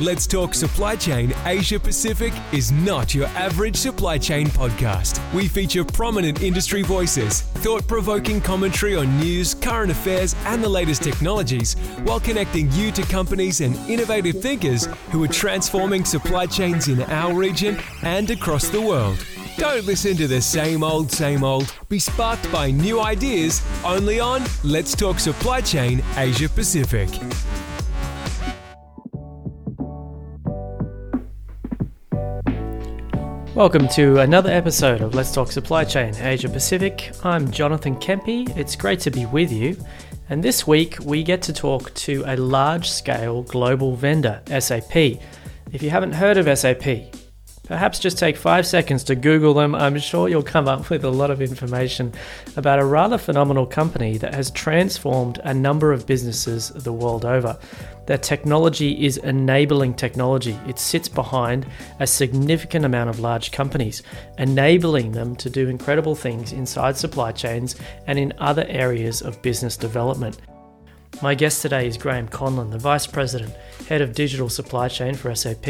Let's 0.00 0.28
Talk 0.28 0.54
Supply 0.54 0.94
Chain 0.94 1.34
Asia 1.44 1.80
Pacific 1.80 2.32
is 2.52 2.70
not 2.70 3.16
your 3.16 3.26
average 3.28 3.74
supply 3.74 4.16
chain 4.16 4.46
podcast. 4.46 5.20
We 5.34 5.48
feature 5.48 5.84
prominent 5.84 6.40
industry 6.40 6.82
voices, 6.82 7.42
thought 7.42 7.84
provoking 7.88 8.40
commentary 8.40 8.94
on 8.94 9.18
news, 9.18 9.54
current 9.54 9.90
affairs, 9.90 10.36
and 10.44 10.62
the 10.62 10.68
latest 10.68 11.02
technologies, 11.02 11.74
while 12.04 12.20
connecting 12.20 12.70
you 12.72 12.92
to 12.92 13.02
companies 13.02 13.60
and 13.60 13.74
innovative 13.90 14.40
thinkers 14.40 14.86
who 15.10 15.24
are 15.24 15.28
transforming 15.28 16.04
supply 16.04 16.46
chains 16.46 16.86
in 16.86 17.02
our 17.02 17.34
region 17.34 17.76
and 18.02 18.30
across 18.30 18.68
the 18.68 18.80
world. 18.80 19.18
Don't 19.56 19.84
listen 19.84 20.16
to 20.16 20.28
the 20.28 20.40
same 20.40 20.84
old, 20.84 21.10
same 21.10 21.42
old. 21.42 21.74
Be 21.88 21.98
sparked 21.98 22.50
by 22.52 22.70
new 22.70 23.00
ideas 23.00 23.60
only 23.84 24.20
on 24.20 24.44
Let's 24.62 24.94
Talk 24.94 25.18
Supply 25.18 25.60
Chain 25.60 26.04
Asia 26.16 26.48
Pacific. 26.48 27.08
Welcome 33.58 33.88
to 33.88 34.20
another 34.20 34.50
episode 34.50 35.00
of 35.00 35.16
Let's 35.16 35.32
Talk 35.32 35.50
Supply 35.50 35.82
Chain 35.82 36.14
Asia 36.14 36.48
Pacific. 36.48 37.10
I'm 37.24 37.50
Jonathan 37.50 37.96
Kempe. 37.96 38.56
It's 38.56 38.76
great 38.76 39.00
to 39.00 39.10
be 39.10 39.26
with 39.26 39.50
you. 39.50 39.76
And 40.30 40.44
this 40.44 40.64
week 40.64 40.96
we 41.02 41.24
get 41.24 41.42
to 41.42 41.52
talk 41.52 41.92
to 41.94 42.22
a 42.28 42.36
large 42.36 42.88
scale 42.88 43.42
global 43.42 43.96
vendor, 43.96 44.42
SAP. 44.46 44.94
If 45.72 45.82
you 45.82 45.90
haven't 45.90 46.12
heard 46.12 46.36
of 46.36 46.56
SAP, 46.56 47.12
perhaps 47.68 47.98
just 47.98 48.18
take 48.18 48.36
five 48.36 48.66
seconds 48.66 49.04
to 49.04 49.14
Google 49.14 49.54
them. 49.54 49.74
I'm 49.74 49.98
sure 49.98 50.28
you'll 50.28 50.42
come 50.42 50.66
up 50.66 50.90
with 50.90 51.04
a 51.04 51.10
lot 51.10 51.30
of 51.30 51.40
information 51.40 52.12
about 52.56 52.78
a 52.78 52.84
rather 52.84 53.18
phenomenal 53.18 53.66
company 53.66 54.18
that 54.18 54.34
has 54.34 54.50
transformed 54.50 55.38
a 55.44 55.54
number 55.54 55.92
of 55.92 56.06
businesses 56.06 56.70
the 56.70 56.92
world 56.92 57.24
over 57.24 57.58
that 58.06 58.22
technology 58.22 59.04
is 59.04 59.18
enabling 59.18 59.92
technology. 59.92 60.58
It 60.66 60.78
sits 60.78 61.08
behind 61.08 61.66
a 62.00 62.06
significant 62.06 62.86
amount 62.86 63.10
of 63.10 63.20
large 63.20 63.52
companies, 63.52 64.02
enabling 64.38 65.12
them 65.12 65.36
to 65.36 65.50
do 65.50 65.68
incredible 65.68 66.14
things 66.14 66.52
inside 66.52 66.96
supply 66.96 67.32
chains 67.32 67.76
and 68.06 68.18
in 68.18 68.32
other 68.38 68.64
areas 68.66 69.20
of 69.20 69.42
business 69.42 69.76
development. 69.76 70.38
My 71.20 71.34
guest 71.34 71.60
today 71.60 71.86
is 71.86 71.98
Graham 71.98 72.28
Conlon, 72.28 72.70
the 72.70 72.78
Vice 72.78 73.06
President, 73.06 73.52
Head 73.88 74.00
of 74.00 74.14
Digital 74.14 74.48
Supply 74.48 74.88
Chain 74.88 75.14
for 75.14 75.34
SAP, 75.34 75.66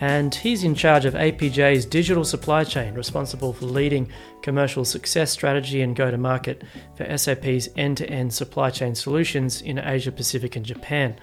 and 0.00 0.34
he's 0.34 0.64
in 0.64 0.74
charge 0.74 1.04
of 1.04 1.14
APJ's 1.14 1.84
digital 1.84 2.24
supply 2.24 2.64
chain, 2.64 2.94
responsible 2.94 3.52
for 3.52 3.66
leading 3.66 4.10
commercial 4.40 4.84
success 4.84 5.30
strategy 5.30 5.82
and 5.82 5.94
go 5.94 6.10
to 6.10 6.16
market 6.16 6.62
for 6.96 7.16
SAP's 7.16 7.68
end 7.76 7.98
to 7.98 8.08
end 8.08 8.32
supply 8.32 8.70
chain 8.70 8.94
solutions 8.94 9.60
in 9.60 9.78
Asia 9.78 10.10
Pacific 10.10 10.56
and 10.56 10.64
Japan. 10.64 11.16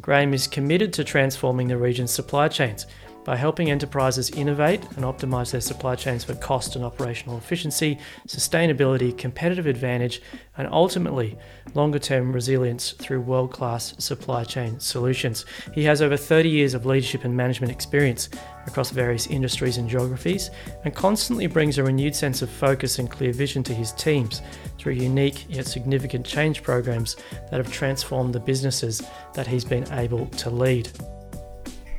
Graham 0.00 0.34
is 0.34 0.46
committed 0.46 0.92
to 0.94 1.04
transforming 1.04 1.68
the 1.68 1.76
region's 1.76 2.10
supply 2.10 2.48
chains 2.48 2.86
by 3.24 3.36
helping 3.36 3.70
enterprises 3.70 4.30
innovate 4.30 4.82
and 4.96 5.04
optimize 5.04 5.50
their 5.50 5.60
supply 5.60 5.94
chains 5.94 6.24
for 6.24 6.34
cost 6.34 6.76
and 6.76 6.84
operational 6.84 7.38
efficiency, 7.38 7.98
sustainability, 8.26 9.16
competitive 9.16 9.66
advantage, 9.66 10.20
and 10.56 10.68
ultimately 10.70 11.36
longer 11.74 11.98
term 11.98 12.32
resilience 12.32 12.92
through 12.92 13.20
world 13.20 13.50
class 13.50 13.94
supply 13.98 14.44
chain 14.44 14.78
solutions. 14.78 15.44
He 15.72 15.84
has 15.84 16.02
over 16.02 16.16
30 16.16 16.48
years 16.48 16.74
of 16.74 16.86
leadership 16.86 17.24
and 17.24 17.36
management 17.36 17.72
experience 17.72 18.28
across 18.66 18.90
various 18.90 19.26
industries 19.26 19.78
and 19.78 19.88
geographies 19.88 20.50
and 20.84 20.94
constantly 20.94 21.46
brings 21.46 21.78
a 21.78 21.84
renewed 21.84 22.14
sense 22.14 22.42
of 22.42 22.50
focus 22.50 22.98
and 22.98 23.10
clear 23.10 23.32
vision 23.32 23.62
to 23.64 23.74
his 23.74 23.92
teams 23.92 24.42
through 24.78 24.92
unique 24.92 25.46
yet 25.48 25.66
significant 25.66 26.26
change 26.26 26.62
programs 26.62 27.16
that 27.50 27.56
have 27.56 27.72
transformed 27.72 28.34
the 28.34 28.40
businesses 28.40 29.02
that 29.34 29.46
he's 29.46 29.64
been 29.64 29.90
able 29.92 30.26
to 30.26 30.50
lead. 30.50 30.90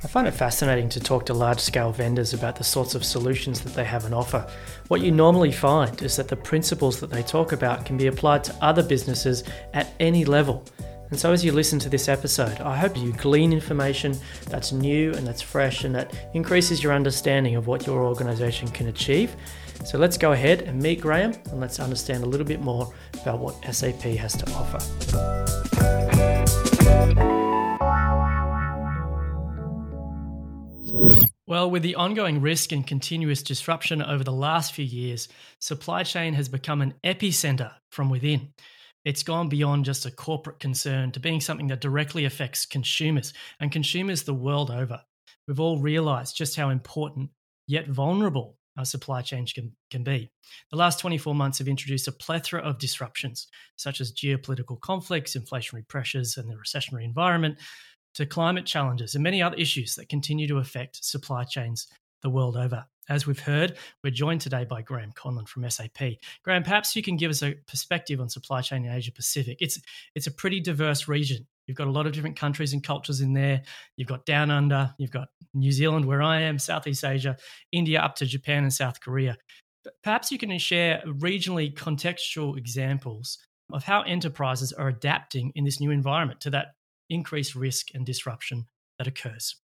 I 0.05 0.07
find 0.07 0.27
it 0.27 0.35
fascinating 0.35 0.87
to 0.89 0.99
talk 0.99 1.25
to 1.25 1.33
large 1.33 1.59
scale 1.59 1.91
vendors 1.91 2.35
about 2.35 2.57
the 2.57 2.63
sorts 2.63 2.93
of 2.93 3.03
solutions 3.03 3.61
that 3.61 3.73
they 3.73 3.85
have 3.85 4.05
on 4.05 4.13
offer. 4.13 4.47
What 4.87 5.01
you 5.01 5.09
normally 5.09 5.51
find 5.51 5.99
is 6.03 6.15
that 6.17 6.27
the 6.27 6.35
principles 6.35 6.99
that 6.99 7.09
they 7.09 7.23
talk 7.23 7.53
about 7.53 7.87
can 7.87 7.97
be 7.97 8.05
applied 8.05 8.43
to 8.43 8.55
other 8.61 8.83
businesses 8.83 9.43
at 9.73 9.91
any 9.99 10.23
level. 10.23 10.63
And 11.09 11.19
so, 11.19 11.31
as 11.31 11.43
you 11.43 11.51
listen 11.51 11.79
to 11.79 11.89
this 11.89 12.07
episode, 12.07 12.61
I 12.61 12.77
hope 12.77 12.95
you 12.95 13.13
glean 13.13 13.51
information 13.51 14.15
that's 14.47 14.71
new 14.71 15.11
and 15.13 15.25
that's 15.25 15.41
fresh 15.41 15.85
and 15.85 15.95
that 15.95 16.15
increases 16.35 16.83
your 16.83 16.93
understanding 16.93 17.55
of 17.55 17.65
what 17.65 17.87
your 17.87 18.03
organization 18.03 18.67
can 18.67 18.89
achieve. 18.89 19.35
So, 19.85 19.97
let's 19.97 20.19
go 20.19 20.33
ahead 20.33 20.61
and 20.61 20.79
meet 20.79 21.01
Graham 21.01 21.33
and 21.49 21.59
let's 21.59 21.79
understand 21.79 22.23
a 22.23 22.27
little 22.27 22.45
bit 22.45 22.61
more 22.61 22.93
about 23.23 23.39
what 23.39 23.55
SAP 23.73 24.03
has 24.03 24.37
to 24.37 24.51
offer. 24.51 26.14
Well, 31.55 31.71
with 31.71 31.83
the 31.83 31.95
ongoing 31.95 32.41
risk 32.41 32.73
and 32.73 32.85
continuous 32.85 33.41
disruption 33.41 34.01
over 34.01 34.25
the 34.25 34.33
last 34.33 34.73
few 34.73 34.83
years, 34.83 35.29
supply 35.61 36.03
chain 36.03 36.33
has 36.33 36.49
become 36.49 36.81
an 36.81 36.95
epicenter 37.01 37.71
from 37.93 38.09
within. 38.09 38.49
It's 39.05 39.23
gone 39.23 39.47
beyond 39.47 39.85
just 39.85 40.05
a 40.05 40.11
corporate 40.11 40.59
concern 40.59 41.13
to 41.13 41.21
being 41.21 41.39
something 41.39 41.67
that 41.67 41.79
directly 41.79 42.25
affects 42.25 42.65
consumers 42.65 43.31
and 43.61 43.71
consumers 43.71 44.23
the 44.23 44.33
world 44.33 44.69
over. 44.69 44.99
We've 45.47 45.61
all 45.61 45.79
realized 45.79 46.35
just 46.35 46.57
how 46.57 46.71
important 46.71 47.29
yet 47.67 47.87
vulnerable 47.87 48.57
our 48.77 48.83
supply 48.83 49.21
chain 49.21 49.45
can, 49.45 49.71
can 49.89 50.03
be. 50.03 50.29
The 50.71 50.77
last 50.77 50.99
24 50.99 51.33
months 51.35 51.59
have 51.59 51.69
introduced 51.69 52.09
a 52.09 52.11
plethora 52.11 52.59
of 52.63 52.79
disruptions, 52.79 53.47
such 53.77 54.01
as 54.01 54.11
geopolitical 54.11 54.77
conflicts, 54.81 55.37
inflationary 55.37 55.87
pressures, 55.87 56.35
and 56.35 56.49
the 56.49 56.55
recessionary 56.55 57.05
environment, 57.05 57.59
to 58.15 58.25
climate 58.25 58.65
challenges 58.65 59.15
and 59.15 59.23
many 59.23 59.41
other 59.41 59.55
issues 59.57 59.95
that 59.95 60.09
continue 60.09 60.47
to 60.47 60.57
affect 60.57 61.03
supply 61.03 61.43
chains 61.43 61.87
the 62.21 62.29
world 62.29 62.57
over. 62.57 62.85
As 63.07 63.27
we've 63.27 63.39
heard, 63.39 63.77
we're 64.03 64.09
joined 64.09 64.41
today 64.41 64.65
by 64.65 64.81
Graham 64.81 65.11
Conlon 65.11 65.47
from 65.47 65.69
SAP. 65.69 66.15
Graham, 66.43 66.63
perhaps 66.63 66.95
you 66.95 67.03
can 67.03 67.17
give 67.17 67.29
us 67.29 67.43
a 67.43 67.53
perspective 67.67 68.19
on 68.19 68.29
supply 68.29 68.61
chain 68.61 68.83
in 68.83 68.91
Asia 68.91 69.11
Pacific. 69.11 69.57
It's 69.61 69.79
it's 70.15 70.25
a 70.25 70.31
pretty 70.31 70.59
diverse 70.59 71.07
region. 71.07 71.45
You've 71.67 71.77
got 71.77 71.87
a 71.87 71.91
lot 71.91 72.07
of 72.07 72.13
different 72.13 72.35
countries 72.35 72.73
and 72.73 72.83
cultures 72.83 73.21
in 73.21 73.33
there. 73.33 73.61
You've 73.95 74.07
got 74.07 74.25
down 74.25 74.49
under, 74.49 74.93
you've 74.97 75.11
got 75.11 75.29
New 75.53 75.71
Zealand, 75.71 76.05
where 76.05 76.21
I 76.21 76.41
am, 76.41 76.59
Southeast 76.59 77.03
Asia, 77.03 77.37
India, 77.71 77.99
up 77.99 78.15
to 78.17 78.25
Japan 78.25 78.63
and 78.63 78.73
South 78.73 79.01
Korea. 79.01 79.37
Perhaps 80.03 80.31
you 80.31 80.37
can 80.37 80.57
share 80.57 81.03
regionally 81.05 81.73
contextual 81.73 82.57
examples 82.57 83.37
of 83.71 83.83
how 83.83 84.01
enterprises 84.01 84.73
are 84.73 84.87
adapting 84.87 85.51
in 85.55 85.63
this 85.63 85.79
new 85.79 85.91
environment 85.91 86.41
to 86.41 86.49
that 86.51 86.73
increased 87.09 87.55
risk 87.55 87.87
and 87.93 88.05
disruption 88.05 88.67
that 88.97 89.07
occurs? 89.07 89.55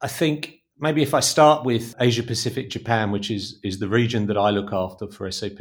I 0.00 0.08
think 0.08 0.60
maybe 0.78 1.02
if 1.02 1.14
I 1.14 1.20
start 1.20 1.64
with 1.64 1.94
Asia 2.00 2.22
Pacific 2.22 2.70
Japan, 2.70 3.10
which 3.10 3.30
is 3.30 3.58
is 3.62 3.78
the 3.78 3.88
region 3.88 4.26
that 4.26 4.36
I 4.36 4.50
look 4.50 4.72
after 4.72 5.06
for 5.08 5.30
SAP, 5.30 5.60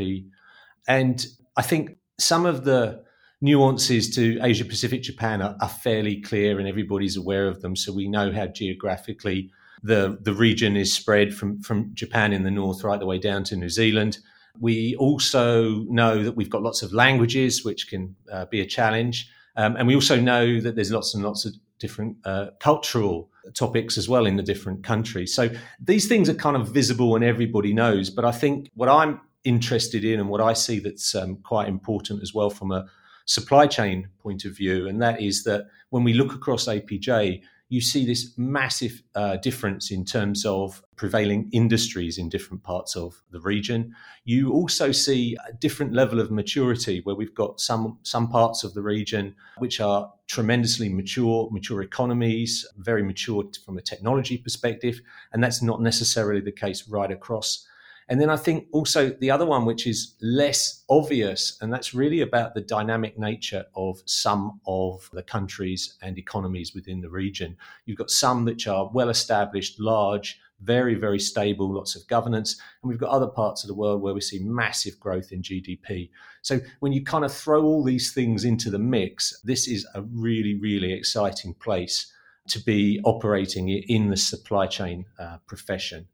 and 0.87 1.25
I 1.55 1.61
think 1.61 1.97
some 2.19 2.45
of 2.45 2.63
the 2.63 3.03
nuances 3.41 4.15
to 4.15 4.39
Asia 4.41 4.63
Pacific 4.65 5.03
Japan 5.03 5.41
are, 5.41 5.55
are 5.59 5.69
fairly 5.69 6.21
clear 6.21 6.59
and 6.59 6.67
everybody's 6.67 7.17
aware 7.17 7.47
of 7.47 7.61
them. 7.61 7.75
So 7.75 7.91
we 7.91 8.07
know 8.07 8.31
how 8.31 8.47
geographically 8.47 9.51
the 9.83 10.17
the 10.21 10.33
region 10.33 10.77
is 10.77 10.93
spread 10.93 11.33
from 11.33 11.61
from 11.61 11.91
Japan 11.93 12.33
in 12.33 12.43
the 12.43 12.51
north 12.51 12.83
right 12.83 12.99
the 12.99 13.05
way 13.05 13.19
down 13.19 13.43
to 13.45 13.55
New 13.55 13.69
Zealand. 13.69 14.17
We 14.59 14.95
also 14.95 15.83
know 15.89 16.23
that 16.23 16.35
we've 16.35 16.49
got 16.49 16.61
lots 16.61 16.83
of 16.83 16.93
languages, 16.93 17.65
which 17.65 17.89
can 17.89 18.15
uh, 18.31 18.45
be 18.45 18.61
a 18.61 18.65
challenge. 18.65 19.29
Um, 19.55 19.75
and 19.75 19.87
we 19.87 19.95
also 19.95 20.19
know 20.19 20.59
that 20.59 20.75
there's 20.75 20.91
lots 20.91 21.13
and 21.13 21.23
lots 21.23 21.45
of 21.45 21.53
different 21.79 22.17
uh, 22.25 22.47
cultural 22.59 23.29
topics 23.53 23.97
as 23.97 24.07
well 24.07 24.25
in 24.25 24.37
the 24.37 24.43
different 24.43 24.83
countries. 24.83 25.33
So 25.33 25.49
these 25.79 26.07
things 26.07 26.29
are 26.29 26.33
kind 26.33 26.55
of 26.55 26.69
visible 26.69 27.15
and 27.15 27.23
everybody 27.23 27.73
knows. 27.73 28.09
But 28.09 28.25
I 28.25 28.31
think 28.31 28.69
what 28.75 28.89
I'm 28.89 29.19
interested 29.43 30.05
in 30.05 30.19
and 30.19 30.29
what 30.29 30.41
I 30.41 30.53
see 30.53 30.79
that's 30.79 31.13
um, 31.15 31.37
quite 31.37 31.67
important 31.67 32.21
as 32.21 32.33
well 32.33 32.49
from 32.49 32.71
a 32.71 32.85
supply 33.25 33.67
chain 33.67 34.07
point 34.19 34.45
of 34.45 34.55
view, 34.55 34.87
and 34.87 35.01
that 35.01 35.21
is 35.21 35.43
that 35.43 35.65
when 35.89 36.03
we 36.03 36.13
look 36.13 36.33
across 36.33 36.65
APJ, 36.67 37.41
you 37.73 37.81
see 37.81 38.05
this 38.05 38.37
massive 38.37 39.01
uh, 39.15 39.35
difference 39.37 39.89
in 39.89 40.05
terms 40.05 40.45
of 40.45 40.83
prevailing 40.95 41.49
industries 41.51 42.19
in 42.19 42.29
different 42.29 42.61
parts 42.61 42.95
of 42.95 43.23
the 43.31 43.39
region. 43.39 43.95
You 44.25 44.51
also 44.51 44.91
see 44.91 45.35
a 45.49 45.53
different 45.53 45.91
level 45.91 46.19
of 46.19 46.29
maturity 46.29 47.01
where 47.03 47.15
we've 47.15 47.33
got 47.33 47.59
some 47.59 47.97
some 48.03 48.29
parts 48.29 48.63
of 48.63 48.75
the 48.75 48.83
region 48.83 49.33
which 49.57 49.79
are 49.81 50.13
tremendously 50.27 50.87
mature, 50.87 51.49
mature 51.51 51.81
economies, 51.81 52.63
very 52.77 53.01
mature 53.01 53.43
from 53.65 53.79
a 53.79 53.81
technology 53.81 54.37
perspective, 54.37 55.01
and 55.31 55.43
that's 55.43 55.63
not 55.63 55.81
necessarily 55.81 56.41
the 56.41 56.51
case 56.51 56.87
right 56.87 57.11
across 57.11 57.65
and 58.13 58.21
then 58.21 58.29
I 58.29 58.37
think 58.37 58.67
also 58.71 59.09
the 59.09 59.31
other 59.31 59.47
one, 59.47 59.65
which 59.65 59.87
is 59.87 60.13
less 60.21 60.83
obvious, 60.87 61.57
and 61.59 61.73
that's 61.73 61.95
really 61.95 62.21
about 62.21 62.53
the 62.53 62.61
dynamic 62.61 63.17
nature 63.17 63.65
of 63.75 64.03
some 64.05 64.61
of 64.67 65.09
the 65.13 65.23
countries 65.23 65.95
and 65.99 66.19
economies 66.19 66.75
within 66.75 67.01
the 67.01 67.09
region. 67.09 67.57
You've 67.87 67.97
got 67.97 68.11
some 68.11 68.45
which 68.45 68.67
are 68.67 68.87
well 68.93 69.09
established, 69.09 69.79
large, 69.79 70.39
very, 70.61 70.93
very 70.93 71.17
stable, 71.17 71.73
lots 71.73 71.95
of 71.95 72.05
governance. 72.05 72.61
And 72.83 72.91
we've 72.91 72.99
got 72.99 73.09
other 73.09 73.25
parts 73.25 73.63
of 73.63 73.67
the 73.67 73.73
world 73.73 74.03
where 74.03 74.13
we 74.13 74.21
see 74.21 74.37
massive 74.43 74.99
growth 74.99 75.31
in 75.31 75.41
GDP. 75.41 76.11
So 76.43 76.59
when 76.81 76.93
you 76.93 77.03
kind 77.03 77.25
of 77.25 77.33
throw 77.33 77.63
all 77.63 77.83
these 77.83 78.13
things 78.13 78.45
into 78.45 78.69
the 78.69 78.77
mix, 78.77 79.41
this 79.43 79.67
is 79.67 79.87
a 79.95 80.03
really, 80.03 80.53
really 80.53 80.93
exciting 80.93 81.55
place 81.55 82.13
to 82.49 82.59
be 82.59 83.01
operating 83.05 83.69
in 83.69 84.11
the 84.11 84.17
supply 84.17 84.67
chain 84.67 85.05
uh, 85.17 85.37
profession. 85.47 86.07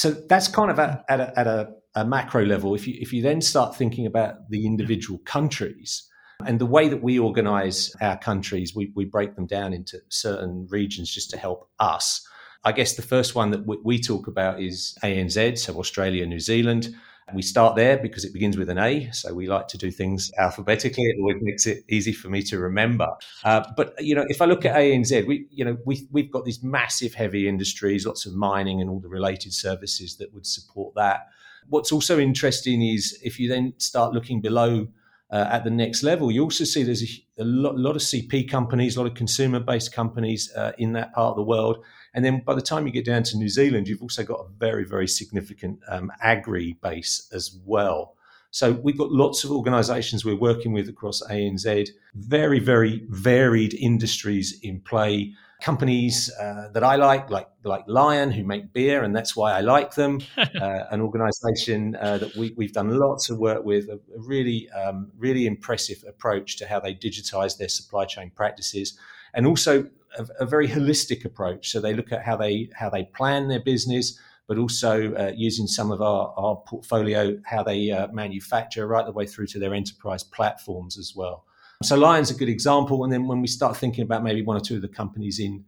So 0.00 0.12
that's 0.12 0.48
kind 0.48 0.70
of 0.70 0.78
at, 0.78 1.04
at, 1.10 1.20
a, 1.20 1.38
at 1.38 1.46
a, 1.46 1.68
a, 1.94 2.06
macro 2.06 2.42
level. 2.42 2.74
If 2.74 2.88
you, 2.88 2.96
if 2.98 3.12
you 3.12 3.20
then 3.20 3.42
start 3.42 3.76
thinking 3.76 4.06
about 4.06 4.48
the 4.48 4.64
individual 4.64 5.18
countries 5.26 6.08
and 6.46 6.58
the 6.58 6.64
way 6.64 6.88
that 6.88 7.02
we 7.02 7.18
organize 7.18 7.94
our 8.00 8.16
countries, 8.16 8.74
we, 8.74 8.92
we 8.96 9.04
break 9.04 9.36
them 9.36 9.46
down 9.46 9.74
into 9.74 9.98
certain 10.08 10.66
regions 10.70 11.12
just 11.12 11.28
to 11.32 11.36
help 11.36 11.68
us. 11.80 12.26
I 12.64 12.72
guess 12.72 12.94
the 12.94 13.02
first 13.02 13.34
one 13.34 13.50
that 13.50 13.66
we, 13.66 13.76
we 13.84 14.00
talk 14.00 14.26
about 14.26 14.62
is 14.62 14.96
ANZ, 15.04 15.58
so 15.58 15.78
Australia, 15.78 16.24
New 16.24 16.40
Zealand. 16.40 16.96
We 17.34 17.42
start 17.42 17.76
there 17.76 17.98
because 17.98 18.24
it 18.24 18.32
begins 18.32 18.56
with 18.56 18.68
an 18.70 18.78
A, 18.78 19.10
so 19.12 19.32
we 19.34 19.46
like 19.46 19.68
to 19.68 19.78
do 19.78 19.90
things 19.90 20.30
alphabetically. 20.38 21.04
It 21.04 21.16
always 21.18 21.36
makes 21.40 21.66
it 21.66 21.84
easy 21.88 22.12
for 22.12 22.28
me 22.28 22.42
to 22.44 22.58
remember. 22.58 23.08
Uh, 23.44 23.64
but 23.76 23.94
you 24.02 24.14
know, 24.14 24.24
if 24.28 24.42
I 24.42 24.44
look 24.46 24.64
at 24.64 24.74
ANZ, 24.76 25.26
we 25.26 25.46
you 25.50 25.64
know 25.64 25.78
we 25.84 26.06
we've 26.10 26.30
got 26.30 26.44
these 26.44 26.62
massive 26.62 27.14
heavy 27.14 27.48
industries, 27.48 28.06
lots 28.06 28.26
of 28.26 28.34
mining 28.34 28.80
and 28.80 28.90
all 28.90 29.00
the 29.00 29.08
related 29.08 29.52
services 29.52 30.16
that 30.16 30.32
would 30.34 30.46
support 30.46 30.94
that. 30.94 31.28
What's 31.68 31.92
also 31.92 32.18
interesting 32.18 32.82
is 32.82 33.18
if 33.22 33.38
you 33.38 33.48
then 33.48 33.74
start 33.78 34.12
looking 34.12 34.40
below 34.40 34.88
uh, 35.30 35.48
at 35.50 35.64
the 35.64 35.70
next 35.70 36.02
level, 36.02 36.30
you 36.30 36.42
also 36.42 36.64
see 36.64 36.82
there's 36.82 37.02
a, 37.02 37.42
a, 37.42 37.44
lot, 37.44 37.76
lot, 37.76 37.94
of 37.94 38.02
CP 38.02 38.50
companies, 38.50 38.96
a 38.96 39.00
lot 39.00 39.10
of 39.10 39.14
consumer 39.14 39.60
based 39.60 39.92
companies 39.92 40.52
uh, 40.56 40.72
in 40.78 40.92
that 40.94 41.12
part 41.12 41.30
of 41.30 41.36
the 41.36 41.42
world. 41.42 41.84
And 42.14 42.24
then 42.24 42.42
by 42.44 42.54
the 42.54 42.62
time 42.62 42.86
you 42.86 42.92
get 42.92 43.04
down 43.04 43.22
to 43.24 43.36
New 43.36 43.48
Zealand, 43.48 43.88
you've 43.88 44.02
also 44.02 44.24
got 44.24 44.40
a 44.40 44.48
very, 44.58 44.84
very 44.84 45.06
significant 45.06 45.80
um, 45.88 46.10
agri 46.20 46.76
base 46.82 47.28
as 47.32 47.56
well. 47.64 48.16
So 48.52 48.72
we've 48.72 48.98
got 48.98 49.12
lots 49.12 49.44
of 49.44 49.52
organisations 49.52 50.24
we're 50.24 50.34
working 50.34 50.72
with 50.72 50.88
across 50.88 51.22
ANZ, 51.22 51.88
very, 52.14 52.58
very 52.58 53.04
varied 53.08 53.74
industries 53.74 54.58
in 54.62 54.80
play 54.80 55.34
companies 55.60 56.30
uh, 56.40 56.68
that 56.72 56.82
I 56.82 56.96
like, 56.96 57.30
like 57.30 57.48
like 57.62 57.84
Lion, 57.86 58.30
who 58.30 58.42
make 58.42 58.72
beer, 58.72 59.04
and 59.04 59.14
that's 59.14 59.36
why 59.36 59.52
I 59.52 59.60
like 59.60 59.94
them. 59.94 60.20
uh, 60.36 60.84
an 60.90 61.00
organisation 61.00 61.96
uh, 61.96 62.18
that 62.18 62.34
we, 62.34 62.54
have 62.60 62.72
done 62.72 62.98
lots 62.98 63.30
of 63.30 63.38
work 63.38 63.64
with, 63.64 63.88
a, 63.88 64.00
a 64.16 64.20
really 64.20 64.68
um, 64.70 65.12
really 65.16 65.46
impressive 65.46 66.02
approach 66.08 66.56
to 66.56 66.66
how 66.66 66.80
they 66.80 66.94
digitise 66.94 67.56
their 67.58 67.68
supply 67.68 68.04
chain 68.04 68.32
practices, 68.34 68.98
and 69.34 69.46
also 69.46 69.88
a, 70.18 70.26
a, 70.40 70.46
very 70.46 70.68
holistic 70.68 71.24
approach. 71.24 71.70
So 71.70 71.80
they 71.80 71.94
look 71.94 72.12
at 72.12 72.22
how 72.24 72.36
they 72.36 72.70
how 72.74 72.90
they 72.90 73.04
plan 73.04 73.48
their 73.48 73.60
business. 73.60 74.18
But 74.46 74.58
also 74.58 75.14
uh, 75.14 75.30
using 75.36 75.68
some 75.68 75.92
of 75.92 76.02
our, 76.02 76.34
our 76.36 76.56
portfolio, 76.66 77.38
how 77.44 77.62
they 77.62 77.92
uh, 77.92 78.08
manufacture, 78.08 78.84
right 78.84 79.06
the 79.06 79.12
way 79.12 79.24
through 79.24 79.46
to 79.46 79.60
their 79.60 79.72
enterprise 79.72 80.24
platforms 80.24 80.98
as 80.98 81.12
well. 81.14 81.44
So 81.84 81.96
Lion's 81.96 82.32
a 82.32 82.34
good 82.34 82.48
example. 82.48 83.04
And 83.04 83.12
then 83.12 83.28
when 83.28 83.40
we 83.40 83.46
start 83.46 83.76
thinking 83.76 84.02
about 84.02 84.24
maybe 84.24 84.42
one 84.42 84.56
or 84.56 84.60
two 84.60 84.74
of 84.74 84.82
the 84.82 84.88
companies 84.88 85.38
in 85.38 85.64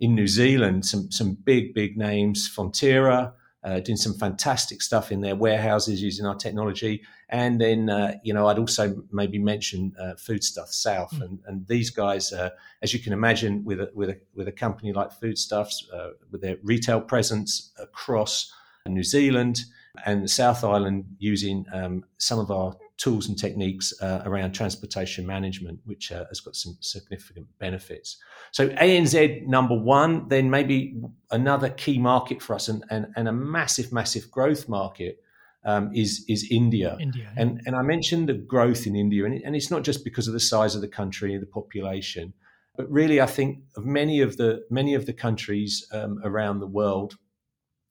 in 0.00 0.14
New 0.14 0.26
Zealand, 0.26 0.84
some 0.84 1.10
some 1.10 1.32
big 1.32 1.74
big 1.74 1.96
names, 1.96 2.52
Fonterra, 2.54 3.32
uh, 3.64 3.80
doing 3.80 3.96
some 3.96 4.14
fantastic 4.14 4.80
stuff 4.80 5.10
in 5.10 5.20
their 5.20 5.34
warehouses 5.34 6.02
using 6.02 6.26
our 6.26 6.36
technology. 6.36 7.02
And 7.28 7.60
then, 7.60 7.90
uh, 7.90 8.14
you 8.22 8.32
know, 8.32 8.46
I'd 8.46 8.58
also 8.58 9.02
maybe 9.10 9.38
mention 9.38 9.92
uh, 10.00 10.14
Foodstuff 10.14 10.72
South, 10.72 11.12
mm. 11.14 11.22
and, 11.22 11.38
and 11.46 11.66
these 11.66 11.90
guys, 11.90 12.32
uh, 12.32 12.50
as 12.82 12.94
you 12.94 13.00
can 13.00 13.12
imagine, 13.12 13.64
with 13.64 13.80
a, 13.80 13.90
with 13.94 14.10
a 14.10 14.20
with 14.34 14.46
a 14.46 14.52
company 14.52 14.92
like 14.92 15.10
Foodstuffs, 15.12 15.88
uh, 15.92 16.10
with 16.30 16.40
their 16.40 16.56
retail 16.62 17.00
presence 17.00 17.72
across 17.78 18.52
New 18.86 19.02
Zealand 19.02 19.64
and 20.04 20.22
the 20.22 20.28
South 20.28 20.62
Island, 20.62 21.04
using 21.18 21.66
um, 21.72 22.04
some 22.18 22.38
of 22.38 22.50
our 22.50 22.76
tools 22.96 23.28
and 23.28 23.38
techniques 23.38 23.92
uh, 24.00 24.22
around 24.24 24.52
transportation 24.52 25.26
management, 25.26 25.78
which 25.84 26.12
uh, 26.12 26.24
has 26.28 26.40
got 26.40 26.56
some 26.56 26.76
significant 26.80 27.46
benefits. 27.58 28.16
So 28.52 28.68
ANZ 28.70 29.46
number 29.46 29.74
one, 29.74 30.28
then 30.28 30.48
maybe 30.48 30.96
another 31.30 31.70
key 31.70 31.98
market 31.98 32.42
for 32.42 32.54
us 32.54 32.68
and, 32.68 32.84
and, 32.90 33.06
and 33.16 33.28
a 33.28 33.32
massive, 33.32 33.92
massive 33.92 34.30
growth 34.30 34.68
market 34.68 35.20
um, 35.66 35.90
is 35.92 36.24
is 36.28 36.48
India. 36.50 36.96
India, 37.00 37.30
and 37.36 37.60
and 37.66 37.74
I 37.74 37.82
mentioned 37.82 38.28
the 38.28 38.34
growth 38.34 38.86
in 38.86 38.94
India, 38.94 39.24
and, 39.24 39.34
it, 39.34 39.42
and 39.44 39.56
it's 39.56 39.70
not 39.70 39.82
just 39.82 40.04
because 40.04 40.28
of 40.28 40.32
the 40.32 40.40
size 40.40 40.76
of 40.76 40.80
the 40.80 40.88
country 40.88 41.34
and 41.34 41.42
the 41.42 41.46
population, 41.46 42.32
but 42.76 42.90
really 42.90 43.20
I 43.20 43.26
think 43.26 43.58
of 43.76 43.84
many 43.84 44.20
of 44.20 44.36
the 44.36 44.64
many 44.70 44.94
of 44.94 45.06
the 45.06 45.12
countries 45.12 45.86
um, 45.92 46.20
around 46.22 46.60
the 46.60 46.68
world. 46.68 47.18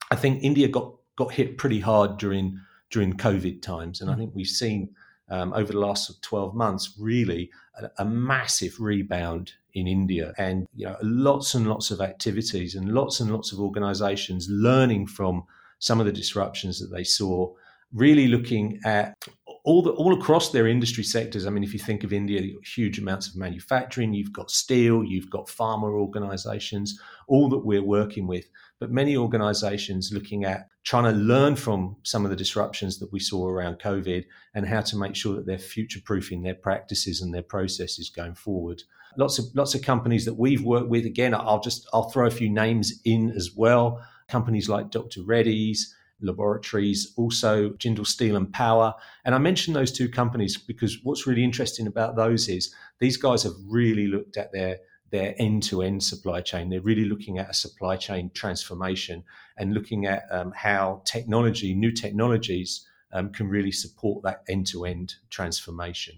I 0.09 0.15
think 0.15 0.41
India 0.41 0.69
got 0.69 0.93
got 1.17 1.33
hit 1.33 1.57
pretty 1.57 1.81
hard 1.81 2.17
during 2.17 2.59
during 2.91 3.13
COVID 3.13 3.61
times. 3.61 4.01
And 4.01 4.09
I 4.09 4.13
mm. 4.13 4.19
think 4.19 4.31
we've 4.35 4.47
seen 4.47 4.89
um, 5.29 5.53
over 5.53 5.73
the 5.73 5.79
last 5.79 6.21
12 6.21 6.53
months 6.53 6.95
really 6.99 7.49
a, 7.79 7.89
a, 8.03 8.05
massive 8.05 8.79
rebound 8.79 9.53
in 9.73 9.87
India 9.87 10.33
and 10.37 10.67
you 10.75 10.85
know 10.85 10.95
lots 11.01 11.55
and 11.55 11.67
lots 11.67 11.89
of 11.89 11.99
activities 11.99 12.75
and 12.75 12.93
lots 12.93 13.19
and 13.19 13.31
lots 13.31 13.51
of 13.51 13.59
organizations 13.59 14.47
learning 14.49 15.07
from 15.07 15.43
some 15.79 15.99
of 15.99 16.05
the 16.05 16.11
disruptions 16.11 16.79
that 16.79 16.95
they 16.95 17.03
saw 17.03 17.51
really 17.91 18.27
looking 18.27 18.79
at 18.85 19.15
all 19.63 19.81
the, 19.81 19.91
all 19.91 20.13
across 20.13 20.51
their 20.51 20.67
industry 20.67 21.03
sectors. 21.03 21.45
I 21.45 21.49
mean, 21.49 21.63
if 21.63 21.73
you 21.73 21.79
think 21.79 22.03
of 22.03 22.13
India, 22.13 22.41
huge 22.63 22.99
amounts 22.99 23.27
of 23.27 23.35
manufacturing. 23.35 24.13
You've 24.13 24.31
got 24.31 24.51
steel, 24.51 25.03
you've 25.03 25.29
got 25.29 25.47
pharma 25.47 25.91
organisations, 25.91 26.99
all 27.27 27.49
that 27.49 27.65
we're 27.65 27.83
working 27.83 28.27
with. 28.27 28.45
But 28.79 28.91
many 28.91 29.15
organisations 29.15 30.11
looking 30.11 30.43
at 30.43 30.67
trying 30.83 31.05
to 31.05 31.17
learn 31.17 31.55
from 31.55 31.95
some 32.03 32.25
of 32.25 32.29
the 32.29 32.35
disruptions 32.35 32.99
that 32.99 33.11
we 33.11 33.19
saw 33.19 33.47
around 33.47 33.79
COVID 33.79 34.25
and 34.53 34.67
how 34.67 34.81
to 34.81 34.97
make 34.97 35.15
sure 35.15 35.35
that 35.35 35.45
they're 35.45 35.57
future 35.57 36.01
proofing 36.03 36.43
their 36.43 36.55
practices 36.55 37.21
and 37.21 37.33
their 37.33 37.41
processes 37.41 38.09
going 38.09 38.35
forward. 38.35 38.83
Lots 39.17 39.39
of 39.39 39.45
lots 39.55 39.75
of 39.75 39.81
companies 39.81 40.25
that 40.25 40.37
we've 40.37 40.63
worked 40.63 40.89
with. 40.89 41.05
Again, 41.05 41.33
I'll 41.33 41.61
just 41.61 41.87
I'll 41.93 42.09
throw 42.09 42.27
a 42.27 42.31
few 42.31 42.49
names 42.49 43.01
in 43.05 43.31
as 43.31 43.51
well. 43.55 44.05
Companies 44.27 44.67
like 44.67 44.91
Dr. 44.91 45.21
Reddy's 45.23 45.95
laboratories, 46.21 47.13
also 47.17 47.71
Jindal 47.71 48.07
Steel 48.07 48.35
and 48.35 48.51
Power. 48.51 48.93
And 49.23 49.35
I 49.35 49.37
mentioned 49.37 49.75
those 49.75 49.91
two 49.91 50.09
companies 50.09 50.57
because 50.57 50.99
what's 51.03 51.27
really 51.27 51.43
interesting 51.43 51.87
about 51.87 52.15
those 52.15 52.47
is 52.47 52.73
these 52.99 53.17
guys 53.17 53.43
have 53.43 53.53
really 53.67 54.07
looked 54.07 54.37
at 54.37 54.51
their 54.51 54.79
their 55.11 55.35
end-to-end 55.37 56.03
supply 56.03 56.41
chain. 56.41 56.69
They're 56.69 56.81
really 56.81 57.05
looking 57.05 57.37
at 57.37 57.49
a 57.49 57.53
supply 57.53 57.95
chain 57.95 58.31
transformation 58.33 59.23
and 59.57 59.73
looking 59.73 60.05
at 60.05 60.23
um, 60.31 60.51
how 60.55 61.01
technology, 61.05 61.73
new 61.73 61.91
technologies, 61.91 62.85
um, 63.13 63.31
can 63.31 63.47
really 63.47 63.71
support 63.71 64.23
that 64.23 64.43
end-to-end 64.49 65.15
transformation. 65.29 66.15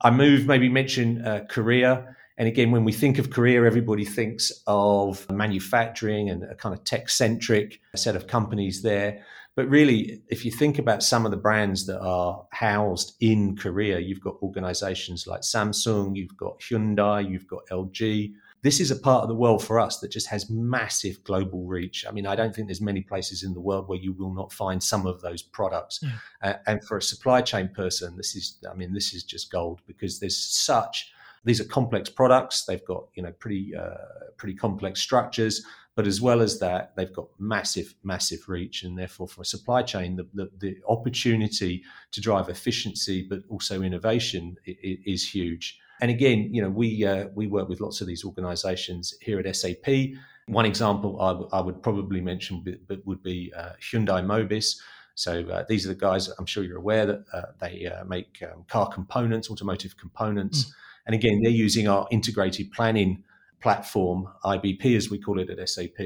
I 0.00 0.10
move 0.10 0.46
maybe 0.46 0.68
mention 0.68 1.24
uh, 1.24 1.46
Korea. 1.48 2.16
And 2.40 2.48
again, 2.48 2.70
when 2.70 2.84
we 2.84 2.92
think 2.92 3.18
of 3.18 3.28
Korea, 3.28 3.64
everybody 3.64 4.06
thinks 4.06 4.50
of 4.66 5.28
manufacturing 5.28 6.30
and 6.30 6.42
a 6.44 6.54
kind 6.54 6.74
of 6.74 6.82
tech 6.84 7.10
centric 7.10 7.82
set 7.94 8.16
of 8.16 8.28
companies 8.28 8.80
there. 8.80 9.22
But 9.56 9.68
really, 9.68 10.22
if 10.28 10.46
you 10.46 10.50
think 10.50 10.78
about 10.78 11.02
some 11.02 11.26
of 11.26 11.32
the 11.32 11.36
brands 11.36 11.84
that 11.84 12.00
are 12.00 12.46
housed 12.50 13.12
in 13.20 13.58
Korea, 13.58 13.98
you've 13.98 14.22
got 14.22 14.36
organizations 14.40 15.26
like 15.26 15.42
Samsung, 15.42 16.16
you've 16.16 16.34
got 16.38 16.60
Hyundai, 16.60 17.30
you've 17.30 17.46
got 17.46 17.66
LG. 17.70 18.32
This 18.62 18.80
is 18.80 18.90
a 18.90 18.96
part 18.96 19.22
of 19.22 19.28
the 19.28 19.34
world 19.34 19.62
for 19.62 19.78
us 19.78 19.98
that 19.98 20.10
just 20.10 20.28
has 20.28 20.48
massive 20.48 21.22
global 21.24 21.66
reach. 21.66 22.06
I 22.08 22.10
mean, 22.10 22.26
I 22.26 22.36
don't 22.36 22.54
think 22.54 22.68
there's 22.68 22.80
many 22.80 23.02
places 23.02 23.42
in 23.42 23.52
the 23.52 23.60
world 23.60 23.86
where 23.86 23.98
you 23.98 24.14
will 24.14 24.32
not 24.32 24.50
find 24.50 24.82
some 24.82 25.04
of 25.04 25.20
those 25.20 25.42
products. 25.42 26.02
Uh, 26.40 26.54
and 26.66 26.82
for 26.84 26.96
a 26.96 27.02
supply 27.02 27.42
chain 27.42 27.68
person, 27.68 28.16
this 28.16 28.34
is, 28.34 28.56
I 28.70 28.72
mean, 28.72 28.94
this 28.94 29.12
is 29.12 29.24
just 29.24 29.52
gold 29.52 29.82
because 29.86 30.20
there's 30.20 30.38
such 30.38 31.12
these 31.44 31.60
are 31.60 31.64
complex 31.64 32.08
products. 32.08 32.64
They've 32.64 32.84
got 32.84 33.04
you 33.14 33.22
know 33.22 33.32
pretty 33.38 33.74
uh, 33.74 33.94
pretty 34.36 34.54
complex 34.54 35.00
structures. 35.00 35.64
But 35.96 36.06
as 36.06 36.20
well 36.20 36.40
as 36.40 36.58
that, 36.60 36.94
they've 36.96 37.12
got 37.12 37.28
massive, 37.38 37.94
massive 38.04 38.48
reach. 38.48 38.84
And 38.84 38.96
therefore, 38.96 39.28
for 39.28 39.42
a 39.42 39.44
supply 39.44 39.82
chain, 39.82 40.16
the, 40.16 40.26
the, 40.32 40.50
the 40.58 40.76
opportunity 40.88 41.82
to 42.12 42.20
drive 42.20 42.48
efficiency, 42.48 43.26
but 43.28 43.40
also 43.48 43.82
innovation 43.82 44.56
is, 44.64 45.28
huge. 45.28 45.78
And 46.00 46.10
again, 46.10 46.54
you 46.54 46.62
know, 46.62 46.70
we, 46.70 47.04
uh, 47.04 47.26
we 47.34 47.48
work 47.48 47.68
with 47.68 47.80
lots 47.80 48.00
of 48.00 48.06
these 48.06 48.24
organizations 48.24 49.14
here 49.20 49.40
at 49.40 49.54
SAP. 49.54 50.14
One 50.46 50.64
example 50.64 51.20
I, 51.20 51.32
w- 51.32 51.50
I 51.52 51.60
would 51.60 51.82
probably 51.82 52.20
mention 52.20 52.64
but 52.88 53.04
would 53.04 53.22
be 53.22 53.52
uh, 53.54 53.72
Hyundai 53.82 54.24
Mobis. 54.24 54.80
So 55.16 55.42
uh, 55.48 55.64
these 55.68 55.84
are 55.84 55.90
the 55.90 56.00
guys 56.00 56.28
I'm 56.28 56.46
sure 56.46 56.64
you're 56.64 56.78
aware 56.78 57.04
that 57.04 57.24
uh, 57.34 57.42
they 57.60 57.86
uh, 57.86 58.04
make 58.04 58.42
um, 58.50 58.64
car 58.68 58.88
components, 58.88 59.50
automotive 59.50 59.96
components. 59.98 60.64
Mm. 60.64 60.72
And 61.06 61.14
again, 61.14 61.40
they're 61.42 61.50
using 61.50 61.88
our 61.88 62.06
integrated 62.10 62.72
planning 62.72 63.24
platform, 63.60 64.26
IBP 64.44 64.96
as 64.96 65.10
we 65.10 65.18
call 65.18 65.38
it 65.38 65.50
at 65.50 65.68
SAP, 65.68 65.96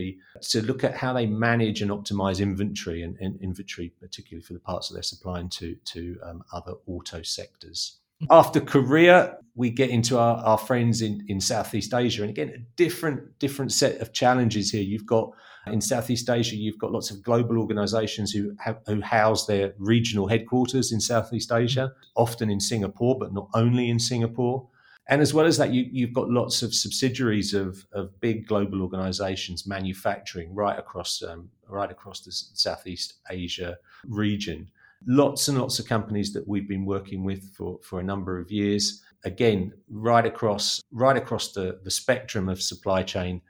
to 0.42 0.62
look 0.62 0.82
at 0.82 0.96
how 0.96 1.12
they 1.12 1.26
manage 1.26 1.82
and 1.82 1.90
optimize 1.90 2.40
inventory 2.40 3.02
and, 3.02 3.16
and 3.18 3.40
inventory, 3.40 3.92
particularly 4.00 4.42
for 4.42 4.54
the 4.54 4.60
parts 4.60 4.88
that 4.88 4.94
they're 4.94 5.02
supplying 5.02 5.48
to, 5.48 5.76
to 5.84 6.18
um, 6.24 6.42
other 6.52 6.74
auto 6.86 7.22
sectors. 7.22 7.98
After 8.30 8.60
Korea, 8.60 9.38
we 9.54 9.70
get 9.70 9.90
into 9.90 10.18
our, 10.18 10.36
our 10.38 10.58
friends 10.58 11.02
in, 11.02 11.24
in 11.28 11.40
Southeast 11.40 11.92
Asia. 11.92 12.22
And 12.22 12.30
again, 12.30 12.48
a 12.48 12.58
different, 12.76 13.38
different 13.38 13.72
set 13.72 14.00
of 14.00 14.12
challenges 14.12 14.70
here. 14.70 14.82
You've 14.82 15.06
got 15.06 15.32
in 15.66 15.80
Southeast 15.80 16.28
Asia, 16.28 16.56
you've 16.56 16.78
got 16.78 16.92
lots 16.92 17.10
of 17.10 17.22
global 17.22 17.58
organizations 17.58 18.32
who, 18.32 18.54
have, 18.58 18.78
who 18.86 19.00
house 19.00 19.46
their 19.46 19.72
regional 19.78 20.26
headquarters 20.26 20.92
in 20.92 21.00
Southeast 21.00 21.50
Asia, 21.52 21.92
often 22.16 22.50
in 22.50 22.60
Singapore, 22.60 23.18
but 23.18 23.32
not 23.32 23.48
only 23.54 23.88
in 23.88 23.98
Singapore. 23.98 24.66
And 25.06 25.20
as 25.20 25.34
well 25.34 25.44
as 25.44 25.58
that, 25.58 25.73
you, 25.73 26.06
have 26.06 26.14
got 26.14 26.30
lots 26.30 26.62
of 26.62 26.75
subsidiaries 26.75 27.52
of, 27.52 27.87
of 27.92 28.18
big 28.20 28.46
global 28.46 28.80
organizations 28.80 29.66
manufacturing 29.66 30.54
right 30.54 30.78
across 30.78 31.23
um, 31.23 31.50
right 31.68 31.90
across 31.90 32.20
the 32.20 32.32
Southeast 32.32 33.14
Asia 33.30 33.76
region. 34.06 34.68
Lots 35.06 35.49
and 35.49 35.58
lots 35.58 35.78
of 35.78 35.87
companies 35.87 36.32
that 36.32 36.49
we've 36.49 36.68
been 36.68 36.87
working 36.87 37.23
with 37.23 37.54
for, 37.54 37.78
for 37.82 38.00
a 38.00 38.02
number 38.02 38.38
of 38.38 38.50
years. 38.50 39.02
Again, 39.25 39.75
right 39.90 40.25
across 40.25 40.80
right 40.90 41.16
across 41.16 41.52
the, 41.52 41.80
the 41.84 41.90
spectrum 41.90 42.49
of 42.49 42.62
supply 42.62 43.02
chain. 43.02 43.42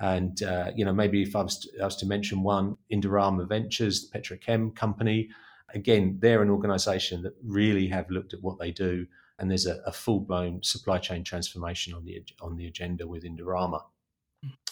And 0.00 0.42
uh, 0.42 0.70
you 0.74 0.86
know, 0.86 0.94
maybe 0.94 1.22
if 1.22 1.36
I 1.36 1.42
was, 1.42 1.58
to, 1.58 1.82
I 1.82 1.84
was 1.84 1.96
to 1.96 2.06
mention 2.06 2.42
one, 2.42 2.78
Indorama 2.90 3.46
Ventures, 3.46 4.08
the 4.08 4.18
petrochem 4.18 4.74
company. 4.74 5.28
Again, 5.74 6.16
they're 6.20 6.42
an 6.42 6.50
organization 6.50 7.22
that 7.22 7.34
really 7.44 7.86
have 7.88 8.10
looked 8.10 8.32
at 8.32 8.42
what 8.42 8.58
they 8.58 8.70
do 8.70 9.06
and 9.38 9.50
there's 9.50 9.66
a, 9.66 9.80
a 9.86 9.92
full 9.92 10.20
blown 10.20 10.62
supply 10.62 10.98
chain 10.98 11.24
transformation 11.24 11.94
on 11.94 12.04
the 12.04 12.22
on 12.40 12.56
the 12.56 12.66
agenda 12.66 13.06
with 13.06 13.24
Indorama. 13.24 13.82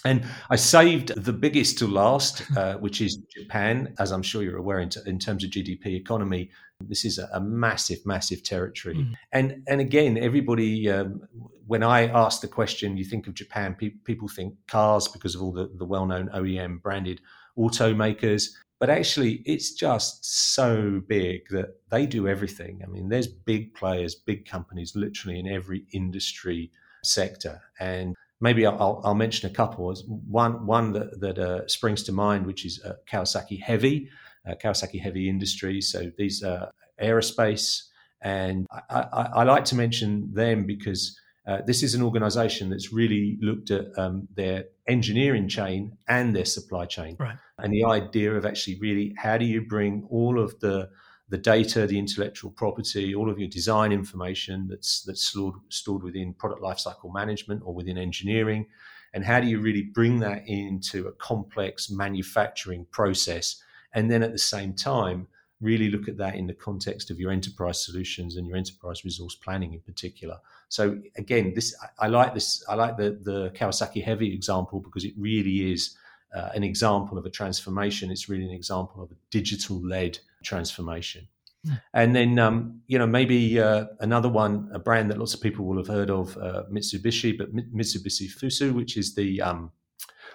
And 0.04 0.24
I 0.48 0.56
saved 0.56 1.08
the 1.14 1.32
biggest 1.32 1.78
to 1.78 1.86
last, 1.86 2.42
uh, 2.56 2.76
which 2.78 3.00
is 3.00 3.16
Japan. 3.34 3.94
As 3.98 4.10
I'm 4.10 4.22
sure 4.22 4.42
you're 4.42 4.56
aware, 4.56 4.80
in, 4.80 4.88
t- 4.88 5.00
in 5.06 5.18
terms 5.18 5.44
of 5.44 5.50
GDP 5.50 5.86
economy, 5.88 6.50
this 6.80 7.04
is 7.04 7.18
a, 7.18 7.28
a 7.34 7.40
massive, 7.40 7.98
massive 8.06 8.42
territory. 8.42 8.96
Mm. 8.96 9.14
And 9.32 9.62
and 9.68 9.80
again, 9.80 10.16
everybody, 10.16 10.90
um, 10.90 11.20
when 11.66 11.82
I 11.82 12.06
ask 12.08 12.40
the 12.40 12.48
question, 12.48 12.96
you 12.96 13.04
think 13.04 13.26
of 13.26 13.34
Japan, 13.34 13.74
pe- 13.78 13.90
people 14.04 14.28
think 14.28 14.54
cars 14.66 15.06
because 15.08 15.34
of 15.34 15.42
all 15.42 15.52
the, 15.52 15.70
the 15.76 15.84
well 15.84 16.06
known 16.06 16.30
OEM 16.34 16.80
branded 16.82 17.20
automakers. 17.58 18.48
But 18.80 18.88
actually, 18.88 19.42
it's 19.44 19.72
just 19.72 20.54
so 20.54 21.02
big 21.06 21.42
that 21.50 21.78
they 21.90 22.06
do 22.06 22.26
everything. 22.26 22.80
I 22.82 22.86
mean, 22.86 23.10
there's 23.10 23.26
big 23.26 23.74
players, 23.74 24.14
big 24.14 24.46
companies, 24.46 24.96
literally 24.96 25.38
in 25.38 25.46
every 25.46 25.84
industry 25.92 26.72
sector. 27.04 27.60
And 27.78 28.16
maybe 28.40 28.64
I'll, 28.64 29.02
I'll 29.04 29.14
mention 29.14 29.50
a 29.50 29.52
couple. 29.52 29.94
One, 30.26 30.64
one 30.66 30.92
that, 30.94 31.20
that 31.20 31.38
uh, 31.38 31.68
springs 31.68 32.02
to 32.04 32.12
mind, 32.12 32.46
which 32.46 32.64
is 32.64 32.82
uh, 32.82 32.94
Kawasaki 33.06 33.60
Heavy, 33.60 34.08
uh, 34.48 34.54
Kawasaki 34.54 34.98
Heavy 34.98 35.28
Industries. 35.28 35.92
So 35.92 36.10
these 36.16 36.42
are 36.42 36.70
aerospace. 37.02 37.82
And 38.22 38.66
I, 38.70 39.04
I, 39.12 39.22
I 39.34 39.44
like 39.44 39.66
to 39.66 39.74
mention 39.74 40.32
them 40.32 40.64
because 40.64 41.18
uh, 41.46 41.58
this 41.66 41.82
is 41.82 41.94
an 41.94 42.02
organization 42.02 42.68
that's 42.70 42.92
really 42.92 43.38
looked 43.40 43.70
at 43.70 43.86
um, 43.98 44.28
their 44.34 44.64
engineering 44.86 45.48
chain 45.48 45.96
and 46.06 46.36
their 46.36 46.44
supply 46.44 46.86
chain. 46.86 47.16
Right. 47.18 47.36
And 47.58 47.72
the 47.72 47.84
idea 47.84 48.34
of 48.34 48.44
actually 48.44 48.78
really 48.78 49.14
how 49.16 49.38
do 49.38 49.44
you 49.44 49.62
bring 49.62 50.06
all 50.10 50.38
of 50.38 50.58
the 50.60 50.90
the 51.30 51.38
data, 51.38 51.86
the 51.86 51.98
intellectual 51.98 52.50
property, 52.50 53.14
all 53.14 53.30
of 53.30 53.38
your 53.38 53.48
design 53.48 53.92
information 53.92 54.66
that's 54.68 55.02
that's 55.02 55.24
stored, 55.24 55.54
stored 55.68 56.02
within 56.02 56.34
product 56.34 56.60
lifecycle 56.60 57.14
management 57.14 57.62
or 57.64 57.72
within 57.72 57.96
engineering, 57.96 58.66
and 59.14 59.24
how 59.24 59.40
do 59.40 59.46
you 59.46 59.60
really 59.60 59.82
bring 59.82 60.18
that 60.18 60.42
into 60.46 61.06
a 61.06 61.12
complex 61.12 61.88
manufacturing 61.88 62.84
process, 62.90 63.62
and 63.94 64.10
then 64.10 64.22
at 64.22 64.32
the 64.32 64.38
same 64.38 64.74
time 64.74 65.28
really 65.60 65.90
look 65.90 66.08
at 66.08 66.16
that 66.16 66.34
in 66.34 66.46
the 66.46 66.54
context 66.54 67.10
of 67.10 67.20
your 67.20 67.30
enterprise 67.30 67.84
solutions 67.84 68.36
and 68.36 68.46
your 68.46 68.56
enterprise 68.56 69.04
resource 69.04 69.34
planning 69.34 69.74
in 69.74 69.80
particular. 69.80 70.38
So 70.68 70.98
again, 71.16 71.52
this 71.54 71.74
I, 71.82 72.06
I 72.06 72.08
like 72.08 72.34
this. 72.34 72.64
I 72.68 72.74
like 72.74 72.96
the 72.96 73.18
the 73.22 73.50
Kawasaki 73.50 74.02
Heavy 74.02 74.32
example 74.34 74.80
because 74.80 75.04
it 75.04 75.14
really 75.16 75.72
is 75.72 75.96
uh, 76.34 76.50
an 76.54 76.64
example 76.64 77.18
of 77.18 77.26
a 77.26 77.30
transformation. 77.30 78.10
It's 78.10 78.28
really 78.28 78.44
an 78.44 78.52
example 78.52 79.02
of 79.02 79.10
a 79.10 79.16
digital 79.30 79.80
led 79.84 80.18
transformation. 80.44 81.28
Hmm. 81.66 81.74
And 81.92 82.16
then, 82.16 82.38
um, 82.38 82.80
you 82.86 82.98
know, 82.98 83.06
maybe 83.06 83.60
uh, 83.60 83.86
another 84.00 84.28
one, 84.28 84.70
a 84.72 84.78
brand 84.78 85.10
that 85.10 85.18
lots 85.18 85.34
of 85.34 85.40
people 85.40 85.66
will 85.66 85.76
have 85.76 85.88
heard 85.88 86.10
of, 86.10 86.36
uh, 86.38 86.62
Mitsubishi, 86.72 87.36
but 87.36 87.54
Mitsubishi 87.54 88.30
Fuso, 88.30 88.72
which 88.72 88.96
is 88.96 89.14
the 89.14 89.42
um, 89.42 89.70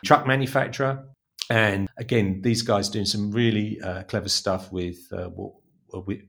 truck 0.03 0.27
manufacturer. 0.27 1.03
And 1.49 1.89
again, 1.97 2.41
these 2.41 2.61
guys 2.61 2.89
doing 2.89 3.05
some 3.05 3.31
really 3.31 3.81
uh, 3.81 4.03
clever 4.03 4.29
stuff 4.29 4.71
with 4.71 5.11
uh, 5.11 5.29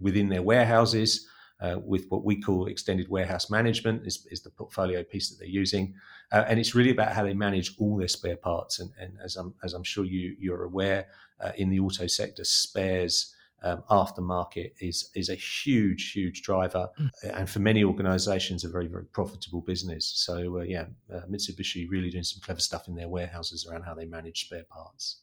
within 0.01 0.29
their 0.29 0.43
warehouses. 0.43 1.27
Uh, 1.59 1.79
with 1.83 2.05
what 2.11 2.23
we 2.23 2.39
call 2.39 2.67
extended 2.67 3.09
warehouse 3.09 3.49
management 3.49 4.07
is, 4.07 4.27
is 4.31 4.43
the 4.43 4.51
portfolio 4.51 5.03
piece 5.03 5.31
that 5.31 5.39
they're 5.39 5.49
using, 5.49 5.95
uh, 6.31 6.45
and 6.49 6.61
it's 6.61 6.75
really 6.75 6.91
about 6.91 7.13
how 7.13 7.23
they 7.23 7.33
manage 7.33 7.75
all 7.79 7.97
their 7.97 8.09
spare 8.09 8.37
parts. 8.37 8.79
And, 8.79 8.91
and 9.01 9.17
as 9.25 9.37
I'm 9.37 9.55
as 9.65 9.73
I'm 9.73 9.83
sure 9.83 10.05
you 10.05 10.37
you're 10.39 10.65
aware, 10.65 11.07
uh, 11.41 11.53
in 11.57 11.71
the 11.71 11.81
auto 11.81 12.07
sector, 12.07 12.45
spares 12.45 13.35
um, 13.63 13.83
aftermarket 13.91 14.73
is 14.81 15.11
is 15.15 15.29
a 15.29 15.35
huge 15.35 16.13
huge 16.13 16.43
driver, 16.43 16.89
mm. 17.01 17.11
and 17.23 17.49
for 17.49 17.59
many 17.59 17.85
organisations, 17.85 18.65
a 18.65 18.69
very 18.69 18.87
very 18.87 19.07
profitable 19.07 19.61
business. 19.61 20.13
So 20.17 20.59
uh, 20.59 20.63
yeah, 20.63 20.87
uh, 21.13 21.21
Mitsubishi 21.31 21.89
really 21.91 22.11
doing 22.11 22.25
some 22.25 22.41
clever 22.43 22.61
stuff 22.61 22.89
in 22.89 22.95
their 22.95 23.09
warehouses 23.09 23.67
around 23.67 23.83
how 23.83 23.95
they 23.95 24.07
manage 24.07 24.47
spare 24.47 24.65
parts. 24.65 25.21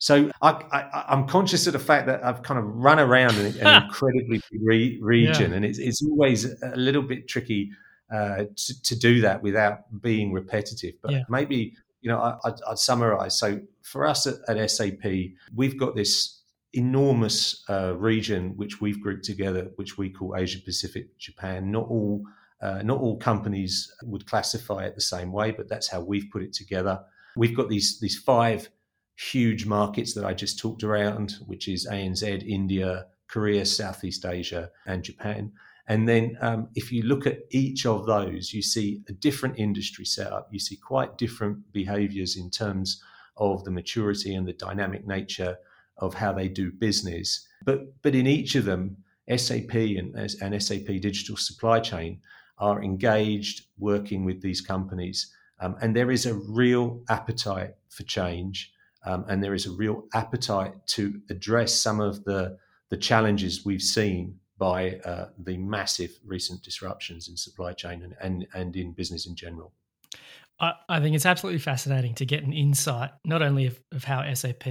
So 0.00 0.30
I, 0.40 1.04
am 1.08 1.26
conscious 1.26 1.66
of 1.66 1.74
the 1.74 1.78
fact 1.78 2.06
that 2.06 2.24
I've 2.24 2.42
kind 2.42 2.58
of 2.58 2.64
run 2.64 2.98
around 2.98 3.36
an, 3.36 3.54
an 3.60 3.82
incredibly 3.84 4.40
re- 4.50 4.98
region, 5.02 5.50
yeah. 5.50 5.56
and 5.56 5.64
it's, 5.64 5.78
it's 5.78 6.02
always 6.02 6.46
a 6.62 6.74
little 6.74 7.02
bit 7.02 7.28
tricky 7.28 7.70
uh, 8.10 8.44
to, 8.56 8.82
to, 8.82 8.98
do 8.98 9.20
that 9.20 9.42
without 9.42 10.00
being 10.00 10.32
repetitive. 10.32 10.94
But 11.02 11.12
yeah. 11.12 11.22
maybe 11.28 11.76
you 12.00 12.10
know 12.10 12.18
I, 12.18 12.38
would 12.48 12.78
summarize. 12.78 13.38
So 13.38 13.60
for 13.82 14.06
us 14.06 14.26
at, 14.26 14.36
at, 14.48 14.70
SAP, 14.70 15.04
we've 15.54 15.78
got 15.78 15.94
this 15.94 16.39
enormous 16.72 17.64
uh, 17.68 17.94
region 17.96 18.56
which 18.56 18.80
we've 18.80 19.00
grouped 19.00 19.24
together, 19.24 19.70
which 19.76 19.98
we 19.98 20.10
call 20.10 20.36
Asia 20.36 20.60
Pacific 20.60 21.18
Japan. 21.18 21.70
Not 21.70 21.88
all 21.88 22.22
uh, 22.60 22.82
not 22.82 23.00
all 23.00 23.16
companies 23.16 23.90
would 24.02 24.26
classify 24.26 24.84
it 24.84 24.94
the 24.94 25.00
same 25.00 25.32
way, 25.32 25.50
but 25.50 25.68
that's 25.68 25.88
how 25.88 26.00
we've 26.00 26.28
put 26.30 26.42
it 26.42 26.52
together. 26.52 27.00
We've 27.36 27.56
got 27.56 27.68
these 27.68 27.98
these 28.00 28.18
five 28.18 28.68
huge 29.16 29.66
markets 29.66 30.14
that 30.14 30.24
I 30.24 30.34
just 30.34 30.58
talked 30.58 30.82
around, 30.82 31.34
which 31.46 31.68
is 31.68 31.86
ANZ, 31.86 32.46
India, 32.46 33.06
Korea, 33.28 33.66
Southeast 33.66 34.24
Asia, 34.24 34.70
and 34.86 35.02
Japan. 35.02 35.52
And 35.86 36.08
then 36.08 36.38
um, 36.40 36.68
if 36.74 36.92
you 36.92 37.02
look 37.02 37.26
at 37.26 37.40
each 37.50 37.84
of 37.84 38.06
those, 38.06 38.52
you 38.52 38.62
see 38.62 39.02
a 39.08 39.12
different 39.12 39.58
industry 39.58 40.04
setup. 40.04 40.48
You 40.52 40.60
see 40.60 40.76
quite 40.76 41.18
different 41.18 41.72
behaviors 41.72 42.36
in 42.36 42.50
terms 42.50 43.02
of 43.36 43.64
the 43.64 43.70
maturity 43.70 44.34
and 44.34 44.46
the 44.46 44.52
dynamic 44.52 45.06
nature 45.06 45.56
of 46.00 46.14
how 46.14 46.32
they 46.32 46.48
do 46.48 46.72
business. 46.72 47.46
But, 47.64 48.02
but 48.02 48.14
in 48.14 48.26
each 48.26 48.54
of 48.54 48.64
them, 48.64 48.96
SAP 49.34 49.74
and, 49.74 50.14
and 50.16 50.62
SAP 50.62 50.86
Digital 50.86 51.36
Supply 51.36 51.80
Chain 51.80 52.20
are 52.58 52.82
engaged 52.82 53.66
working 53.78 54.24
with 54.24 54.42
these 54.42 54.60
companies. 54.60 55.32
Um, 55.60 55.76
and 55.80 55.94
there 55.94 56.10
is 56.10 56.26
a 56.26 56.34
real 56.34 57.02
appetite 57.08 57.74
for 57.88 58.02
change 58.02 58.72
um, 59.04 59.24
and 59.28 59.42
there 59.42 59.54
is 59.54 59.66
a 59.66 59.70
real 59.70 60.04
appetite 60.14 60.74
to 60.88 61.20
address 61.30 61.74
some 61.74 62.00
of 62.00 62.24
the 62.24 62.58
the 62.90 62.96
challenges 62.96 63.64
we've 63.64 63.82
seen 63.82 64.36
by 64.58 64.96
uh, 65.04 65.26
the 65.38 65.56
massive 65.56 66.10
recent 66.26 66.60
disruptions 66.62 67.28
in 67.28 67.36
supply 67.36 67.72
chain 67.72 68.02
and, 68.02 68.16
and, 68.20 68.46
and 68.52 68.74
in 68.74 68.92
business 68.92 69.26
in 69.26 69.36
general. 69.36 69.72
I, 70.58 70.72
I 70.88 71.00
think 71.00 71.14
it's 71.14 71.24
absolutely 71.24 71.60
fascinating 71.60 72.16
to 72.16 72.26
get 72.26 72.42
an 72.42 72.52
insight 72.52 73.10
not 73.24 73.42
only 73.42 73.66
of, 73.66 73.80
of 73.92 74.02
how 74.02 74.22
SAP 74.34 74.66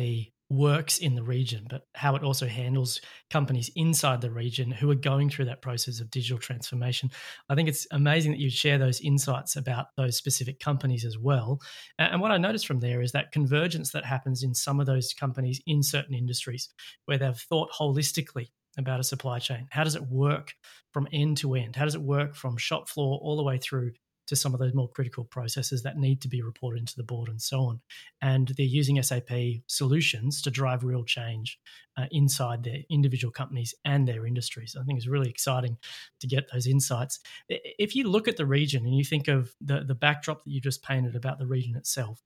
works 0.49 0.97
in 0.97 1.13
the 1.13 1.23
region, 1.23 1.67
but 1.69 1.83
how 1.93 2.15
it 2.15 2.23
also 2.23 2.47
handles 2.47 2.99
companies 3.29 3.69
inside 3.75 4.19
the 4.19 4.31
region 4.31 4.71
who 4.71 4.89
are 4.89 4.95
going 4.95 5.29
through 5.29 5.45
that 5.45 5.61
process 5.61 5.99
of 5.99 6.09
digital 6.09 6.39
transformation. 6.39 7.09
I 7.49 7.55
think 7.55 7.69
it's 7.69 7.85
amazing 7.91 8.31
that 8.31 8.39
you 8.39 8.49
share 8.49 8.79
those 8.79 8.99
insights 9.01 9.55
about 9.55 9.87
those 9.95 10.17
specific 10.17 10.59
companies 10.59 11.05
as 11.05 11.17
well. 11.19 11.59
And 11.99 12.19
what 12.19 12.31
I 12.31 12.37
noticed 12.37 12.65
from 12.65 12.79
there 12.79 13.01
is 13.01 13.11
that 13.11 13.31
convergence 13.31 13.91
that 13.91 14.05
happens 14.05 14.41
in 14.41 14.55
some 14.55 14.79
of 14.79 14.87
those 14.87 15.13
companies 15.13 15.61
in 15.67 15.83
certain 15.83 16.15
industries 16.15 16.69
where 17.05 17.17
they've 17.17 17.35
thought 17.35 17.71
holistically 17.71 18.47
about 18.77 18.99
a 18.99 19.03
supply 19.03 19.39
chain. 19.39 19.67
How 19.71 19.83
does 19.83 19.95
it 19.95 20.07
work 20.07 20.53
from 20.93 21.07
end 21.11 21.37
to 21.37 21.55
end? 21.55 21.75
How 21.75 21.85
does 21.85 21.95
it 21.95 22.01
work 22.01 22.35
from 22.35 22.57
shop 22.57 22.89
floor 22.89 23.19
all 23.21 23.37
the 23.37 23.43
way 23.43 23.57
through 23.57 23.91
to 24.29 24.35
some 24.35 24.53
of 24.53 24.59
those 24.59 24.73
more 24.75 24.87
critical 24.87 25.23
processes 25.23 25.83
that 25.83 25.97
need 25.97 26.21
to 26.21 26.27
be 26.27 26.41
reported 26.41 26.79
into 26.79 26.95
the 26.95 27.03
board 27.03 27.29
and 27.29 27.41
so 27.41 27.61
on. 27.61 27.81
And 28.21 28.47
they're 28.55 28.65
using 28.65 29.01
SAP 29.01 29.29
solutions 29.65 30.41
to 30.43 30.51
drive 30.51 30.83
real 30.83 31.03
change 31.03 31.59
uh, 31.97 32.05
inside 32.11 32.63
their 32.63 32.79
individual 32.89 33.31
companies 33.31 33.73
and 33.85 34.07
their 34.07 34.27
industries. 34.27 34.77
I 34.79 34.83
think 34.83 34.97
it's 34.97 35.07
really 35.07 35.29
exciting 35.29 35.77
to 36.19 36.27
get 36.27 36.51
those 36.53 36.67
insights. 36.67 37.19
If 37.49 37.95
you 37.95 38.07
look 38.07 38.27
at 38.27 38.37
the 38.37 38.45
region 38.45 38.85
and 38.85 38.95
you 38.95 39.03
think 39.03 39.27
of 39.27 39.53
the, 39.59 39.83
the 39.83 39.95
backdrop 39.95 40.43
that 40.43 40.51
you 40.51 40.61
just 40.61 40.83
painted 40.83 41.15
about 41.15 41.39
the 41.39 41.47
region 41.47 41.75
itself, 41.75 42.21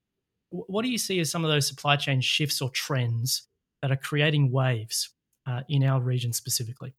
what 0.49 0.83
do 0.83 0.89
you 0.89 0.99
see 0.99 1.19
as 1.19 1.31
some 1.31 1.43
of 1.43 1.49
those 1.49 1.67
supply 1.67 1.95
chain 1.95 2.21
shifts 2.21 2.61
or 2.61 2.69
trends 2.69 3.47
that 3.81 3.91
are 3.91 3.97
creating 3.97 4.51
waves 4.51 5.09
uh, 5.47 5.61
in 5.67 5.83
our 5.83 6.01
region 6.01 6.33
specifically? 6.33 6.93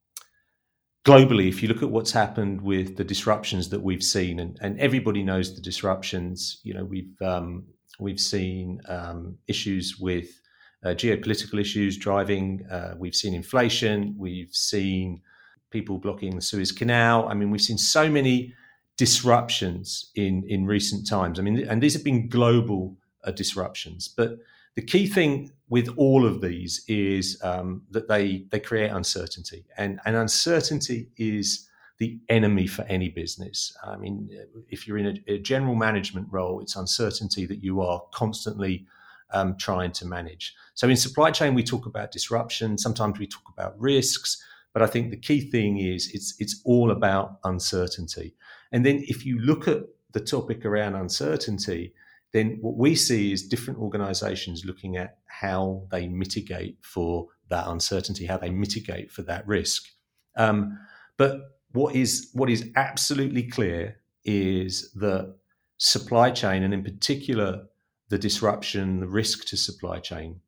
Globally, 1.05 1.47
if 1.47 1.61
you 1.61 1.69
look 1.69 1.83
at 1.83 1.91
what's 1.91 2.11
happened 2.11 2.61
with 2.61 2.97
the 2.97 3.03
disruptions 3.03 3.69
that 3.69 3.81
we've 3.81 4.03
seen, 4.03 4.39
and, 4.39 4.57
and 4.61 4.77
everybody 4.79 5.23
knows 5.23 5.55
the 5.55 5.61
disruptions, 5.61 6.59
you 6.63 6.73
know, 6.73 6.83
we've 6.83 7.21
um, 7.21 7.63
we've 7.99 8.19
seen 8.19 8.81
um, 8.89 9.37
issues 9.47 9.97
with 9.99 10.41
uh, 10.83 10.89
geopolitical 10.89 11.61
issues 11.61 11.97
driving. 11.97 12.65
Uh, 12.69 12.95
we've 12.97 13.15
seen 13.15 13.33
inflation. 13.33 14.15
We've 14.17 14.53
seen 14.53 15.21
people 15.69 15.99
blocking 15.99 16.35
the 16.35 16.41
Suez 16.41 16.71
Canal. 16.71 17.29
I 17.29 17.35
mean, 17.35 17.51
we've 17.51 17.61
seen 17.61 17.77
so 17.77 18.09
many 18.09 18.53
disruptions 18.97 20.11
in 20.15 20.43
in 20.47 20.65
recent 20.65 21.07
times. 21.07 21.39
I 21.39 21.43
mean, 21.43 21.67
and 21.69 21.81
these 21.81 21.93
have 21.93 22.03
been 22.03 22.29
global 22.29 22.97
uh, 23.23 23.31
disruptions, 23.31 24.07
but 24.07 24.39
the 24.75 24.81
key 24.81 25.07
thing 25.07 25.51
with 25.69 25.89
all 25.97 26.25
of 26.25 26.41
these 26.41 26.83
is 26.87 27.39
um, 27.43 27.81
that 27.91 28.07
they 28.07 28.45
they 28.51 28.59
create 28.59 28.91
uncertainty, 28.91 29.65
and 29.77 29.99
and 30.05 30.15
uncertainty 30.15 31.09
is 31.17 31.69
the 31.97 32.19
enemy 32.27 32.67
for 32.67 32.83
any 32.83 33.09
business. 33.09 33.75
I 33.83 33.95
mean, 33.95 34.29
if 34.69 34.85
you're 34.85 34.97
in 34.97 35.05
a, 35.27 35.33
a 35.33 35.39
general 35.39 35.75
management 35.75 36.27
role, 36.29 36.59
it's 36.59 36.75
uncertainty 36.75 37.45
that 37.45 37.63
you 37.63 37.81
are 37.81 38.01
constantly 38.13 38.85
um, 39.31 39.55
trying 39.57 39.91
to 39.93 40.05
manage. 40.05 40.53
So 40.73 40.89
in 40.89 40.97
supply 40.97 41.31
chain, 41.31 41.53
we 41.53 41.63
talk 41.63 41.85
about 41.85 42.11
disruption. 42.11 42.77
Sometimes 42.77 43.17
we 43.17 43.27
talk 43.27 43.47
about 43.49 43.79
risks, 43.79 44.43
but 44.73 44.81
I 44.81 44.87
think 44.87 45.09
the 45.09 45.17
key 45.17 45.49
thing 45.49 45.79
is 45.79 46.11
it's 46.13 46.35
it's 46.39 46.61
all 46.65 46.91
about 46.91 47.39
uncertainty. 47.45 48.35
And 48.71 48.85
then 48.85 49.03
if 49.07 49.25
you 49.25 49.39
look 49.39 49.67
at 49.67 49.83
the 50.11 50.19
topic 50.19 50.65
around 50.65 50.95
uncertainty, 50.95 51.93
then 52.33 52.57
what 52.61 52.77
we 52.77 52.95
see 52.95 53.31
is 53.31 53.47
different 53.47 53.79
organizations 53.79 54.65
looking 54.65 54.97
at 54.97 55.17
how 55.27 55.87
they 55.91 56.07
mitigate 56.07 56.77
for 56.81 57.27
that 57.49 57.67
uncertainty, 57.67 58.25
how 58.25 58.37
they 58.37 58.49
mitigate 58.49 59.11
for 59.11 59.21
that 59.23 59.47
risk. 59.47 59.83
Um, 60.35 60.77
but 61.17 61.41
what 61.71 61.95
is 61.95 62.29
what 62.33 62.49
is 62.49 62.69
absolutely 62.75 63.43
clear 63.43 63.97
is 64.23 64.91
that 64.93 65.35
supply 65.77 66.31
chain, 66.31 66.63
and 66.63 66.73
in 66.73 66.83
particular 66.83 67.65
the 68.09 68.17
disruption, 68.17 68.99
the 68.99 69.07
risk 69.07 69.47
to 69.47 69.57
supply 69.57 69.99
chain, 69.99 70.39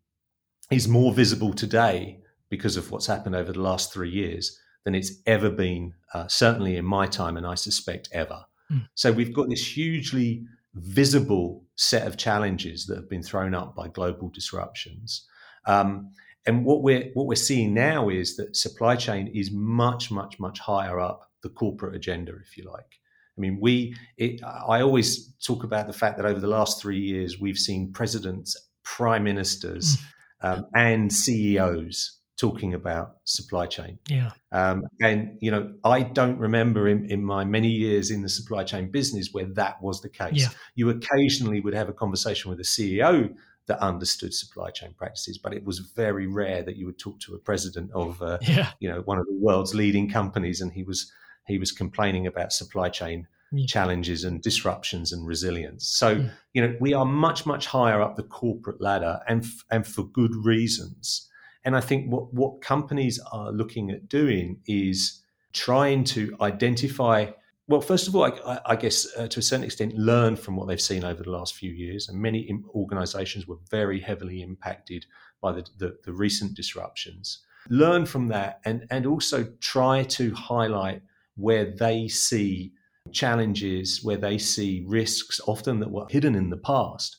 is 0.71 0.87
more 0.87 1.13
visible 1.13 1.53
today 1.53 2.19
because 2.49 2.77
of 2.77 2.91
what's 2.91 3.07
happened 3.07 3.35
over 3.35 3.51
the 3.51 3.61
last 3.61 3.93
three 3.93 4.09
years 4.09 4.59
than 4.83 4.95
it's 4.95 5.11
ever 5.25 5.49
been, 5.49 5.93
uh, 6.13 6.27
certainly 6.27 6.77
in 6.77 6.85
my 6.85 7.07
time, 7.07 7.35
and 7.35 7.45
I 7.45 7.55
suspect 7.55 8.09
ever. 8.11 8.45
Mm. 8.71 8.87
So 8.95 9.11
we've 9.11 9.33
got 9.33 9.49
this 9.49 9.75
hugely 9.75 10.45
visible 10.73 11.65
set 11.77 12.05
of 12.05 12.17
challenges 12.17 12.85
that 12.87 12.97
have 12.97 13.09
been 13.09 13.23
thrown 13.23 13.53
up 13.53 13.75
by 13.75 13.87
global 13.87 14.29
disruptions. 14.29 15.25
Um, 15.65 16.11
and 16.45 16.65
what 16.65 16.81
we're 16.81 17.11
what 17.13 17.27
we're 17.27 17.35
seeing 17.35 17.73
now 17.73 18.09
is 18.09 18.35
that 18.37 18.55
supply 18.55 18.95
chain 18.95 19.27
is 19.33 19.51
much, 19.51 20.11
much, 20.11 20.39
much 20.39 20.59
higher 20.59 20.99
up 20.99 21.29
the 21.43 21.49
corporate 21.49 21.95
agenda, 21.95 22.33
if 22.41 22.57
you 22.57 22.69
like. 22.69 22.99
I 23.37 23.41
mean, 23.41 23.59
we. 23.61 23.95
It, 24.17 24.41
I 24.43 24.81
always 24.81 25.33
talk 25.45 25.63
about 25.63 25.87
the 25.87 25.93
fact 25.93 26.17
that 26.17 26.25
over 26.25 26.39
the 26.39 26.47
last 26.47 26.81
three 26.81 26.99
years, 26.99 27.39
we've 27.39 27.57
seen 27.57 27.91
presidents, 27.91 28.55
prime 28.83 29.23
ministers, 29.23 29.97
mm. 29.97 30.57
um, 30.57 30.65
and 30.73 31.13
CEOs 31.13 32.16
talking 32.37 32.73
about 32.73 33.17
supply 33.23 33.65
chain. 33.65 33.97
Yeah. 34.07 34.31
Um, 34.51 34.83
and, 35.01 35.37
you 35.41 35.49
know, 35.49 35.73
I 35.83 36.03
don't 36.03 36.37
remember 36.37 36.87
in, 36.87 37.09
in 37.09 37.23
my 37.23 37.43
many 37.43 37.69
years 37.69 38.11
in 38.11 38.21
the 38.21 38.29
supply 38.29 38.63
chain 38.63 38.91
business 38.91 39.29
where 39.31 39.45
that 39.53 39.81
was 39.81 40.01
the 40.01 40.09
case. 40.09 40.33
Yeah. 40.33 40.49
You 40.75 40.89
occasionally 40.89 41.61
would 41.61 41.73
have 41.73 41.89
a 41.89 41.93
conversation 41.93 42.49
with 42.49 42.59
a 42.59 42.63
CEO 42.63 43.33
that 43.65 43.79
understood 43.79 44.33
supply 44.33 44.69
chain 44.69 44.93
practices, 44.95 45.37
but 45.37 45.53
it 45.53 45.65
was 45.65 45.79
very 45.79 46.27
rare 46.27 46.63
that 46.63 46.77
you 46.77 46.85
would 46.85 46.99
talk 46.99 47.19
to 47.21 47.33
a 47.33 47.39
president 47.39 47.91
of, 47.93 48.21
uh, 48.21 48.37
yeah. 48.43 48.71
you 48.79 48.89
know, 48.89 49.01
one 49.01 49.17
of 49.17 49.25
the 49.25 49.37
world's 49.41 49.73
leading 49.73 50.09
companies 50.09 50.61
and 50.61 50.71
he 50.71 50.83
was 50.83 51.11
he 51.47 51.57
was 51.57 51.71
complaining 51.71 52.27
about 52.27 52.51
supply 52.51 52.89
chain 52.89 53.25
yeah. 53.51 53.65
challenges 53.65 54.23
and 54.23 54.41
disruptions 54.41 55.13
and 55.13 55.25
resilience. 55.25 55.87
So, 55.87 56.09
yeah. 56.09 56.29
you 56.53 56.61
know, 56.61 56.75
we 56.79 56.93
are 56.93 57.05
much, 57.05 57.45
much 57.45 57.65
higher 57.65 58.01
up 58.01 58.15
the 58.15 58.23
corporate 58.23 58.81
ladder 58.81 59.21
and, 59.27 59.43
f- 59.43 59.63
and 59.71 59.87
for 59.87 60.03
good 60.03 60.35
reasons. 60.35 61.29
And 61.67 61.75
I 61.75 61.81
think 61.81 62.09
what, 62.09 62.33
what 62.33 62.61
companies 62.61 63.19
are 63.33 63.51
looking 63.51 63.91
at 63.91 64.07
doing 64.07 64.61
is 64.67 65.21
trying 65.51 66.05
to 66.05 66.33
identify, 66.39 67.31
well, 67.67 67.81
first 67.81 68.07
of 68.07 68.15
all, 68.15 68.23
I, 68.23 68.61
I 68.65 68.77
guess 68.77 69.05
uh, 69.17 69.27
to 69.27 69.41
a 69.41 69.43
certain 69.43 69.65
extent, 69.65 69.93
learn 69.93 70.37
from 70.37 70.55
what 70.55 70.69
they've 70.69 70.79
seen 70.79 71.03
over 71.03 71.23
the 71.23 71.29
last 71.29 71.55
few 71.55 71.73
years. 71.73 72.07
And 72.07 72.21
many 72.21 72.57
organizations 72.73 73.47
were 73.47 73.57
very 73.69 73.99
heavily 73.99 74.41
impacted 74.43 75.07
by 75.41 75.51
the, 75.51 75.65
the, 75.77 75.97
the 76.05 76.13
recent 76.13 76.53
disruptions. 76.53 77.39
Learn 77.67 78.05
from 78.05 78.29
that 78.29 78.61
and, 78.63 78.87
and 78.89 79.05
also 79.05 79.45
try 79.59 80.03
to 80.03 80.33
highlight 80.35 81.01
where 81.35 81.65
they 81.65 82.07
see 82.07 82.71
challenges, 83.11 84.01
where 84.01 84.15
they 84.15 84.37
see 84.37 84.85
risks, 84.87 85.41
often 85.45 85.81
that 85.81 85.91
were 85.91 86.05
hidden 86.09 86.33
in 86.33 86.49
the 86.49 86.55
past, 86.55 87.17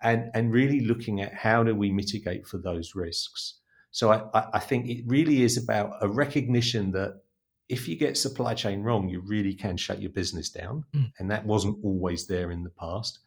and, 0.00 0.30
and 0.32 0.54
really 0.54 0.80
looking 0.80 1.20
at 1.20 1.34
how 1.34 1.62
do 1.62 1.74
we 1.74 1.90
mitigate 1.90 2.46
for 2.46 2.56
those 2.56 2.94
risks. 2.94 3.56
So 3.90 4.12
I, 4.12 4.46
I 4.54 4.58
think 4.58 4.88
it 4.88 5.04
really 5.06 5.42
is 5.42 5.56
about 5.56 5.96
a 6.00 6.08
recognition 6.08 6.92
that 6.92 7.22
if 7.68 7.86
you 7.88 7.96
get 7.96 8.16
supply 8.16 8.54
chain 8.54 8.82
wrong, 8.82 9.08
you 9.08 9.20
really 9.20 9.54
can 9.54 9.76
shut 9.76 10.00
your 10.00 10.10
business 10.10 10.50
down. 10.50 10.84
Mm. 10.94 11.12
And 11.18 11.30
that 11.30 11.46
wasn't 11.46 11.78
always 11.84 12.26
there 12.26 12.50
in 12.50 12.64
the 12.64 12.70
past. 12.70 13.20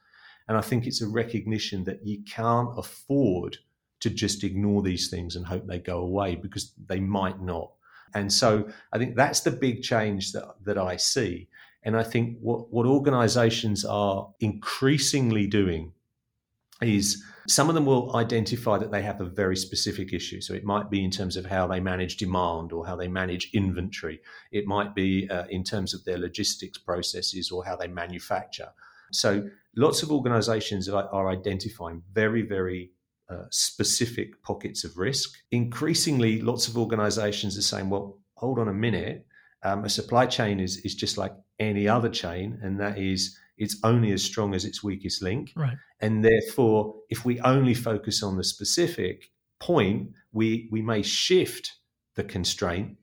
And 0.47 0.57
I 0.57 0.61
think 0.61 0.85
it's 0.85 1.01
a 1.01 1.07
recognition 1.07 1.85
that 1.85 2.05
you 2.05 2.23
can't 2.23 2.77
afford 2.77 3.57
to 4.01 4.09
just 4.09 4.43
ignore 4.43 4.81
these 4.81 5.09
things 5.09 5.37
and 5.37 5.45
hope 5.45 5.65
they 5.65 5.79
go 5.79 5.99
away 5.99 6.35
because 6.35 6.73
they 6.87 6.99
might 6.99 7.41
not. 7.41 7.71
And 8.13 8.31
so 8.31 8.69
I 8.91 8.97
think 8.97 9.15
that's 9.15 9.39
the 9.39 9.51
big 9.51 9.81
change 9.81 10.33
that, 10.33 10.55
that 10.65 10.77
I 10.77 10.97
see. 10.97 11.47
And 11.83 11.95
I 11.95 12.03
think 12.03 12.37
what, 12.41 12.71
what 12.71 12.85
organizations 12.85 13.85
are 13.85 14.29
increasingly 14.41 15.47
doing 15.47 15.93
is 16.81 17.23
some 17.47 17.69
of 17.69 17.75
them 17.75 17.85
will 17.85 18.15
identify 18.15 18.77
that 18.77 18.91
they 18.91 19.01
have 19.01 19.19
a 19.19 19.25
very 19.25 19.57
specific 19.57 20.13
issue. 20.13 20.39
So 20.41 20.53
it 20.53 20.63
might 20.63 20.89
be 20.89 21.03
in 21.03 21.11
terms 21.11 21.35
of 21.35 21.45
how 21.45 21.67
they 21.67 21.79
manage 21.79 22.17
demand 22.17 22.71
or 22.71 22.85
how 22.85 22.95
they 22.95 23.07
manage 23.07 23.49
inventory. 23.53 24.21
It 24.51 24.65
might 24.65 24.95
be 24.95 25.29
uh, 25.29 25.45
in 25.49 25.63
terms 25.63 25.93
of 25.93 26.03
their 26.05 26.17
logistics 26.17 26.77
processes 26.77 27.51
or 27.51 27.65
how 27.65 27.75
they 27.75 27.87
manufacture. 27.87 28.69
So 29.11 29.49
lots 29.75 30.03
of 30.03 30.11
organizations 30.11 30.89
are, 30.89 31.29
identifying 31.29 32.01
very, 32.13 32.41
very 32.41 32.91
uh, 33.29 33.45
specific 33.51 34.41
pockets 34.43 34.83
of 34.83 34.97
risk. 34.97 35.33
Increasingly, 35.51 36.41
lots 36.41 36.67
of 36.67 36.77
organizations 36.77 37.57
are 37.57 37.61
saying, 37.61 37.89
well, 37.89 38.19
hold 38.35 38.59
on 38.59 38.67
a 38.67 38.73
minute. 38.73 39.25
Um, 39.63 39.85
a 39.85 39.89
supply 39.89 40.25
chain 40.25 40.59
is, 40.59 40.77
is 40.77 40.95
just 40.95 41.17
like 41.17 41.33
any 41.59 41.87
other 41.87 42.09
chain, 42.09 42.59
and 42.61 42.79
that 42.79 42.97
is 42.97 43.37
it's 43.57 43.77
only 43.83 44.11
as 44.11 44.23
strong 44.23 44.53
as 44.53 44.65
its 44.65 44.83
weakest 44.83 45.21
link. 45.21 45.51
Right. 45.55 45.77
And 45.99 46.23
therefore, 46.23 46.95
if 47.09 47.23
we 47.25 47.39
only 47.41 47.73
focus 47.73 48.23
on 48.23 48.37
the 48.37 48.43
specific 48.43 49.31
point, 49.59 50.09
we, 50.31 50.67
we 50.71 50.81
may 50.81 51.01
shift 51.01 51.71
the 52.15 52.23
constraint, 52.23 52.97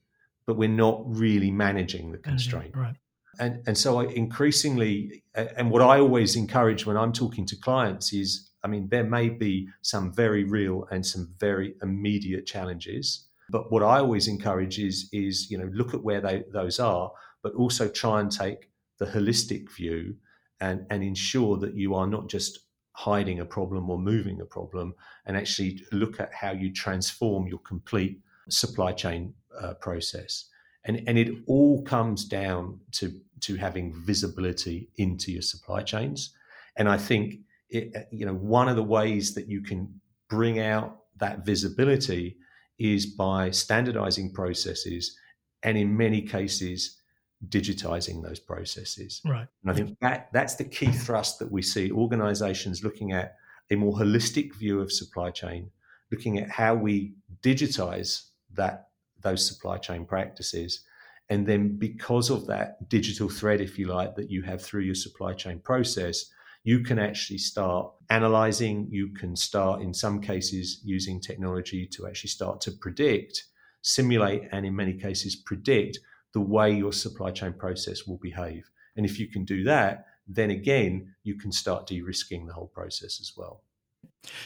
but 0.46 0.56
we're 0.56 0.68
not 0.68 1.02
really 1.06 1.50
managing 1.50 2.12
the 2.12 2.18
constraint. 2.18 2.76
Right. 2.76 2.96
And, 3.38 3.62
and 3.66 3.78
so 3.78 4.00
I 4.00 4.04
increasingly, 4.06 5.22
and 5.34 5.70
what 5.70 5.82
I 5.82 6.00
always 6.00 6.36
encourage 6.36 6.84
when 6.84 6.96
I'm 6.96 7.12
talking 7.12 7.46
to 7.46 7.56
clients 7.56 8.12
is, 8.12 8.50
I 8.62 8.68
mean, 8.68 8.88
there 8.90 9.04
may 9.04 9.30
be 9.30 9.68
some 9.80 10.12
very 10.12 10.44
real 10.44 10.86
and 10.90 11.06
some 11.06 11.34
very 11.38 11.74
immediate 11.82 12.44
challenges, 12.46 13.28
but 13.48 13.72
what 13.72 13.82
I 13.82 13.98
always 13.98 14.28
encourage 14.28 14.78
is, 14.78 15.08
is 15.12 15.50
you 15.50 15.56
know, 15.56 15.70
look 15.72 15.94
at 15.94 16.02
where 16.02 16.20
they, 16.20 16.44
those 16.52 16.78
are, 16.78 17.10
but 17.42 17.54
also 17.54 17.88
try 17.88 18.20
and 18.20 18.30
take 18.30 18.68
the 18.98 19.06
holistic 19.06 19.70
view 19.74 20.16
and, 20.61 20.87
and 20.90 21.03
ensure 21.03 21.57
that 21.59 21.75
you 21.75 21.94
are 21.94 22.07
not 22.07 22.29
just 22.29 22.61
hiding 22.92 23.40
a 23.40 23.44
problem 23.44 23.88
or 23.88 23.99
moving 23.99 24.40
a 24.40 24.44
problem 24.44 24.94
and 25.27 25.37
actually 25.37 25.83
look 25.92 26.20
at 26.20 26.33
how 26.35 26.53
you 26.53 26.73
transform 26.73 27.46
your 27.46 27.61
complete 27.61 28.20
supply 28.49 28.92
chain 28.92 29.33
uh, 29.61 29.75
process. 29.75 30.46
And, 30.85 31.03
and 31.07 31.18
it 31.18 31.35
all 31.46 31.83
comes 31.83 32.25
down 32.25 32.81
to, 32.92 33.12
to 33.40 33.57
having 33.57 33.94
visibility 34.05 34.88
into 34.96 35.33
your 35.33 35.42
supply 35.42 35.83
chains. 35.83 36.35
And 36.77 36.88
I 36.88 36.96
think, 36.96 37.40
it, 37.68 38.09
you 38.11 38.27
know, 38.27 38.35
one 38.35 38.68
of 38.68 38.77
the 38.77 38.83
ways 38.83 39.35
that 39.35 39.46
you 39.46 39.62
can 39.62 40.01
bring 40.29 40.59
out 40.59 40.99
that 41.18 41.44
visibility 41.44 42.37
is 42.79 43.07
by 43.07 43.51
standardizing 43.51 44.33
processes 44.33 45.16
and 45.62 45.77
in 45.77 45.96
many 45.96 46.23
cases 46.23 46.99
digitizing 47.48 48.22
those 48.22 48.38
processes. 48.38 49.20
Right. 49.24 49.46
And 49.62 49.70
I 49.70 49.74
think 49.74 49.98
that 50.00 50.29
that's 50.33 50.57
the 50.57 50.64
key 50.64 50.92
thrust 50.92 51.38
that 51.38 51.50
we 51.50 51.62
see 51.62 51.90
organizations 51.90 52.85
looking 52.85 53.12
at 53.12 53.37
a 53.70 53.76
more 53.76 53.94
holistic 53.94 54.55
view 54.55 54.81
of 54.81 54.92
supply 54.92 55.31
chain, 55.31 55.70
looking 56.11 56.38
at 56.38 56.50
how 56.50 56.74
we 56.74 57.14
digitize 57.42 58.29
that 58.55 58.88
those 59.22 59.46
supply 59.46 59.79
chain 59.79 60.05
practices. 60.05 60.85
And 61.29 61.46
then 61.46 61.79
because 61.79 62.31
of 62.31 62.46
that 62.48 62.88
digital 62.88 63.29
thread, 63.29 63.61
if 63.61 63.79
you 63.79 63.87
like, 63.87 64.16
that 64.16 64.31
you 64.31 64.42
have 64.42 64.61
through 64.61 64.83
your 64.83 64.94
supply 64.94 65.33
chain 65.33 65.61
process, 65.61 66.26
you 66.64 66.81
can 66.81 66.98
actually 66.98 67.38
start 67.38 67.90
analyzing, 68.11 68.87
you 68.90 69.09
can 69.14 69.35
start 69.35 69.81
in 69.81 69.94
some 69.94 70.20
cases 70.20 70.81
using 70.85 71.20
technology 71.20 71.87
to 71.87 72.07
actually 72.07 72.29
start 72.29 72.61
to 72.62 72.72
predict, 72.72 73.44
simulate, 73.83 74.42
and 74.53 74.66
in 74.66 74.76
many 74.76 74.92
cases 74.92 75.37
predict 75.37 75.98
the 76.32 76.40
way 76.40 76.72
your 76.72 76.92
supply 76.92 77.30
chain 77.30 77.52
process 77.52 78.06
will 78.06 78.18
behave. 78.18 78.70
And 78.96 79.04
if 79.06 79.18
you 79.18 79.28
can 79.28 79.44
do 79.44 79.64
that, 79.64 80.06
then 80.26 80.50
again, 80.50 81.14
you 81.22 81.36
can 81.36 81.52
start 81.52 81.86
de 81.86 82.00
risking 82.02 82.46
the 82.46 82.52
whole 82.52 82.68
process 82.68 83.20
as 83.20 83.32
well. 83.36 83.62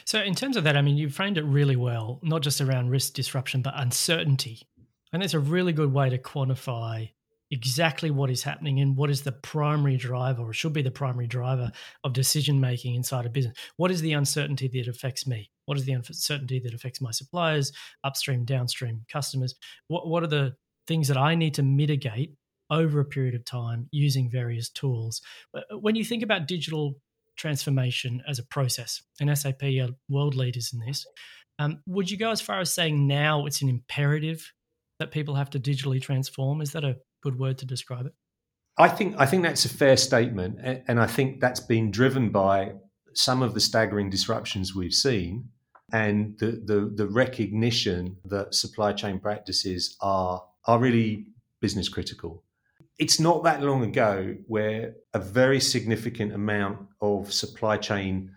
So, 0.04 0.20
in 0.20 0.34
terms 0.34 0.56
of 0.56 0.64
that, 0.64 0.76
I 0.76 0.82
mean, 0.82 0.96
you 0.96 1.08
framed 1.08 1.38
it 1.38 1.44
really 1.44 1.76
well, 1.76 2.20
not 2.22 2.42
just 2.42 2.60
around 2.60 2.90
risk 2.90 3.14
disruption, 3.14 3.62
but 3.62 3.74
uncertainty. 3.76 4.62
And 5.12 5.22
it's 5.22 5.34
a 5.34 5.40
really 5.40 5.72
good 5.72 5.92
way 5.92 6.10
to 6.10 6.18
quantify 6.18 7.10
exactly 7.50 8.10
what 8.10 8.30
is 8.30 8.42
happening 8.42 8.80
and 8.80 8.96
what 8.96 9.10
is 9.10 9.22
the 9.22 9.32
primary 9.32 9.96
driver 9.96 10.42
or 10.42 10.52
should 10.52 10.72
be 10.72 10.82
the 10.82 10.90
primary 10.90 11.26
driver 11.26 11.70
of 12.02 12.12
decision 12.12 12.60
making 12.60 12.94
inside 12.94 13.26
a 13.26 13.30
business. 13.30 13.56
What 13.76 13.90
is 13.90 14.00
the 14.00 14.12
uncertainty 14.12 14.68
that 14.68 14.88
affects 14.88 15.26
me? 15.26 15.50
What 15.66 15.78
is 15.78 15.84
the 15.84 15.92
uncertainty 15.92 16.58
that 16.60 16.74
affects 16.74 17.00
my 17.00 17.10
suppliers, 17.10 17.70
upstream, 18.02 18.44
downstream 18.44 19.04
customers? 19.08 19.54
What, 19.86 20.08
what 20.08 20.22
are 20.22 20.28
the 20.28 20.56
things 20.86 21.08
that 21.08 21.16
I 21.16 21.34
need 21.34 21.54
to 21.54 21.62
mitigate 21.62 22.34
over 22.70 23.00
a 23.00 23.04
period 23.04 23.34
of 23.34 23.44
time 23.44 23.88
using 23.90 24.30
various 24.30 24.68
tools? 24.68 25.20
Uh, 25.54 25.78
when 25.78 25.94
you 25.94 26.04
think 26.04 26.22
about 26.22 26.48
digital 26.48 26.94
transformation 27.36 28.22
as 28.28 28.38
a 28.38 28.44
process, 28.44 29.02
and 29.20 29.36
SAP 29.36 29.62
are 29.62 29.88
world 30.08 30.34
leaders 30.34 30.72
in 30.72 30.80
this, 30.80 31.06
um, 31.58 31.80
would 31.86 32.10
you 32.10 32.16
go 32.16 32.30
as 32.30 32.40
far 32.40 32.60
as 32.60 32.72
saying 32.72 33.06
now 33.06 33.46
it's 33.46 33.62
an 33.62 33.68
imperative 33.68 34.52
that 34.98 35.10
people 35.10 35.34
have 35.34 35.50
to 35.50 35.60
digitally 35.60 36.00
transform? 36.00 36.60
Is 36.60 36.72
that 36.72 36.84
a 36.84 36.96
good 37.22 37.38
word 37.38 37.58
to 37.58 37.66
describe 37.66 38.06
it? 38.06 38.14
I 38.76 38.88
think 38.88 39.14
I 39.18 39.26
think 39.26 39.44
that's 39.44 39.64
a 39.64 39.68
fair 39.68 39.96
statement, 39.96 40.58
and 40.88 41.00
I 41.00 41.06
think 41.06 41.40
that's 41.40 41.60
been 41.60 41.92
driven 41.92 42.30
by 42.30 42.72
some 43.14 43.40
of 43.40 43.54
the 43.54 43.60
staggering 43.60 44.10
disruptions 44.10 44.74
we've 44.74 44.92
seen, 44.92 45.50
and 45.92 46.36
the 46.38 46.62
the, 46.64 46.92
the 46.92 47.06
recognition 47.06 48.16
that 48.24 48.54
supply 48.54 48.92
chain 48.92 49.20
practices 49.20 49.96
are 50.00 50.42
are 50.66 50.78
really 50.78 51.26
business 51.60 51.88
critical. 51.88 52.42
It's 52.98 53.18
not 53.18 53.42
that 53.44 53.62
long 53.62 53.82
ago 53.82 54.36
where 54.46 54.94
a 55.14 55.18
very 55.18 55.60
significant 55.60 56.32
amount 56.32 56.78
of 57.00 57.32
supply 57.32 57.76
chain 57.76 58.30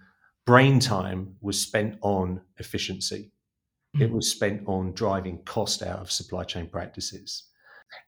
brain 0.45 0.79
time 0.79 1.35
was 1.41 1.59
spent 1.61 1.97
on 2.01 2.41
efficiency. 2.57 3.31
Mm-hmm. 3.95 4.03
It 4.03 4.11
was 4.11 4.31
spent 4.31 4.63
on 4.65 4.93
driving 4.93 5.43
cost 5.43 5.83
out 5.83 5.99
of 5.99 6.11
supply 6.11 6.43
chain 6.43 6.67
practices. 6.67 7.43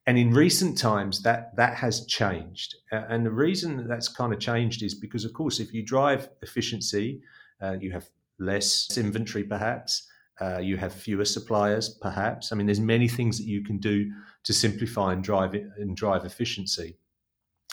And 0.08 0.18
in 0.18 0.32
recent 0.32 0.78
times, 0.78 1.22
that 1.22 1.56
that 1.56 1.76
has 1.76 2.06
changed. 2.06 2.76
And 2.92 3.26
the 3.26 3.32
reason 3.32 3.78
that 3.78 3.88
that's 3.88 4.10
kind 4.10 4.34
of 4.34 4.40
changed 4.40 4.84
is 4.84 4.94
because, 4.96 5.24
of 5.24 5.34
course, 5.34 5.60
if 5.60 5.74
you 5.74 5.84
drive 5.84 6.30
efficiency, 6.42 7.22
uh, 7.62 7.78
you 7.80 7.92
have 7.92 8.10
less 8.40 8.98
inventory, 8.98 9.44
perhaps. 9.44 10.09
Uh, 10.42 10.58
you 10.60 10.78
have 10.78 10.94
fewer 10.94 11.26
suppliers, 11.26 11.90
perhaps. 11.90 12.52
I 12.52 12.56
mean, 12.56 12.66
there's 12.66 12.80
many 12.80 13.08
things 13.08 13.38
that 13.38 13.46
you 13.46 13.64
can 13.64 13.78
do 13.78 14.12
to 14.44 14.54
simplify 14.54 15.12
and 15.14 15.24
drive 15.24 15.54
it, 15.54 15.68
and 15.78 15.98
drive 15.98 16.24
efficiency. 16.24 16.98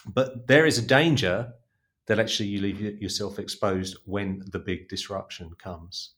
But 0.07 0.47
there 0.47 0.67
is 0.67 0.79
a 0.79 0.83
danger 0.83 1.53
that 2.07 2.19
actually 2.19 2.49
you 2.49 2.61
leave 2.61 2.81
yourself 2.81 3.39
exposed 3.39 3.97
when 4.05 4.43
the 4.51 4.59
big 4.59 4.89
disruption 4.89 5.51
comes. 5.59 6.15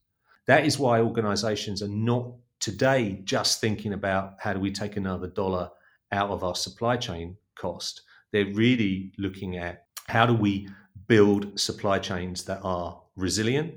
That 0.46 0.64
is 0.64 0.78
why 0.78 1.00
organizations 1.00 1.82
are 1.82 1.88
not 1.88 2.32
today 2.60 3.20
just 3.24 3.60
thinking 3.60 3.92
about 3.92 4.34
how 4.40 4.52
do 4.52 4.60
we 4.60 4.72
take 4.72 4.96
another 4.96 5.26
dollar 5.26 5.70
out 6.12 6.30
of 6.30 6.44
our 6.44 6.54
supply 6.54 6.96
chain 6.96 7.36
cost. 7.54 8.02
They're 8.32 8.52
really 8.52 9.12
looking 9.18 9.56
at 9.58 9.86
how 10.06 10.26
do 10.26 10.34
we 10.34 10.68
build 11.06 11.58
supply 11.58 11.98
chains 11.98 12.44
that 12.44 12.60
are 12.62 13.00
resilient 13.16 13.74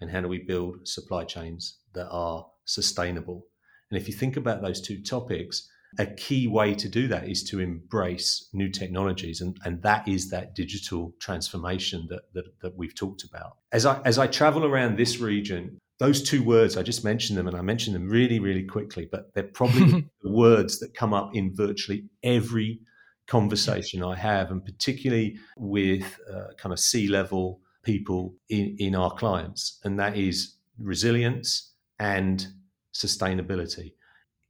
and 0.00 0.10
how 0.10 0.20
do 0.20 0.28
we 0.28 0.38
build 0.38 0.86
supply 0.86 1.24
chains 1.24 1.78
that 1.94 2.08
are 2.10 2.46
sustainable. 2.64 3.46
And 3.90 4.00
if 4.00 4.08
you 4.08 4.14
think 4.14 4.36
about 4.36 4.62
those 4.62 4.80
two 4.80 5.02
topics, 5.02 5.68
a 5.98 6.06
key 6.06 6.48
way 6.48 6.74
to 6.74 6.88
do 6.88 7.06
that 7.08 7.28
is 7.28 7.44
to 7.44 7.60
embrace 7.60 8.48
new 8.52 8.68
technologies 8.68 9.40
and, 9.40 9.56
and 9.64 9.80
that 9.82 10.08
is 10.08 10.28
that 10.30 10.54
digital 10.54 11.14
transformation 11.20 12.06
that, 12.10 12.22
that, 12.32 12.44
that 12.62 12.76
we've 12.76 12.96
talked 12.96 13.22
about 13.22 13.58
as 13.70 13.86
i 13.86 14.00
as 14.04 14.18
i 14.18 14.26
travel 14.26 14.64
around 14.64 14.98
this 14.98 15.20
region 15.20 15.80
those 15.98 16.22
two 16.22 16.42
words, 16.42 16.76
I 16.76 16.82
just 16.82 17.04
mentioned 17.04 17.38
them 17.38 17.46
and 17.46 17.56
I 17.56 17.62
mentioned 17.62 17.94
them 17.94 18.08
really, 18.08 18.40
really 18.40 18.64
quickly, 18.64 19.08
but 19.10 19.32
they're 19.34 19.44
probably 19.44 20.08
the 20.22 20.30
words 20.30 20.80
that 20.80 20.94
come 20.94 21.14
up 21.14 21.34
in 21.34 21.54
virtually 21.54 22.04
every 22.22 22.80
conversation 23.26 24.02
I 24.02 24.16
have, 24.16 24.50
and 24.50 24.64
particularly 24.64 25.38
with 25.56 26.18
uh, 26.32 26.48
kind 26.58 26.72
of 26.72 26.80
C 26.80 27.06
level 27.06 27.60
people 27.84 28.34
in, 28.48 28.76
in 28.78 28.94
our 28.94 29.12
clients, 29.12 29.78
and 29.84 29.98
that 29.98 30.16
is 30.16 30.56
resilience 30.78 31.73
and 31.98 32.46
sustainability. 32.94 33.94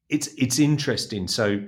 It's 0.08 0.28
it's 0.38 0.58
interesting. 0.58 1.28
So 1.28 1.60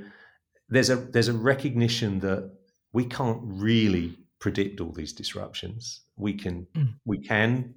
there's 0.68 0.90
a 0.90 0.96
there's 0.96 1.28
a 1.28 1.32
recognition 1.32 2.20
that 2.20 2.50
we 2.92 3.04
can't 3.04 3.40
really 3.42 4.18
predict 4.38 4.80
all 4.80 4.92
these 4.92 5.12
disruptions. 5.12 6.02
We 6.16 6.34
can 6.34 6.66
mm. 6.74 6.94
we 7.04 7.18
can 7.18 7.74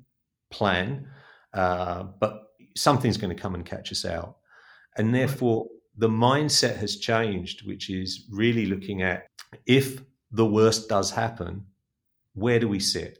plan, 0.51 1.07
uh, 1.53 2.03
but 2.19 2.43
something's 2.75 3.17
going 3.17 3.35
to 3.35 3.41
come 3.41 3.55
and 3.55 3.65
catch 3.65 3.91
us 3.91 4.05
out. 4.05 4.38
And 4.97 5.13
therefore, 5.13 5.67
the 5.97 6.09
mindset 6.09 6.77
has 6.77 6.97
changed, 6.97 7.65
which 7.67 7.89
is 7.89 8.25
really 8.31 8.65
looking 8.65 9.01
at 9.01 9.27
if 9.65 10.01
the 10.31 10.45
worst 10.45 10.89
does 10.89 11.12
happen, 11.12 11.65
where 12.33 12.59
do 12.59 12.67
we 12.67 12.79
sit? 12.79 13.19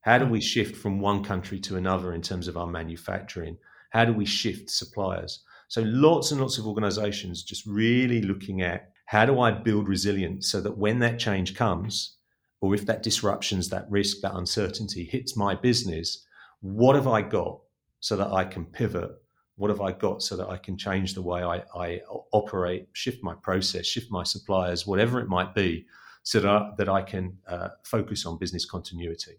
How 0.00 0.18
do 0.18 0.26
we 0.26 0.40
shift 0.40 0.76
from 0.76 1.00
one 1.00 1.24
country 1.24 1.58
to 1.60 1.76
another 1.76 2.12
in 2.12 2.20
terms 2.20 2.46
of 2.48 2.56
our 2.56 2.66
manufacturing? 2.66 3.56
How 3.94 4.04
do 4.04 4.12
we 4.12 4.26
shift 4.26 4.70
suppliers? 4.70 5.44
So, 5.68 5.82
lots 5.82 6.32
and 6.32 6.40
lots 6.40 6.58
of 6.58 6.66
organizations 6.66 7.44
just 7.44 7.64
really 7.64 8.20
looking 8.22 8.60
at 8.60 8.90
how 9.06 9.24
do 9.24 9.38
I 9.38 9.52
build 9.52 9.88
resilience 9.88 10.50
so 10.50 10.60
that 10.62 10.76
when 10.76 10.98
that 10.98 11.20
change 11.20 11.54
comes, 11.54 12.16
or 12.60 12.74
if 12.74 12.86
that 12.86 13.04
disruptions, 13.04 13.68
that 13.68 13.86
risk, 13.88 14.16
that 14.22 14.34
uncertainty 14.34 15.04
hits 15.04 15.36
my 15.36 15.54
business, 15.54 16.26
what 16.60 16.96
have 16.96 17.06
I 17.06 17.22
got 17.22 17.60
so 18.00 18.16
that 18.16 18.32
I 18.32 18.44
can 18.44 18.64
pivot? 18.64 19.12
What 19.54 19.70
have 19.70 19.80
I 19.80 19.92
got 19.92 20.22
so 20.22 20.36
that 20.38 20.48
I 20.48 20.56
can 20.56 20.76
change 20.76 21.14
the 21.14 21.22
way 21.22 21.44
I, 21.44 21.62
I 21.76 22.00
operate, 22.32 22.88
shift 22.94 23.22
my 23.22 23.34
process, 23.34 23.86
shift 23.86 24.10
my 24.10 24.24
suppliers, 24.24 24.88
whatever 24.88 25.20
it 25.20 25.28
might 25.28 25.54
be, 25.54 25.86
so 26.24 26.40
that 26.40 26.50
I, 26.50 26.70
that 26.78 26.88
I 26.88 27.02
can 27.02 27.38
uh, 27.46 27.68
focus 27.84 28.26
on 28.26 28.38
business 28.38 28.64
continuity? 28.64 29.38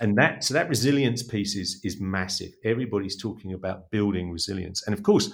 And 0.00 0.16
that 0.18 0.44
so 0.44 0.54
that 0.54 0.68
resilience 0.68 1.22
piece 1.22 1.56
is 1.56 1.80
is 1.84 2.00
massive. 2.00 2.52
Everybody's 2.64 3.16
talking 3.16 3.52
about 3.54 3.90
building 3.90 4.30
resilience, 4.30 4.86
and 4.86 4.94
of 4.94 5.02
course, 5.02 5.32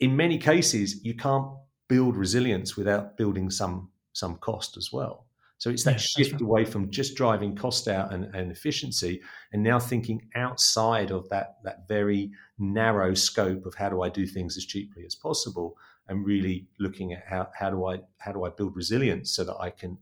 in 0.00 0.16
many 0.16 0.38
cases, 0.38 1.04
you 1.04 1.14
can't 1.14 1.46
build 1.88 2.16
resilience 2.16 2.76
without 2.76 3.16
building 3.16 3.50
some 3.50 3.90
some 4.12 4.36
cost 4.36 4.76
as 4.76 4.92
well. 4.92 5.26
So 5.58 5.70
it's 5.70 5.84
that 5.84 6.00
shift 6.00 6.32
right. 6.32 6.40
away 6.42 6.64
from 6.64 6.90
just 6.90 7.14
driving 7.16 7.56
cost 7.56 7.88
out 7.88 8.12
and, 8.12 8.24
and, 8.34 8.52
efficiency 8.52 9.22
and 9.52 9.62
now 9.62 9.78
thinking 9.78 10.20
outside 10.34 11.10
of 11.10 11.26
that, 11.30 11.56
that 11.64 11.88
very 11.88 12.30
narrow 12.58 13.14
scope 13.14 13.64
of 13.64 13.74
how 13.74 13.88
do 13.88 14.02
I 14.02 14.10
do 14.10 14.26
things 14.26 14.58
as 14.58 14.66
cheaply 14.66 15.04
as 15.06 15.14
possible 15.14 15.78
and 16.08 16.26
really 16.26 16.66
looking 16.78 17.14
at 17.14 17.24
how, 17.26 17.48
how 17.58 17.70
do 17.70 17.86
I 17.86 18.00
how 18.18 18.32
do 18.32 18.44
I 18.44 18.50
build 18.50 18.76
resilience 18.76 19.34
so 19.34 19.44
that 19.44 19.56
I 19.58 19.70
can 19.70 19.96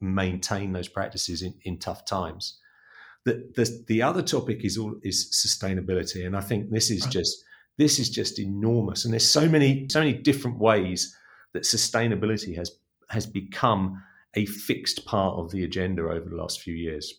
maintain 0.00 0.72
those 0.72 0.88
practices 0.88 1.42
in, 1.42 1.54
in 1.62 1.78
tough 1.78 2.04
times. 2.04 2.58
The, 3.26 3.46
the, 3.54 3.84
the 3.88 4.02
other 4.02 4.22
topic 4.22 4.64
is 4.64 4.78
all 4.78 4.94
is 5.02 5.30
sustainability. 5.34 6.24
And 6.24 6.34
I 6.34 6.40
think 6.40 6.70
this 6.70 6.90
is 6.90 7.02
right. 7.02 7.12
just 7.12 7.44
this 7.76 7.98
is 7.98 8.08
just 8.08 8.38
enormous. 8.38 9.04
And 9.04 9.12
there's 9.12 9.28
so 9.28 9.46
many, 9.46 9.86
so 9.90 10.00
many 10.00 10.14
different 10.14 10.58
ways 10.58 11.14
that 11.52 11.64
sustainability 11.64 12.56
has 12.56 12.70
has 13.10 13.26
become 13.26 14.02
a 14.34 14.46
fixed 14.46 15.04
part 15.04 15.38
of 15.38 15.50
the 15.50 15.64
agenda 15.64 16.02
over 16.02 16.28
the 16.28 16.36
last 16.36 16.60
few 16.60 16.74
years. 16.74 17.12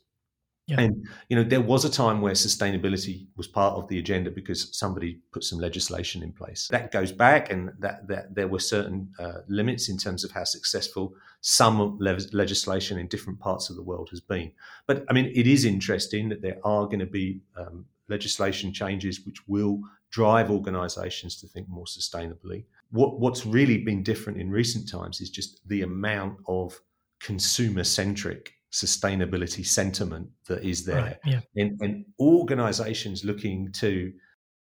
Yeah. 0.67 0.81
And 0.81 1.07
you 1.29 1.37
know, 1.37 1.43
there 1.43 1.61
was 1.61 1.85
a 1.85 1.89
time 1.89 2.19
where 2.19 2.33
sustainability 2.33 3.27
was 3.37 3.47
part 3.47 3.75
of 3.75 3.87
the 3.87 3.99
agenda 3.99 4.29
because 4.29 4.77
somebody 4.77 5.19
put 5.31 5.45
some 5.45 5.59
legislation 5.59 6.21
in 6.21 6.33
place. 6.33 6.67
That 6.69 6.91
goes 6.91 7.13
back, 7.13 7.49
and 7.49 7.71
that, 7.79 8.05
that 8.09 8.35
there 8.35 8.49
were 8.49 8.59
certain 8.59 9.09
uh, 9.17 9.39
limits 9.47 9.87
in 9.87 9.97
terms 9.97 10.25
of 10.25 10.31
how 10.31 10.43
successful 10.43 11.13
some 11.39 11.97
le- 11.99 12.17
legislation 12.33 12.97
in 12.97 13.07
different 13.07 13.39
parts 13.39 13.69
of 13.69 13.77
the 13.77 13.81
world 13.81 14.09
has 14.09 14.19
been. 14.19 14.51
But 14.87 15.05
I 15.09 15.13
mean, 15.13 15.31
it 15.33 15.47
is 15.47 15.63
interesting 15.63 16.27
that 16.29 16.41
there 16.41 16.57
are 16.65 16.85
going 16.85 16.99
to 16.99 17.05
be 17.05 17.39
um, 17.55 17.85
legislation 18.09 18.73
changes 18.73 19.25
which 19.25 19.47
will 19.47 19.79
drive 20.09 20.51
organisations 20.51 21.39
to 21.39 21.47
think 21.47 21.69
more 21.69 21.85
sustainably. 21.85 22.65
What, 22.91 23.19
what's 23.19 23.45
really 23.45 23.77
been 23.77 24.03
different 24.03 24.39
in 24.39 24.49
recent 24.49 24.89
times 24.89 25.21
is 25.21 25.29
just 25.29 25.65
the 25.67 25.81
amount 25.83 26.39
of 26.47 26.79
consumer 27.21 27.83
centric 27.83 28.53
sustainability 28.71 29.65
sentiment 29.65 30.29
that 30.47 30.63
is 30.63 30.85
there. 30.85 31.01
Right, 31.01 31.17
yeah. 31.25 31.39
and, 31.55 31.79
and 31.81 32.05
organizations 32.19 33.23
looking 33.23 33.71
to 33.73 34.11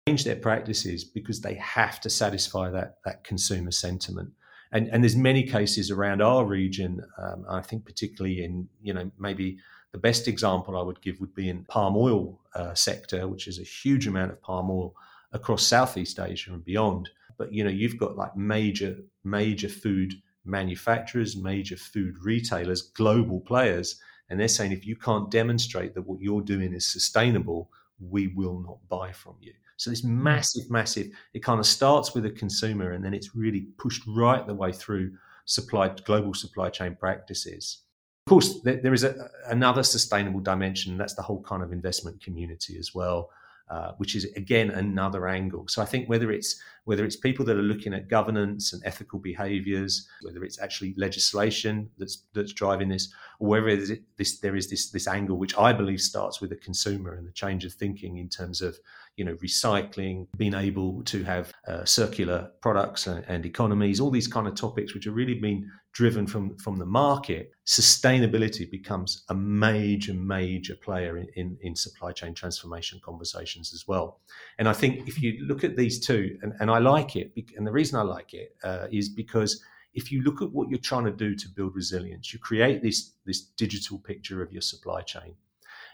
change 0.07 0.23
their 0.23 0.35
practices 0.35 1.03
because 1.03 1.41
they 1.41 1.55
have 1.55 1.99
to 2.01 2.09
satisfy 2.09 2.69
that 2.69 2.97
that 3.05 3.23
consumer 3.23 3.71
sentiment. 3.71 4.29
And 4.71 4.87
and 4.89 5.03
there's 5.03 5.15
many 5.15 5.43
cases 5.43 5.89
around 5.91 6.21
our 6.21 6.43
region 6.43 7.01
um, 7.17 7.45
i 7.47 7.61
think 7.61 7.85
particularly 7.85 8.43
in 8.43 8.67
you 8.81 8.93
know 8.93 9.11
maybe 9.17 9.57
the 9.91 9.97
best 9.99 10.27
example 10.27 10.77
i 10.77 10.81
would 10.81 11.01
give 11.01 11.19
would 11.19 11.33
be 11.35 11.49
in 11.49 11.63
palm 11.65 11.95
oil 11.95 12.41
uh, 12.55 12.73
sector 12.73 13.27
which 13.27 13.47
is 13.47 13.59
a 13.59 13.63
huge 13.63 14.07
amount 14.07 14.31
of 14.31 14.41
palm 14.41 14.69
oil 14.69 14.93
across 15.35 15.63
southeast 15.63 16.19
asia 16.19 16.51
and 16.51 16.65
beyond. 16.65 17.09
But 17.37 17.53
you 17.53 17.63
know 17.63 17.69
you've 17.69 17.97
got 17.97 18.15
like 18.15 18.35
major 18.35 18.97
major 19.23 19.69
food 19.69 20.13
manufacturers, 20.45 21.35
major 21.35 21.77
food 21.77 22.15
retailers, 22.23 22.81
global 22.81 23.39
players, 23.41 23.99
and 24.29 24.39
they're 24.39 24.47
saying 24.47 24.71
if 24.71 24.85
you 24.85 24.95
can't 24.95 25.29
demonstrate 25.29 25.93
that 25.93 26.01
what 26.01 26.21
you're 26.21 26.41
doing 26.41 26.73
is 26.73 26.85
sustainable, 26.85 27.69
we 27.99 28.27
will 28.27 28.59
not 28.59 28.77
buy 28.89 29.11
from 29.11 29.35
you. 29.39 29.53
So 29.77 29.89
this 29.89 30.01
hmm. 30.01 30.23
massive, 30.23 30.69
massive, 30.69 31.07
it 31.33 31.43
kind 31.43 31.59
of 31.59 31.65
starts 31.65 32.13
with 32.13 32.25
a 32.25 32.31
consumer 32.31 32.91
and 32.91 33.03
then 33.03 33.13
it's 33.13 33.35
really 33.35 33.67
pushed 33.77 34.03
right 34.07 34.45
the 34.45 34.53
way 34.53 34.71
through 34.71 35.11
supply 35.45 35.89
global 35.89 36.33
supply 36.33 36.69
chain 36.69 36.95
practices. 36.95 37.81
Of 38.25 38.31
course, 38.31 38.61
there, 38.61 38.77
there 38.81 38.93
is 38.93 39.03
a, 39.03 39.29
another 39.47 39.83
sustainable 39.83 40.39
dimension. 40.39 40.97
That's 40.97 41.13
the 41.13 41.21
whole 41.21 41.43
kind 41.43 41.61
of 41.61 41.71
investment 41.71 42.23
community 42.23 42.77
as 42.79 42.95
well. 42.95 43.29
Uh, 43.67 43.93
which 43.97 44.15
is 44.15 44.25
again 44.35 44.69
another 44.69 45.27
angle. 45.27 45.67
So 45.67 45.81
I 45.81 45.85
think 45.85 46.07
whether 46.07 46.31
it's 46.31 46.61
whether 46.83 47.03
it's 47.03 47.15
people 47.15 47.43
that 47.45 47.57
are 47.57 47.63
looking 47.63 47.95
at 47.95 48.07
governance 48.07 48.73
and 48.73 48.85
ethical 48.85 49.17
behaviours, 49.17 50.07
whether 50.21 50.43
it's 50.43 50.61
actually 50.61 50.93
legislation 50.97 51.89
that's 51.97 52.25
that's 52.33 52.53
driving 52.53 52.89
this, 52.89 53.11
or 53.39 53.47
whether 53.47 53.83
this 54.17 54.39
there 54.39 54.55
is 54.55 54.69
this 54.69 54.91
this 54.91 55.07
angle 55.07 55.37
which 55.37 55.57
I 55.57 55.73
believe 55.73 55.99
starts 55.99 56.39
with 56.39 56.51
the 56.51 56.57
consumer 56.57 57.15
and 57.15 57.27
the 57.27 57.31
change 57.31 57.65
of 57.65 57.73
thinking 57.73 58.17
in 58.17 58.29
terms 58.29 58.61
of 58.61 58.77
you 59.15 59.23
know, 59.23 59.35
recycling, 59.35 60.27
being 60.35 60.53
able 60.53 61.01
to 61.03 61.23
have 61.23 61.53
uh, 61.67 61.85
circular 61.85 62.51
products 62.61 63.07
and, 63.07 63.23
and, 63.27 63.45
economies, 63.45 63.99
all 63.99 64.11
these 64.11 64.27
kind 64.27 64.47
of 64.47 64.55
topics 64.55 64.93
which 64.93 65.05
have 65.05 65.13
really 65.13 65.35
being 65.35 65.69
driven 65.95 66.27
from, 66.27 66.57
from 66.57 66.77
the 66.77 66.85
market, 66.85 67.51
sustainability 67.65 68.69
becomes 68.69 69.23
a 69.29 69.33
major, 69.33 70.13
major 70.13 70.75
player 70.75 71.17
in, 71.17 71.27
in, 71.37 71.57
in 71.61 71.73
supply 71.73 72.11
chain 72.11 72.33
transformation 72.33 72.99
conversations 73.01 73.73
as 73.73 73.87
well. 73.87 74.19
And 74.59 74.67
I 74.67 74.73
think 74.73 75.07
if 75.07 75.21
you 75.21 75.45
look 75.47 75.63
at 75.63 75.77
these 75.77 76.05
two, 76.05 76.37
and, 76.41 76.51
and 76.59 76.69
I 76.69 76.79
like 76.79 77.15
it, 77.15 77.31
and 77.55 77.65
the 77.65 77.71
reason 77.71 77.97
I 77.97 78.01
like 78.01 78.33
it 78.33 78.57
uh, 78.61 78.87
is 78.91 79.07
because 79.07 79.63
if 79.93 80.11
you 80.11 80.21
look 80.21 80.41
at 80.41 80.51
what 80.51 80.69
you're 80.69 80.79
trying 80.79 81.05
to 81.05 81.11
do 81.11 81.33
to 81.33 81.47
build 81.47 81.73
resilience, 81.73 82.33
you 82.33 82.39
create 82.39 82.83
this, 82.83 83.13
this 83.25 83.43
digital 83.57 83.97
picture 83.97 84.43
of 84.43 84.51
your 84.51 84.61
supply 84.61 85.01
chain 85.01 85.33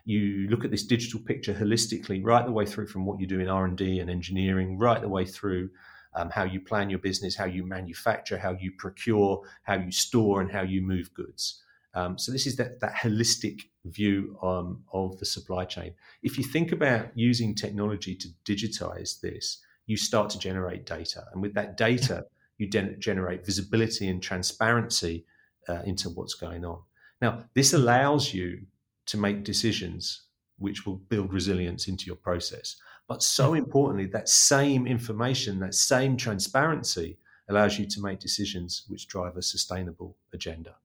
you 0.04 0.48
look 0.50 0.66
at 0.66 0.72
this 0.72 0.82
digital 0.82 1.20
picture 1.20 1.54
holistically 1.54 2.22
right 2.24 2.48
the 2.48 2.52
way 2.52 2.66
through 2.66 2.88
from 2.88 3.06
what 3.06 3.20
you 3.20 3.28
do 3.28 3.40
in 3.40 3.48
r&d 3.48 4.00
and 4.00 4.10
engineering 4.10 4.76
right 4.80 5.00
the 5.00 5.08
way 5.08 5.24
through 5.24 5.70
um, 6.14 6.30
how 6.30 6.44
you 6.44 6.60
plan 6.60 6.90
your 6.90 7.00
business 7.00 7.36
how 7.36 7.46
you 7.46 7.66
manufacture 7.66 8.38
how 8.38 8.52
you 8.60 8.72
procure 8.78 9.42
how 9.64 9.76
you 9.76 9.92
store 9.92 10.42
and 10.42 10.52
how 10.52 10.62
you 10.62 10.82
move 10.82 11.14
goods. 11.14 11.64
Um, 11.94 12.18
so 12.18 12.32
this 12.32 12.48
is 12.48 12.56
that, 12.56 12.80
that 12.80 12.94
holistic 12.94 13.64
view 13.84 14.38
um, 14.42 14.84
of 14.94 15.20
the 15.20 15.26
supply 15.26 15.66
chain. 15.66 15.94
If 16.24 16.38
you 16.38 16.44
think 16.44 16.72
about 16.72 17.08
using 17.16 17.54
technology 17.54 18.16
to 18.16 18.28
digitize 18.46 19.20
this 19.20 19.60
you 19.88 19.98
start 19.98 20.30
to 20.30 20.40
generate 20.40 20.86
data. 20.86 21.26
And 21.34 21.42
with 21.42 21.54
that 21.56 21.78
data 21.78 22.26
you 22.58 22.68
de- 22.68 22.96
generate 22.98 23.46
visibility 23.46 24.08
and 24.08 24.22
transparency 24.22 25.26
uh, 25.68 25.82
into 25.86 26.10
what's 26.10 26.36
going 26.36 26.64
on. 26.64 26.80
Now 27.22 27.46
this 27.54 27.74
allows 27.74 28.34
you 28.34 28.62
to 29.08 29.18
make 29.18 29.44
decisions 29.44 30.24
which 30.62 30.86
will 30.86 30.98
build 30.98 31.34
resilience 31.34 31.88
into 31.88 32.06
your 32.06 32.16
process. 32.16 32.76
But 33.08 33.24
so 33.24 33.54
importantly, 33.54 34.06
that 34.08 34.30
same 34.30 34.88
information, 34.88 35.60
that 35.60 35.76
same 35.76 36.18
transparency 36.18 37.18
allows 37.50 37.78
you 37.78 37.86
to 37.86 38.02
make 38.02 38.20
decisions 38.20 38.84
which 38.88 39.08
drive 39.08 39.36
a 39.36 39.42
sustainable 39.42 40.16
agenda. 40.34 40.76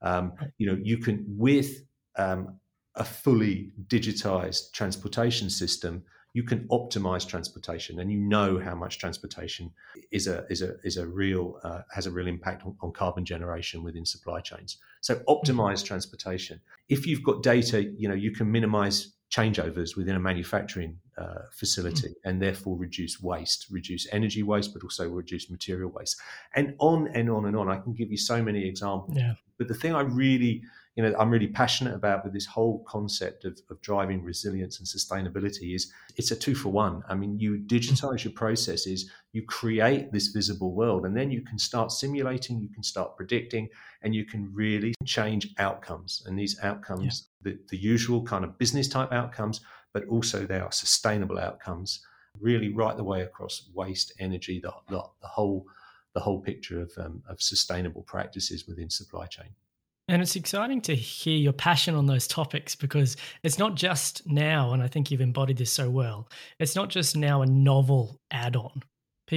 Um, 0.00 0.32
you 0.58 0.66
know, 0.66 0.78
you 0.80 0.98
can, 0.98 1.24
with 1.28 1.84
um, 2.16 2.58
a 2.94 3.04
fully 3.04 3.72
digitized 3.88 4.72
transportation 4.72 5.50
system, 5.50 6.04
you 6.34 6.42
can 6.42 6.66
optimize 6.68 7.26
transportation 7.28 8.00
and 8.00 8.10
you 8.10 8.18
know 8.18 8.58
how 8.58 8.74
much 8.74 8.98
transportation 8.98 9.70
is 10.10 10.26
a 10.26 10.46
is 10.48 10.62
a 10.62 10.76
is 10.82 10.96
a 10.96 11.06
real 11.06 11.60
uh, 11.62 11.82
has 11.90 12.06
a 12.06 12.10
real 12.10 12.26
impact 12.26 12.64
on, 12.64 12.74
on, 12.80 12.90
carbon 12.90 13.24
generation 13.24 13.82
within 13.82 14.06
supply 14.06 14.40
chains. 14.40 14.78
So 15.02 15.16
optimize 15.28 15.84
transportation. 15.84 16.60
If 16.88 17.06
you've 17.06 17.22
got 17.22 17.42
data 17.42 17.82
you 17.82 18.08
know 18.08 18.14
you 18.14 18.30
can 18.30 18.50
minimize 18.50 19.12
changeovers 19.30 19.96
within 19.96 20.16
a 20.16 20.20
manufacturing 20.20 20.98
uh, 21.18 21.42
facility 21.50 22.08
mm-hmm. 22.08 22.28
and 22.28 22.40
therefore 22.40 22.76
reduce 22.76 23.20
waste 23.20 23.66
reduce 23.70 24.06
energy 24.12 24.42
waste 24.42 24.72
but 24.72 24.82
also 24.82 25.08
reduce 25.08 25.50
material 25.50 25.90
waste 25.90 26.20
and 26.54 26.74
on 26.78 27.08
and 27.08 27.30
on 27.30 27.46
and 27.46 27.56
on 27.56 27.68
i 27.68 27.76
can 27.76 27.92
give 27.92 28.10
you 28.10 28.16
so 28.16 28.42
many 28.42 28.66
examples 28.66 29.16
yeah. 29.16 29.34
but 29.58 29.68
the 29.68 29.74
thing 29.74 29.94
i 29.94 30.00
really 30.00 30.62
you 30.96 31.02
know 31.02 31.14
I'm 31.18 31.30
really 31.30 31.46
passionate 31.46 31.94
about 31.94 32.24
with 32.24 32.32
this 32.32 32.46
whole 32.46 32.84
concept 32.86 33.44
of, 33.44 33.58
of 33.70 33.80
driving 33.80 34.22
resilience 34.22 34.78
and 34.78 34.86
sustainability 34.86 35.74
is 35.74 35.90
it's 36.16 36.30
a 36.30 36.36
two 36.36 36.54
for 36.54 36.68
one. 36.68 37.02
I 37.08 37.14
mean, 37.14 37.38
you 37.38 37.58
digitize 37.58 38.24
your 38.24 38.34
processes, 38.34 39.10
you 39.32 39.42
create 39.42 40.12
this 40.12 40.28
visible 40.28 40.74
world, 40.74 41.06
and 41.06 41.16
then 41.16 41.30
you 41.30 41.40
can 41.40 41.58
start 41.58 41.92
simulating, 41.92 42.60
you 42.60 42.68
can 42.68 42.82
start 42.82 43.16
predicting, 43.16 43.68
and 44.02 44.14
you 44.14 44.26
can 44.26 44.52
really 44.52 44.94
change 45.06 45.54
outcomes. 45.58 46.22
And 46.26 46.38
these 46.38 46.58
outcomes, 46.62 47.28
yeah. 47.44 47.52
the, 47.52 47.58
the 47.70 47.78
usual 47.78 48.22
kind 48.22 48.44
of 48.44 48.58
business 48.58 48.88
type 48.88 49.12
outcomes, 49.12 49.62
but 49.92 50.06
also 50.06 50.46
they 50.46 50.58
are 50.58 50.72
sustainable 50.72 51.38
outcomes, 51.38 52.04
really 52.40 52.72
right 52.72 52.96
the 52.96 53.04
way 53.04 53.22
across 53.22 53.68
waste, 53.74 54.12
energy, 54.18 54.60
the, 54.60 54.72
the, 54.88 55.02
the 55.20 55.28
whole 55.28 55.66
the 56.14 56.20
whole 56.20 56.40
picture 56.42 56.82
of, 56.82 56.92
um, 56.98 57.22
of 57.26 57.40
sustainable 57.40 58.02
practices 58.02 58.66
within 58.68 58.90
supply 58.90 59.24
chain. 59.24 59.48
And 60.08 60.20
it's 60.20 60.36
exciting 60.36 60.82
to 60.82 60.94
hear 60.94 61.38
your 61.38 61.54
passion 61.54 61.94
on 61.94 62.04
those 62.04 62.26
topics 62.26 62.74
because 62.74 63.16
it's 63.42 63.58
not 63.58 63.76
just 63.76 64.26
now, 64.26 64.74
and 64.74 64.82
I 64.82 64.88
think 64.88 65.10
you've 65.10 65.22
embodied 65.22 65.56
this 65.56 65.72
so 65.72 65.88
well, 65.88 66.28
it's 66.58 66.76
not 66.76 66.90
just 66.90 67.16
now 67.16 67.40
a 67.40 67.46
novel 67.46 68.20
add 68.30 68.56
on 68.56 68.82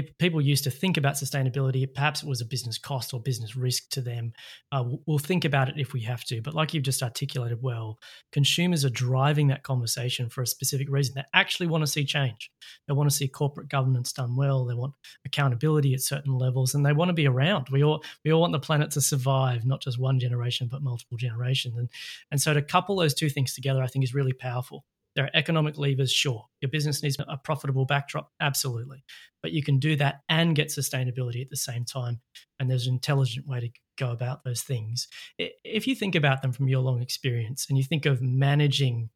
people, 0.01 0.41
used 0.41 0.63
to 0.65 0.71
think 0.71 0.97
about 0.97 1.15
sustainability. 1.15 1.91
Perhaps 1.91 2.23
it 2.23 2.29
was 2.29 2.41
a 2.41 2.45
business 2.45 2.77
cost 2.77 3.13
or 3.13 3.19
business 3.19 3.55
risk 3.55 3.89
to 3.91 4.01
them. 4.01 4.33
Uh, 4.71 4.83
we'll 5.05 5.17
think 5.17 5.45
about 5.45 5.69
it 5.69 5.75
if 5.77 5.93
we 5.93 6.01
have 6.01 6.23
to. 6.25 6.41
But 6.41 6.53
like 6.53 6.73
you've 6.73 6.83
just 6.83 7.03
articulated 7.03 7.61
well, 7.61 7.99
consumers 8.31 8.85
are 8.85 8.89
driving 8.89 9.47
that 9.47 9.63
conversation 9.63 10.29
for 10.29 10.41
a 10.41 10.47
specific 10.47 10.89
reason. 10.89 11.15
They 11.15 11.23
actually 11.33 11.67
want 11.67 11.83
to 11.83 11.87
see 11.87 12.05
change. 12.05 12.51
They 12.87 12.93
want 12.93 13.09
to 13.09 13.15
see 13.15 13.27
corporate 13.27 13.69
governance 13.69 14.11
done 14.11 14.35
well. 14.35 14.65
They 14.65 14.73
want 14.73 14.93
accountability 15.25 15.93
at 15.93 16.01
certain 16.01 16.37
levels, 16.37 16.73
and 16.73 16.85
they 16.85 16.93
want 16.93 17.09
to 17.09 17.13
be 17.13 17.27
around. 17.27 17.67
We 17.71 17.83
all 17.83 18.03
we 18.23 18.31
all 18.31 18.41
want 18.41 18.53
the 18.53 18.59
planet 18.59 18.91
to 18.91 19.01
survive, 19.01 19.65
not 19.65 19.81
just 19.81 19.99
one 19.99 20.19
generation, 20.19 20.67
but 20.71 20.81
multiple 20.81 21.17
generations. 21.17 21.77
And 21.77 21.89
and 22.31 22.41
so 22.41 22.53
to 22.53 22.61
couple 22.61 22.95
those 22.95 23.13
two 23.13 23.29
things 23.29 23.53
together, 23.53 23.81
I 23.81 23.87
think 23.87 24.03
is 24.03 24.13
really 24.13 24.33
powerful. 24.33 24.85
There 25.15 25.25
are 25.25 25.31
economic 25.33 25.77
levers, 25.77 26.11
sure. 26.11 26.45
Your 26.61 26.69
business 26.69 27.01
needs 27.01 27.17
a 27.19 27.37
profitable 27.37 27.85
backdrop, 27.85 28.31
absolutely. 28.41 29.03
But 29.41 29.53
you 29.53 29.63
can 29.63 29.79
do 29.79 29.95
that 29.95 30.21
and 30.27 30.55
get 30.55 30.67
sustainability 30.67 31.41
at 31.41 31.49
the 31.49 31.55
same 31.55 31.85
time. 31.85 32.19
And 32.59 32.69
there's 32.69 32.87
an 32.87 32.93
intelligent 32.93 33.47
way 33.47 33.61
to 33.61 33.69
go 33.97 34.11
about 34.11 34.43
those 34.43 34.61
things. 34.61 35.07
If 35.37 35.87
you 35.87 35.95
think 35.95 36.15
about 36.15 36.41
them 36.41 36.51
from 36.51 36.67
your 36.67 36.81
long 36.81 37.01
experience 37.01 37.67
and 37.69 37.77
you 37.77 37.83
think 37.83 38.05
of 38.05 38.21
managing 38.21 39.09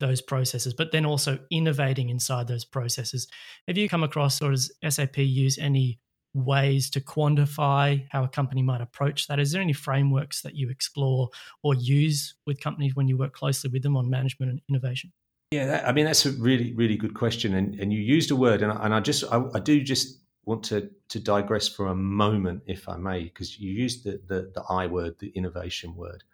those 0.00 0.20
processes, 0.20 0.74
but 0.74 0.90
then 0.90 1.06
also 1.06 1.38
innovating 1.52 2.08
inside 2.08 2.48
those 2.48 2.64
processes, 2.64 3.28
have 3.68 3.78
you 3.78 3.88
come 3.88 4.02
across 4.02 4.42
or 4.42 4.50
does 4.50 4.72
SAP 4.88 5.18
use 5.18 5.56
any 5.58 6.00
ways 6.34 6.90
to 6.90 7.00
quantify 7.00 8.04
how 8.10 8.24
a 8.24 8.28
company 8.28 8.60
might 8.60 8.80
approach 8.80 9.28
that? 9.28 9.38
Is 9.38 9.52
there 9.52 9.62
any 9.62 9.72
frameworks 9.72 10.42
that 10.42 10.56
you 10.56 10.68
explore 10.68 11.28
or 11.62 11.76
use 11.76 12.34
with 12.44 12.60
companies 12.60 12.96
when 12.96 13.06
you 13.06 13.16
work 13.16 13.34
closely 13.34 13.70
with 13.70 13.84
them 13.84 13.96
on 13.96 14.10
management 14.10 14.50
and 14.50 14.60
innovation? 14.68 15.12
Yeah, 15.50 15.66
that, 15.66 15.88
I 15.88 15.92
mean 15.92 16.04
that's 16.04 16.26
a 16.26 16.32
really 16.32 16.72
really 16.74 16.96
good 16.96 17.14
question, 17.14 17.54
and 17.54 17.74
and 17.80 17.92
you 17.92 18.00
used 18.00 18.30
a 18.30 18.36
word, 18.36 18.62
and 18.62 18.72
I, 18.72 18.84
and 18.84 18.94
I 18.94 19.00
just 19.00 19.24
I, 19.32 19.42
I 19.54 19.60
do 19.60 19.82
just 19.82 20.20
want 20.44 20.64
to 20.64 20.90
to 21.08 21.20
digress 21.20 21.68
for 21.68 21.86
a 21.86 21.94
moment, 21.94 22.62
if 22.66 22.88
I 22.88 22.96
may, 22.96 23.24
because 23.24 23.58
you 23.58 23.72
used 23.72 24.04
the, 24.04 24.20
the 24.26 24.50
the 24.54 24.62
I 24.68 24.86
word, 24.86 25.18
the 25.20 25.28
innovation 25.30 25.94
word, 25.94 26.24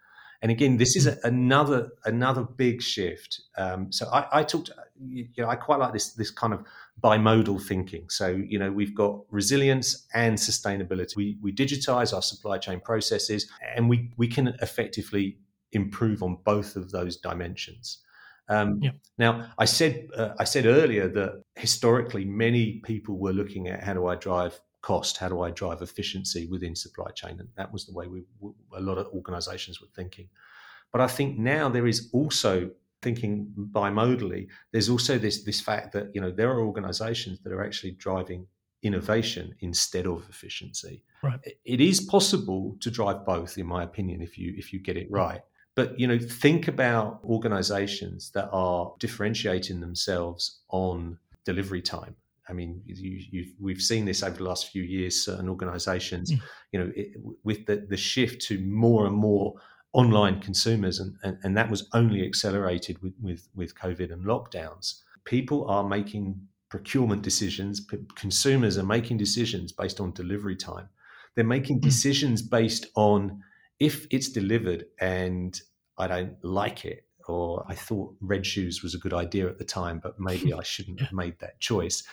and 0.41 0.51
again, 0.51 0.77
this 0.77 0.95
is 0.95 1.05
a, 1.05 1.19
another 1.23 1.91
another 2.05 2.43
big 2.43 2.81
shift. 2.81 3.41
Um, 3.57 3.91
so 3.91 4.07
I, 4.07 4.39
I 4.39 4.43
talked, 4.43 4.71
you 4.99 5.27
know, 5.37 5.47
I 5.47 5.55
quite 5.55 5.79
like 5.79 5.93
this 5.93 6.13
this 6.13 6.31
kind 6.31 6.53
of 6.53 6.65
bimodal 7.03 7.61
thinking. 7.61 8.09
So 8.09 8.27
you 8.27 8.57
know, 8.57 8.71
we've 8.71 8.95
got 8.95 9.19
resilience 9.29 10.07
and 10.15 10.37
sustainability. 10.37 11.15
We 11.15 11.37
we 11.41 11.53
digitize 11.53 12.13
our 12.13 12.23
supply 12.23 12.57
chain 12.57 12.79
processes, 12.79 13.49
and 13.75 13.87
we 13.87 14.11
we 14.17 14.27
can 14.27 14.55
effectively 14.61 15.37
improve 15.73 16.23
on 16.23 16.37
both 16.43 16.75
of 16.75 16.91
those 16.91 17.17
dimensions. 17.17 17.99
Um, 18.51 18.79
yeah. 18.81 18.91
Now, 19.17 19.51
I 19.57 19.65
said 19.65 20.09
uh, 20.15 20.33
I 20.39 20.43
said 20.43 20.65
earlier 20.65 21.07
that 21.09 21.43
historically 21.55 22.25
many 22.25 22.81
people 22.83 23.17
were 23.17 23.33
looking 23.33 23.67
at 23.67 23.83
how 23.83 23.93
do 23.93 24.07
I 24.07 24.15
drive 24.15 24.59
cost, 24.81 25.17
how 25.17 25.29
do 25.29 25.41
I 25.41 25.51
drive 25.51 25.81
efficiency 25.81 26.47
within 26.47 26.75
supply 26.75 27.11
chain, 27.11 27.39
and 27.39 27.47
that 27.55 27.71
was 27.71 27.85
the 27.85 27.93
way 27.93 28.07
we 28.07 28.23
a 28.75 28.81
lot 28.81 28.97
of 28.97 29.07
organisations 29.13 29.79
were 29.79 29.93
thinking. 29.95 30.27
But 30.91 31.01
I 31.01 31.07
think 31.07 31.37
now 31.37 31.69
there 31.69 31.87
is 31.87 32.09
also 32.11 32.69
thinking 33.01 33.51
bimodally. 33.71 34.47
There's 34.71 34.89
also 34.89 35.17
this 35.17 35.43
this 35.43 35.61
fact 35.61 35.93
that 35.93 36.11
you 36.13 36.21
know 36.21 36.31
there 36.31 36.51
are 36.51 36.61
organisations 36.61 37.39
that 37.43 37.53
are 37.53 37.63
actually 37.63 37.91
driving 37.91 38.47
innovation 38.83 39.55
instead 39.59 40.07
of 40.07 40.27
efficiency. 40.29 41.03
Right. 41.23 41.39
It 41.63 41.79
is 41.79 42.01
possible 42.01 42.75
to 42.79 42.89
drive 42.89 43.25
both, 43.25 43.57
in 43.57 43.67
my 43.67 43.83
opinion, 43.83 44.21
if 44.21 44.37
you 44.37 44.53
if 44.57 44.73
you 44.73 44.79
get 44.79 44.97
it 44.97 45.07
right. 45.09 45.41
But 45.75 45.99
you 45.99 46.07
know, 46.07 46.19
think 46.19 46.67
about 46.67 47.21
organizations 47.23 48.31
that 48.31 48.49
are 48.51 48.93
differentiating 48.99 49.79
themselves 49.79 50.59
on 50.69 51.17
delivery 51.45 51.81
time. 51.81 52.15
I 52.49 52.53
mean, 52.53 52.81
you, 52.85 53.45
we've 53.59 53.81
seen 53.81 54.03
this 54.03 54.23
over 54.23 54.35
the 54.35 54.43
last 54.43 54.69
few 54.71 54.83
years. 54.83 55.23
Certain 55.23 55.47
organisations, 55.47 56.31
mm. 56.31 56.41
you 56.73 56.79
know, 56.79 56.91
it, 56.95 57.13
with 57.43 57.65
the, 57.65 57.85
the 57.89 57.95
shift 57.95 58.41
to 58.47 58.59
more 58.59 59.05
and 59.05 59.15
more 59.15 59.53
online 59.93 60.39
consumers, 60.41 60.99
and, 60.99 61.15
and, 61.23 61.37
and 61.43 61.57
that 61.57 61.69
was 61.69 61.87
only 61.93 62.25
accelerated 62.25 63.01
with, 63.01 63.13
with, 63.21 63.47
with 63.55 63.75
COVID 63.75 64.11
and 64.11 64.25
lockdowns. 64.25 65.01
People 65.25 65.69
are 65.69 65.83
making 65.83 66.39
procurement 66.69 67.21
decisions. 67.21 67.85
Consumers 68.15 68.77
are 68.77 68.83
making 68.83 69.17
decisions 69.17 69.71
based 69.71 69.99
on 69.99 70.11
delivery 70.13 70.55
time. 70.55 70.89
They're 71.35 71.45
making 71.45 71.77
hmm. 71.77 71.87
decisions 71.87 72.41
based 72.41 72.87
on 72.95 73.41
if 73.81 74.05
it's 74.11 74.29
delivered 74.29 74.85
and 74.99 75.59
I 75.97 76.05
don't 76.07 76.35
like 76.43 76.85
it, 76.85 77.07
or 77.27 77.65
I 77.67 77.73
thought 77.73 78.15
red 78.21 78.45
shoes 78.45 78.83
was 78.83 78.93
a 78.93 78.99
good 78.99 79.13
idea 79.13 79.47
at 79.47 79.57
the 79.57 79.65
time, 79.65 79.99
but 80.01 80.19
maybe 80.19 80.53
I 80.53 80.61
shouldn't 80.61 80.99
yeah. 80.99 81.05
have 81.05 81.13
made 81.13 81.39
that 81.39 81.59
choice. 81.59 82.03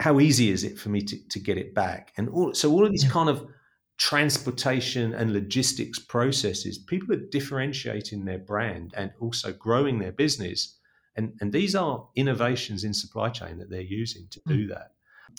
How 0.00 0.18
easy 0.18 0.50
is 0.50 0.64
it 0.64 0.78
for 0.78 0.88
me 0.88 1.02
to, 1.02 1.28
to 1.28 1.38
get 1.38 1.58
it 1.58 1.74
back? 1.74 2.12
And 2.16 2.30
all, 2.30 2.54
so 2.54 2.72
all 2.72 2.86
of 2.86 2.90
these 2.90 3.04
yeah. 3.04 3.10
kind 3.10 3.28
of 3.28 3.46
transportation 3.98 5.12
and 5.12 5.34
logistics 5.34 5.98
processes, 5.98 6.78
people 6.78 7.14
are 7.14 7.28
differentiating 7.30 8.24
their 8.24 8.38
brand 8.38 8.94
and 8.96 9.12
also 9.20 9.52
growing 9.52 9.98
their 9.98 10.12
business. 10.12 10.78
And, 11.16 11.34
and 11.42 11.52
these 11.52 11.74
are 11.74 12.08
innovations 12.16 12.84
in 12.84 12.94
supply 12.94 13.28
chain 13.28 13.58
that 13.58 13.68
they're 13.68 13.82
using 13.82 14.26
to 14.30 14.40
do 14.46 14.62
hmm. 14.62 14.70
that. 14.70 14.92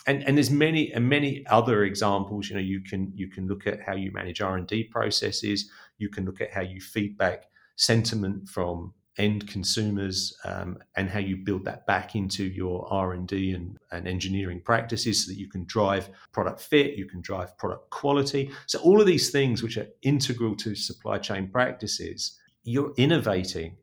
And, 0.07 0.23
and 0.23 0.37
there's 0.37 0.51
many 0.51 0.91
and 0.93 1.07
many 1.07 1.45
other 1.47 1.83
examples. 1.83 2.49
You 2.49 2.55
know, 2.55 2.61
you 2.61 2.81
can 2.81 3.11
you 3.15 3.27
can 3.27 3.47
look 3.47 3.67
at 3.67 3.81
how 3.81 3.95
you 3.95 4.11
manage 4.11 4.41
R 4.41 4.57
and 4.57 4.67
D 4.67 4.83
processes. 4.83 5.69
You 5.97 6.09
can 6.09 6.25
look 6.25 6.41
at 6.41 6.51
how 6.51 6.61
you 6.61 6.81
feedback 6.81 7.45
sentiment 7.75 8.47
from 8.47 8.93
end 9.17 9.47
consumers 9.47 10.35
um, 10.45 10.77
and 10.95 11.09
how 11.09 11.19
you 11.19 11.35
build 11.35 11.65
that 11.65 11.85
back 11.85 12.15
into 12.15 12.45
your 12.45 12.87
r&d 12.93 13.51
and, 13.51 13.77
and 13.91 14.07
engineering 14.07 14.61
practices 14.63 15.25
so 15.25 15.31
that 15.31 15.37
you 15.37 15.49
can 15.49 15.65
drive 15.65 16.09
product 16.31 16.61
fit 16.61 16.95
you 16.95 17.05
can 17.05 17.19
drive 17.19 17.57
product 17.57 17.89
quality 17.89 18.49
so 18.67 18.79
all 18.79 19.01
of 19.01 19.07
these 19.07 19.29
things 19.29 19.61
which 19.61 19.77
are 19.77 19.87
integral 20.03 20.55
to 20.55 20.73
supply 20.73 21.17
chain 21.17 21.47
practices 21.49 22.39
you're 22.63 22.93
innovating 22.95 23.75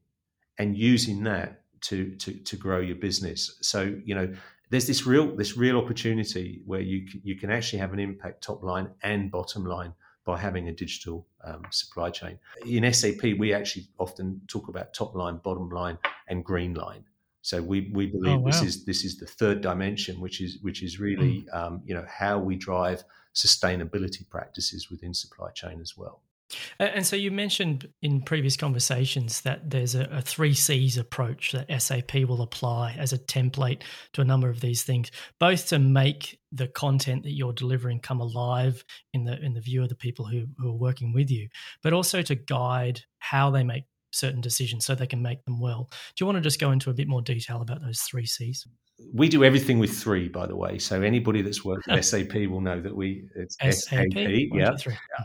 and 0.58 0.78
using 0.78 1.22
that 1.22 1.62
to 1.82 2.14
to, 2.16 2.32
to 2.32 2.56
grow 2.56 2.80
your 2.80 2.96
business 2.96 3.58
so 3.60 3.94
you 4.04 4.14
know 4.14 4.32
there's 4.70 4.86
this 4.86 5.06
real 5.06 5.34
this 5.34 5.56
real 5.56 5.78
opportunity 5.78 6.60
where 6.66 6.80
you 6.80 7.06
you 7.22 7.36
can 7.36 7.50
actually 7.50 7.78
have 7.78 7.92
an 7.92 7.98
impact 7.98 8.42
top 8.42 8.62
line 8.62 8.90
and 9.02 9.30
bottom 9.30 9.64
line 9.64 9.94
by 10.24 10.36
having 10.36 10.68
a 10.68 10.72
digital 10.72 11.26
um, 11.42 11.62
supply 11.70 12.10
chain. 12.10 12.38
In 12.66 12.92
SAP, 12.92 13.22
we 13.38 13.54
actually 13.54 13.86
often 13.98 14.42
talk 14.46 14.68
about 14.68 14.92
top 14.92 15.14
line, 15.14 15.38
bottom 15.38 15.70
line, 15.70 15.96
and 16.28 16.44
green 16.44 16.74
line. 16.74 17.02
So 17.40 17.62
we, 17.62 17.90
we 17.94 18.06
believe 18.06 18.34
oh, 18.34 18.38
wow. 18.40 18.50
this 18.50 18.60
is 18.60 18.84
this 18.84 19.04
is 19.04 19.18
the 19.18 19.26
third 19.26 19.62
dimension, 19.62 20.20
which 20.20 20.42
is 20.42 20.58
which 20.60 20.82
is 20.82 21.00
really 21.00 21.46
mm. 21.50 21.56
um, 21.56 21.80
you 21.86 21.94
know 21.94 22.04
how 22.06 22.38
we 22.38 22.56
drive 22.56 23.04
sustainability 23.34 24.28
practices 24.28 24.90
within 24.90 25.14
supply 25.14 25.50
chain 25.50 25.80
as 25.80 25.96
well. 25.96 26.20
And 26.78 27.06
so 27.06 27.14
you 27.14 27.30
mentioned 27.30 27.88
in 28.00 28.22
previous 28.22 28.56
conversations 28.56 29.42
that 29.42 29.68
there's 29.70 29.94
a, 29.94 30.04
a, 30.04 30.22
three 30.22 30.54
C's 30.54 30.96
approach 30.96 31.52
that 31.52 31.70
SAP 31.82 32.14
will 32.14 32.40
apply 32.40 32.96
as 32.98 33.12
a 33.12 33.18
template 33.18 33.82
to 34.14 34.22
a 34.22 34.24
number 34.24 34.48
of 34.48 34.60
these 34.60 34.82
things, 34.82 35.10
both 35.38 35.68
to 35.68 35.78
make 35.78 36.38
the 36.50 36.68
content 36.68 37.24
that 37.24 37.32
you're 37.32 37.52
delivering 37.52 38.00
come 38.00 38.20
alive 38.20 38.82
in 39.12 39.24
the 39.24 39.38
in 39.44 39.52
the 39.52 39.60
view 39.60 39.82
of 39.82 39.90
the 39.90 39.94
people 39.94 40.24
who, 40.24 40.46
who 40.58 40.70
are 40.70 40.78
working 40.78 41.12
with 41.12 41.30
you, 41.30 41.48
but 41.82 41.92
also 41.92 42.22
to 42.22 42.34
guide 42.34 43.02
how 43.18 43.50
they 43.50 43.62
make 43.62 43.84
certain 44.10 44.40
decisions 44.40 44.86
so 44.86 44.94
they 44.94 45.06
can 45.06 45.22
make 45.22 45.44
them 45.44 45.60
well. 45.60 45.88
Do 46.16 46.22
you 46.22 46.26
want 46.26 46.36
to 46.36 46.42
just 46.42 46.60
go 46.60 46.70
into 46.70 46.88
a 46.88 46.94
bit 46.94 47.08
more 47.08 47.20
detail 47.20 47.60
about 47.60 47.82
those 47.82 48.00
three 48.00 48.26
C's? 48.26 48.66
We 49.12 49.28
do 49.28 49.44
everything 49.44 49.78
with 49.78 49.96
three, 49.96 50.28
by 50.28 50.46
the 50.46 50.56
way. 50.56 50.78
So 50.78 51.02
anybody 51.02 51.42
that's 51.42 51.64
worked 51.64 51.88
at 51.88 52.04
SAP 52.04 52.34
will 52.34 52.60
know 52.60 52.80
that 52.80 52.94
we 52.94 53.24
it's 53.34 53.56
SAP. 53.58 54.14
yeah, 54.14 54.76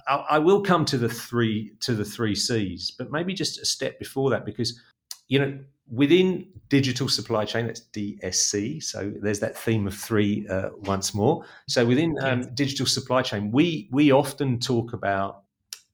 I, 0.08 0.26
I, 0.32 0.40
will 0.40 0.62
come 0.62 0.86
to 0.86 0.98
the 0.98 1.10
three 1.10 1.74
to 1.82 1.94
the 1.96 2.06
three 2.06 2.36
C's, 2.36 2.92
but 2.92 3.12
maybe 3.12 3.34
just 3.34 3.60
a 3.60 3.66
step 3.66 3.98
before 4.00 4.30
that 4.30 4.46
because 4.46 4.80
you 5.28 5.40
know 5.40 5.58
within 5.92 6.48
digital 6.70 7.10
supply 7.10 7.46
chain 7.46 7.68
that's 7.68 7.82
DSC. 7.94 8.84
So 8.84 9.12
there's 9.22 9.40
that 9.40 9.58
theme 9.58 9.88
of 9.88 9.96
three 9.96 10.48
uh, 10.48 10.70
once 10.84 11.14
more. 11.14 11.44
So 11.68 11.86
within 11.86 12.16
um, 12.22 12.54
digital 12.54 12.86
supply 12.86 13.24
chain, 13.24 13.52
we 13.52 13.90
we 13.92 14.12
often 14.12 14.60
talk 14.60 14.94
about 14.94 15.44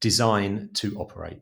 design 0.02 0.70
to 0.74 0.98
operate, 0.98 1.42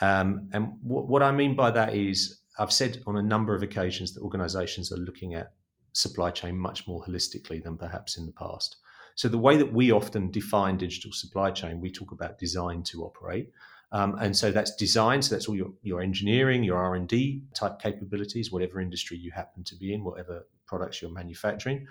um, 0.00 0.48
and 0.52 0.74
what, 0.82 1.08
what 1.08 1.22
I 1.22 1.32
mean 1.32 1.56
by 1.56 1.72
that 1.72 1.94
is 1.94 2.38
I've 2.58 2.72
said 2.72 3.02
on 3.06 3.16
a 3.16 3.22
number 3.22 3.54
of 3.54 3.62
occasions 3.62 4.14
that 4.14 4.22
organizations 4.22 4.92
are 4.92 4.96
looking 4.96 5.34
at 5.34 5.52
supply 5.92 6.30
chain 6.30 6.56
much 6.56 6.86
more 6.86 7.02
holistically 7.02 7.62
than 7.62 7.76
perhaps 7.76 8.18
in 8.18 8.26
the 8.26 8.32
past. 8.32 8.76
So 9.14 9.28
the 9.28 9.38
way 9.38 9.56
that 9.56 9.72
we 9.72 9.90
often 9.90 10.30
define 10.30 10.76
digital 10.76 11.12
supply 11.12 11.50
chain, 11.50 11.80
we 11.80 11.90
talk 11.90 12.12
about 12.12 12.38
design 12.38 12.82
to 12.84 13.04
operate. 13.04 13.50
Um, 13.90 14.16
and 14.20 14.36
so 14.36 14.52
that's 14.52 14.76
design. 14.76 15.22
So 15.22 15.34
that's 15.34 15.48
all 15.48 15.56
your, 15.56 15.72
your 15.82 16.02
engineering, 16.02 16.62
your 16.62 16.76
R 16.76 16.94
and 16.94 17.08
D 17.08 17.42
type 17.54 17.80
capabilities, 17.80 18.52
whatever 18.52 18.80
industry 18.80 19.16
you 19.16 19.30
happen 19.30 19.64
to 19.64 19.76
be 19.76 19.94
in, 19.94 20.04
whatever 20.04 20.46
products 20.66 21.00
you're 21.00 21.10
manufacturing. 21.10 21.86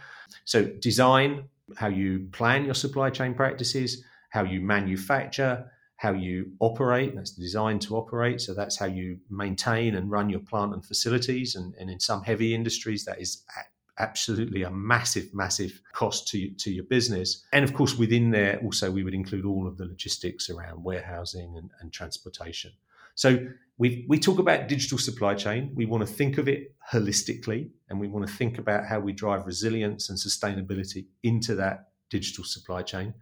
So 0.46 0.66
design, 0.66 1.50
how 1.76 1.88
you 1.88 2.28
plan 2.32 2.66
your 2.66 2.76
supply 2.76 3.10
chain 3.10 3.34
practices, 3.34 4.04
how 4.30 4.44
you 4.44 4.62
manufacture, 4.62 5.72
how 5.98 6.14
you 6.14 6.52
operate. 6.60 7.16
That's 7.16 7.32
designed 7.32 7.82
to 7.84 7.98
operate. 7.98 8.40
So 8.40 8.54
that's 8.54 8.78
how 8.78 8.86
you 8.86 9.20
maintain 9.30 9.96
and 9.96 10.10
run 10.10 10.30
your 10.30 10.40
plant 10.40 10.74
and 10.74 10.86
facilities. 10.86 11.56
And, 11.56 11.74
and 11.80 11.90
in 11.90 12.00
some 12.00 12.24
heavy 12.24 12.54
industries, 12.54 13.04
that 13.06 13.20
is 13.20 13.44
absolutely 14.00 14.62
a 14.62 14.70
massive, 14.70 15.34
massive 15.34 15.82
cost 15.94 16.28
to, 16.28 16.50
to 16.52 16.72
your 16.72 16.84
business. 16.84 17.44
And 17.52 17.66
of 17.66 17.74
course, 17.74 17.98
within 17.98 18.30
there, 18.32 18.60
also, 18.64 18.92
we 18.92 19.04
would 19.04 19.16
include 19.16 19.46
all 19.46 19.68
of 19.68 19.78
the 19.78 19.86
logistics 19.86 20.50
around 20.50 20.84
warehousing 20.84 21.58
and, 21.58 21.72
and 21.82 21.92
transportation. 21.92 22.72
So 23.16 23.48
we 23.80 24.06
we 24.08 24.20
talk 24.20 24.38
about 24.38 24.68
digital 24.68 25.00
supply 25.00 25.34
chain. 25.34 25.72
We 25.74 25.88
want 25.88 26.08
to 26.08 26.14
think 26.14 26.38
of 26.38 26.48
it 26.48 26.76
holistically, 26.92 27.72
and 27.90 28.00
we 28.00 28.08
want 28.08 28.28
to 28.28 28.34
think 28.34 28.60
about 28.60 28.86
how 28.86 29.00
we 29.00 29.12
drive 29.12 29.48
resilience 29.48 30.10
and 30.10 30.20
sustainability 30.20 31.08
into 31.24 31.56
that 31.56 31.90
digital 32.12 32.44
supply 32.44 32.84
chain. 32.84 33.16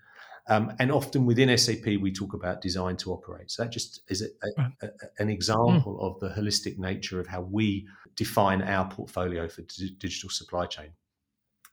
Um, 0.47 0.73
and 0.79 0.91
often 0.91 1.25
within 1.25 1.55
SAP, 1.58 1.86
we 1.86 2.12
talk 2.12 2.34
about 2.34 2.62
design 2.62 2.97
to 2.97 3.12
operate. 3.12 3.49
So 3.49 3.63
that 3.63 3.71
just 3.71 4.01
is 4.10 4.21
a, 4.21 4.27
a, 4.43 4.88
a, 4.88 4.89
an 5.17 5.29
example 5.29 5.97
mm. 5.99 6.05
of 6.05 6.19
the 6.19 6.39
holistic 6.39 6.77
nature 6.77 7.19
of 7.19 7.27
how 7.27 7.41
we 7.41 7.88
define 8.15 8.62
our 8.62 8.88
portfolio 8.88 9.47
for 9.47 9.63
d- 9.63 9.95
digital 9.97 10.29
supply 10.29 10.67
chain. 10.67 10.89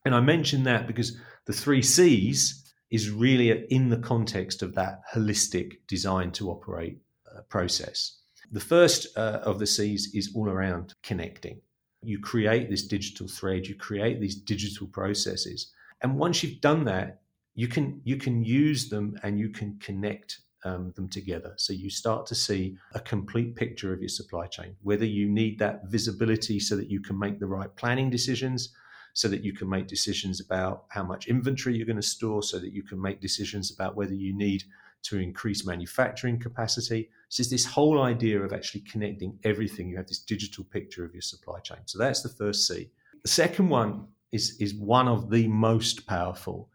And 0.05 0.15
I 0.15 0.21
mention 0.21 0.65
that 0.65 0.87
because 0.87 1.17
the 1.45 1.53
three 1.53 1.83
C's 1.83 2.73
is 2.91 3.11
really 3.11 3.51
in 3.71 3.89
the 3.89 3.99
context 3.99 4.63
of 4.63 4.75
that 4.75 5.01
holistic 5.15 5.79
design 5.87 6.31
to 6.33 6.51
operate 6.51 6.99
uh, 7.35 7.41
process. 7.43 8.19
The 8.51 8.61
first 8.61 9.07
uh, 9.17 9.41
of 9.45 9.59
the 9.59 9.67
C's 9.67 10.15
is 10.15 10.33
all 10.35 10.49
around 10.49 10.93
connecting. 11.03 11.61
You 12.03 12.19
create 12.19 12.69
this 12.69 12.87
digital 12.87 13.29
thread, 13.29 13.67
you 13.67 13.77
create 13.77 14.21
these 14.21 14.35
digital 14.35 14.87
processes. 14.89 15.73
And 16.03 16.19
once 16.19 16.43
you've 16.43 16.61
done 16.61 16.85
that, 16.85 17.22
you 17.55 17.69
can 17.69 18.01
you 18.05 18.17
can 18.17 18.45
use 18.45 18.89
them 18.89 19.19
and 19.23 19.39
you 19.39 19.51
can 19.51 19.79
connect 19.79 20.41
um, 20.65 20.93
them 20.97 21.09
together. 21.09 21.55
So 21.57 21.73
you 21.73 21.91
start 21.91 22.27
to 22.27 22.35
see 22.35 22.77
a 22.95 23.01
complete 23.01 23.57
picture 23.57 23.93
of 23.93 24.01
your 24.01 24.09
supply 24.09 24.47
chain. 24.47 24.77
Whether 24.83 25.05
you 25.05 25.29
need 25.29 25.59
that 25.59 25.87
visibility 25.87 26.61
so 26.61 26.77
that 26.77 26.91
you 26.91 27.01
can 27.01 27.19
make 27.19 27.41
the 27.41 27.47
right 27.47 27.75
planning 27.77 28.11
decisions, 28.11 28.73
so 29.15 29.29
that 29.29 29.45
you 29.45 29.53
can 29.53 29.69
make 29.69 29.87
decisions 29.89 30.41
about 30.41 30.85
how 30.89 31.03
much 31.03 31.29
inventory 31.29 31.77
you're 31.77 31.87
going 31.87 31.97
to 31.97 32.03
store, 32.03 32.43
so 32.43 32.59
that 32.59 32.73
you 32.73 32.83
can 32.83 33.01
make 33.01 33.21
decisions 33.21 33.73
about 33.73 33.97
whether 33.97 34.15
you 34.15 34.37
need 34.37 34.63
to 35.03 35.19
increase 35.19 35.67
manufacturing 35.67 36.39
capacity. 36.39 37.11
So 37.29 37.41
it's 37.41 37.51
this 37.51 37.67
whole 37.67 38.03
idea 38.03 38.41
of 38.41 38.53
actually 38.53 38.83
connecting 38.83 39.39
everything. 39.43 39.89
You 39.89 39.97
have 39.97 40.07
this 40.07 40.21
digital 40.21 40.65
picture 40.65 41.05
of 41.05 41.13
your 41.13 41.23
supply 41.23 41.59
chain. 41.59 41.79
So 41.87 41.99
that's 41.99 42.23
the 42.23 42.29
first 42.29 42.69
C. 42.69 42.89
The 43.23 43.29
second 43.29 43.69
one 43.69 44.07
is 44.31 44.57
is 44.61 44.75
one 44.75 45.09
of 45.09 45.29
the 45.29 45.49
most 45.49 46.07
powerful 46.07 46.71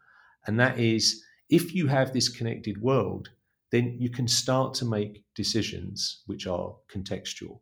and 0.46 0.58
that 0.60 0.78
is 0.78 1.22
if 1.50 1.74
you 1.74 1.86
have 1.86 2.12
this 2.12 2.28
connected 2.28 2.80
world, 2.80 3.30
then 3.70 3.96
you 3.98 4.10
can 4.10 4.28
start 4.28 4.74
to 4.74 4.84
make 4.84 5.24
decisions 5.34 6.22
which 6.26 6.46
are 6.46 6.74
contextual. 6.92 7.60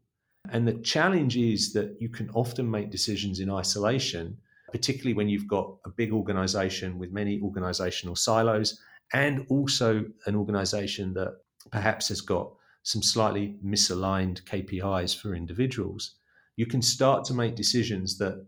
And 0.51 0.67
the 0.67 0.75
challenge 0.75 1.37
is 1.37 1.73
that 1.73 1.97
you 2.01 2.09
can 2.09 2.31
often 2.31 2.71
make 2.71 2.91
decisions 2.91 3.41
in 3.41 3.51
isolation, 3.51 4.37
particularly 4.71 5.15
when 5.15 5.29
you've 5.29 5.49
got 5.49 5.77
a 5.85 5.91
big 5.91 6.13
organization 6.13 6.99
with 6.99 7.11
many 7.11 7.41
organizational 7.41 8.15
silos 8.15 8.81
and 9.13 9.47
also 9.49 10.05
an 10.27 10.37
organization 10.37 11.15
that 11.15 11.37
perhaps 11.71 12.09
has 12.09 12.21
got 12.21 12.53
some 12.83 13.03
slightly 13.03 13.57
misaligned 13.65 14.43
KPIs 14.45 15.17
for 15.21 15.35
individuals. 15.35 16.17
You 16.57 16.67
can 16.67 16.83
start 16.83 17.25
to 17.25 17.35
make 17.35 17.57
decisions 17.57 18.19
that 18.19 18.47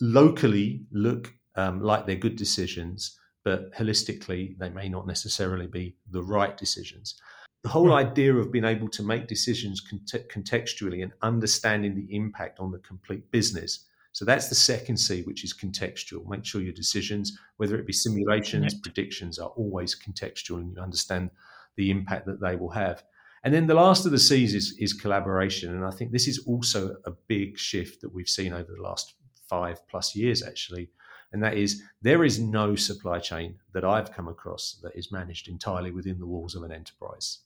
locally 0.00 0.84
look 0.92 1.34
um, 1.56 1.82
like 1.82 2.06
they're 2.06 2.14
good 2.14 2.36
decisions, 2.36 3.18
but 3.44 3.72
holistically, 3.74 4.58
they 4.58 4.68
may 4.68 4.88
not 4.88 5.06
necessarily 5.06 5.66
be 5.66 5.96
the 6.10 6.22
right 6.22 6.56
decisions. 6.56 7.20
The 7.62 7.68
whole 7.68 7.88
hmm. 7.88 7.92
idea 7.92 8.34
of 8.34 8.52
being 8.52 8.64
able 8.64 8.88
to 8.88 9.02
make 9.02 9.26
decisions 9.26 9.82
contextually 9.82 11.02
and 11.02 11.12
understanding 11.22 11.94
the 11.94 12.14
impact 12.14 12.60
on 12.60 12.70
the 12.70 12.78
complete 12.78 13.30
business. 13.30 13.86
So 14.12 14.24
that's 14.24 14.48
the 14.48 14.54
second 14.54 14.96
C, 14.96 15.22
which 15.22 15.44
is 15.44 15.54
contextual. 15.54 16.26
Make 16.28 16.44
sure 16.44 16.60
your 16.60 16.72
decisions, 16.72 17.38
whether 17.58 17.76
it 17.76 17.86
be 17.86 17.92
simulations, 17.92 18.74
predictions, 18.74 19.38
are 19.38 19.50
always 19.50 19.96
contextual 19.96 20.58
and 20.58 20.72
you 20.74 20.82
understand 20.82 21.30
the 21.76 21.90
impact 21.90 22.26
that 22.26 22.40
they 22.40 22.56
will 22.56 22.70
have. 22.70 23.04
And 23.44 23.54
then 23.54 23.66
the 23.66 23.74
last 23.74 24.04
of 24.04 24.12
the 24.12 24.18
C's 24.18 24.54
is, 24.54 24.76
is 24.78 24.92
collaboration. 24.92 25.74
And 25.74 25.84
I 25.84 25.90
think 25.90 26.10
this 26.10 26.28
is 26.28 26.44
also 26.46 26.96
a 27.06 27.12
big 27.28 27.56
shift 27.56 28.00
that 28.00 28.12
we've 28.12 28.28
seen 28.28 28.52
over 28.52 28.72
the 28.74 28.82
last 28.82 29.14
five 29.48 29.86
plus 29.88 30.14
years, 30.14 30.42
actually, 30.42 30.90
and 31.32 31.42
that 31.42 31.56
is 31.56 31.82
there 32.02 32.24
is 32.24 32.38
no 32.38 32.74
supply 32.74 33.18
chain 33.18 33.56
that 33.72 33.84
I've 33.84 34.12
come 34.12 34.28
across 34.28 34.78
that 34.82 34.96
is 34.96 35.12
managed 35.12 35.48
entirely 35.48 35.90
within 35.90 36.18
the 36.18 36.26
walls 36.26 36.54
of 36.54 36.62
an 36.62 36.72
enterprise. 36.72 37.38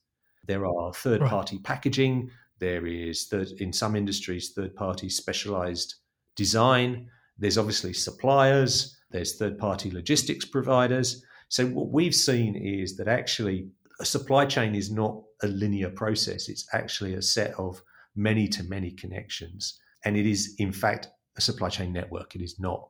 There 0.47 0.67
are 0.67 0.93
third 0.93 1.23
party 1.23 1.57
right. 1.57 1.65
packaging, 1.65 2.31
there 2.59 2.87
is 2.87 3.27
third, 3.27 3.49
in 3.59 3.73
some 3.73 3.97
industries 3.97 4.51
third 4.51 4.75
party 4.75 5.09
specialized 5.09 5.97
design, 6.37 7.09
there's 7.39 7.59
obviously 7.59 7.93
suppliers, 7.93 8.97
there's 9.11 9.37
third 9.37 9.59
party 9.59 9.91
logistics 9.91 10.45
providers. 10.45 11.25
So, 11.49 11.67
what 11.67 11.91
we've 11.91 12.15
seen 12.15 12.55
is 12.55 12.97
that 12.97 13.09
actually 13.09 13.69
a 14.01 14.05
supply 14.05 14.47
chain 14.47 14.75
is 14.75 14.91
not 14.91 15.23
a 15.43 15.47
linear 15.47 15.91
process, 15.91 16.49
it's 16.49 16.67
actually 16.73 17.15
a 17.15 17.23
set 17.23 17.55
of 17.59 17.83
many 18.17 18.49
to 18.49 18.63
many 18.65 18.91
connections. 18.91 19.81
And 20.05 20.17
it 20.17 20.27
is, 20.27 20.55
in 20.59 20.73
fact, 20.73 21.09
a 21.37 21.41
supply 21.41 21.69
chain 21.69 21.93
network. 21.93 22.35
It 22.35 22.43
is 22.43 22.61
not 22.61 22.89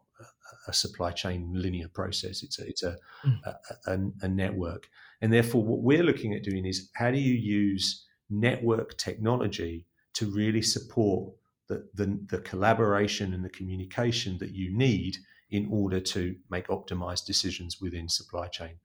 a 0.68 0.72
supply 0.72 1.10
chain 1.10 1.50
linear 1.52 1.88
process. 1.88 2.42
It's 2.42 2.58
a, 2.58 2.66
it's 2.66 2.82
a, 2.82 2.96
mm. 3.24 3.38
a, 3.44 3.90
a, 3.90 3.98
a, 4.22 4.28
network. 4.28 4.88
And 5.20 5.32
therefore, 5.32 5.62
what 5.64 5.80
we're 5.80 6.02
looking 6.02 6.34
at 6.34 6.42
doing 6.42 6.64
is 6.64 6.90
how 6.94 7.10
do 7.10 7.18
you 7.18 7.34
use 7.34 8.06
network 8.30 8.96
technology 8.96 9.86
to 10.14 10.26
really 10.26 10.62
support 10.62 11.32
the, 11.68 11.86
the, 11.94 12.18
the 12.28 12.38
collaboration 12.38 13.34
and 13.34 13.44
the 13.44 13.50
communication 13.50 14.38
that 14.38 14.52
you 14.52 14.76
need 14.76 15.16
in 15.50 15.68
order 15.70 16.00
to 16.00 16.34
make 16.50 16.68
optimized 16.68 17.26
decisions 17.26 17.80
within 17.80 18.08
supply 18.08 18.48
chain. 18.48 18.76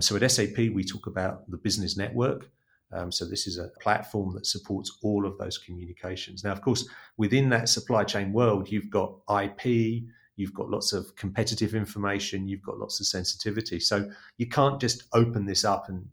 So 0.00 0.16
at 0.16 0.30
SAP, 0.30 0.56
we 0.56 0.84
talk 0.84 1.06
about 1.06 1.50
the 1.50 1.56
business 1.56 1.96
network. 1.96 2.50
Um, 2.92 3.12
so 3.12 3.24
this 3.24 3.46
is 3.46 3.58
a 3.58 3.68
platform 3.80 4.34
that 4.34 4.46
supports 4.46 4.98
all 5.02 5.26
of 5.26 5.38
those 5.38 5.58
communications. 5.58 6.42
Now, 6.42 6.52
of 6.52 6.62
course, 6.62 6.88
within 7.16 7.48
that 7.50 7.68
supply 7.68 8.04
chain 8.04 8.32
world, 8.32 8.70
you've 8.70 8.90
got 8.90 9.14
IP, 9.30 10.04
you've 10.40 10.54
got 10.54 10.70
lots 10.70 10.92
of 10.92 11.14
competitive 11.16 11.74
information, 11.74 12.48
you've 12.48 12.62
got 12.62 12.78
lots 12.78 12.98
of 12.98 13.06
sensitivity. 13.06 13.78
So 13.78 14.10
you 14.38 14.48
can't 14.48 14.80
just 14.80 15.04
open 15.12 15.46
this 15.46 15.64
up 15.64 15.88
and 15.88 16.08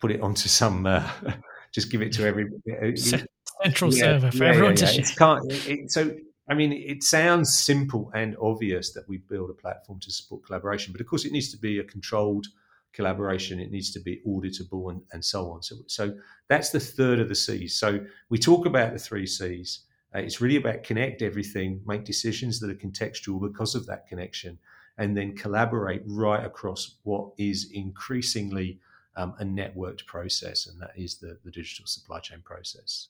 put 0.00 0.10
it 0.10 0.20
onto 0.20 0.48
some, 0.48 0.86
uh, 0.86 1.06
just 1.72 1.90
give 1.90 2.00
it 2.00 2.12
to 2.12 2.26
every 2.26 2.48
central 2.96 3.92
yeah, 3.92 4.00
server 4.00 4.30
for 4.30 4.44
yeah, 4.44 4.50
everyone 4.50 4.76
yeah, 4.76 4.86
to 4.86 4.86
share. 4.86 5.16
Can't, 5.16 5.52
it, 5.68 5.90
so 5.90 6.14
I 6.48 6.54
mean, 6.54 6.72
it 6.72 7.02
sounds 7.02 7.56
simple 7.56 8.10
and 8.14 8.36
obvious 8.40 8.92
that 8.92 9.08
we 9.08 9.18
build 9.18 9.50
a 9.50 9.54
platform 9.54 10.00
to 10.00 10.10
support 10.10 10.46
collaboration, 10.46 10.92
but 10.92 11.00
of 11.00 11.06
course, 11.06 11.24
it 11.24 11.32
needs 11.32 11.50
to 11.50 11.58
be 11.58 11.78
a 11.78 11.84
controlled 11.84 12.46
collaboration. 12.92 13.58
It 13.58 13.70
needs 13.70 13.90
to 13.92 14.00
be 14.00 14.20
auditable 14.26 14.90
and, 14.90 15.02
and 15.12 15.24
so 15.24 15.50
on. 15.50 15.62
So, 15.62 15.76
so 15.86 16.14
that's 16.48 16.70
the 16.70 16.80
third 16.80 17.20
of 17.20 17.28
the 17.28 17.34
C's. 17.34 17.76
So 17.76 18.00
we 18.28 18.38
talk 18.38 18.66
about 18.66 18.92
the 18.92 18.98
three 18.98 19.26
C's. 19.26 19.80
Uh, 20.14 20.18
it's 20.18 20.40
really 20.40 20.56
about 20.56 20.82
connect 20.82 21.22
everything, 21.22 21.80
make 21.86 22.04
decisions 22.04 22.60
that 22.60 22.70
are 22.70 22.74
contextual 22.74 23.40
because 23.40 23.74
of 23.74 23.86
that 23.86 24.06
connection, 24.06 24.58
and 24.98 25.16
then 25.16 25.34
collaborate 25.34 26.02
right 26.06 26.44
across 26.44 26.96
what 27.04 27.30
is 27.38 27.70
increasingly 27.72 28.78
um, 29.16 29.34
a 29.38 29.44
networked 29.44 30.06
process, 30.06 30.66
and 30.66 30.80
that 30.80 30.92
is 30.96 31.16
the, 31.16 31.38
the 31.44 31.50
digital 31.50 31.86
supply 31.86 32.20
chain 32.20 32.40
process. 32.44 33.08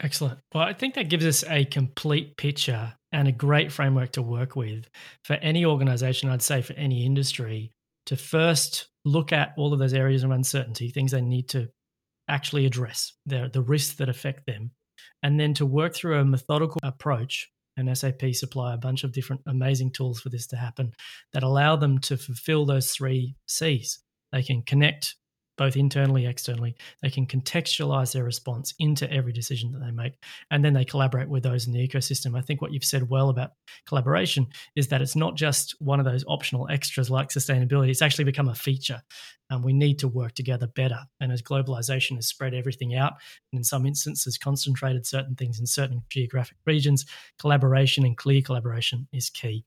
Excellent. 0.00 0.38
Well, 0.54 0.62
I 0.62 0.72
think 0.72 0.94
that 0.94 1.08
gives 1.08 1.26
us 1.26 1.44
a 1.48 1.64
complete 1.64 2.36
picture 2.36 2.94
and 3.10 3.26
a 3.26 3.32
great 3.32 3.72
framework 3.72 4.12
to 4.12 4.22
work 4.22 4.54
with 4.54 4.88
for 5.24 5.34
any 5.34 5.64
organization, 5.64 6.28
I'd 6.28 6.42
say 6.42 6.62
for 6.62 6.74
any 6.74 7.04
industry, 7.04 7.72
to 8.06 8.16
first 8.16 8.88
look 9.04 9.32
at 9.32 9.54
all 9.56 9.72
of 9.72 9.78
those 9.78 9.94
areas 9.94 10.22
of 10.22 10.30
uncertainty, 10.30 10.90
things 10.90 11.10
they 11.10 11.20
need 11.20 11.48
to 11.50 11.68
actually 12.28 12.64
address, 12.64 13.14
the, 13.26 13.50
the 13.52 13.62
risks 13.62 13.96
that 13.96 14.08
affect 14.08 14.46
them, 14.46 14.70
and 15.22 15.38
then 15.38 15.54
to 15.54 15.66
work 15.66 15.94
through 15.94 16.18
a 16.18 16.24
methodical 16.24 16.80
approach. 16.82 17.50
And 17.76 17.96
SAP 17.96 18.34
supply 18.34 18.74
a 18.74 18.78
bunch 18.78 19.04
of 19.04 19.12
different 19.12 19.42
amazing 19.46 19.92
tools 19.92 20.20
for 20.20 20.30
this 20.30 20.48
to 20.48 20.56
happen 20.56 20.94
that 21.32 21.44
allow 21.44 21.76
them 21.76 22.00
to 22.00 22.16
fulfill 22.16 22.66
those 22.66 22.90
three 22.90 23.36
C's. 23.46 24.00
They 24.32 24.42
can 24.42 24.62
connect 24.62 25.14
both 25.58 25.76
internally, 25.76 26.26
externally. 26.26 26.74
They 27.02 27.10
can 27.10 27.26
contextualize 27.26 28.12
their 28.12 28.24
response 28.24 28.72
into 28.78 29.12
every 29.12 29.32
decision 29.32 29.72
that 29.72 29.80
they 29.80 29.90
make, 29.90 30.14
and 30.50 30.64
then 30.64 30.72
they 30.72 30.84
collaborate 30.84 31.28
with 31.28 31.42
those 31.42 31.66
in 31.66 31.72
the 31.74 31.86
ecosystem. 31.86 32.38
I 32.38 32.40
think 32.40 32.62
what 32.62 32.72
you've 32.72 32.84
said 32.84 33.10
well 33.10 33.28
about 33.28 33.50
collaboration 33.86 34.46
is 34.76 34.88
that 34.88 35.02
it's 35.02 35.16
not 35.16 35.36
just 35.36 35.74
one 35.80 36.00
of 36.00 36.06
those 36.06 36.24
optional 36.26 36.68
extras 36.70 37.10
like 37.10 37.28
sustainability, 37.28 37.90
it's 37.90 38.02
actually 38.02 38.24
become 38.24 38.48
a 38.48 38.54
feature. 38.54 39.02
And 39.50 39.64
we 39.64 39.72
need 39.72 39.98
to 40.00 40.08
work 40.08 40.34
together 40.34 40.66
better. 40.66 41.00
And 41.20 41.32
as 41.32 41.40
globalization 41.40 42.16
has 42.16 42.26
spread 42.26 42.52
everything 42.54 42.94
out, 42.94 43.14
and 43.50 43.58
in 43.58 43.64
some 43.64 43.86
instances 43.86 44.36
concentrated 44.36 45.06
certain 45.06 45.34
things 45.34 45.58
in 45.58 45.66
certain 45.66 46.02
geographic 46.10 46.58
regions, 46.66 47.06
collaboration 47.38 48.04
and 48.04 48.16
clear 48.16 48.42
collaboration 48.42 49.08
is 49.12 49.30
key. 49.30 49.64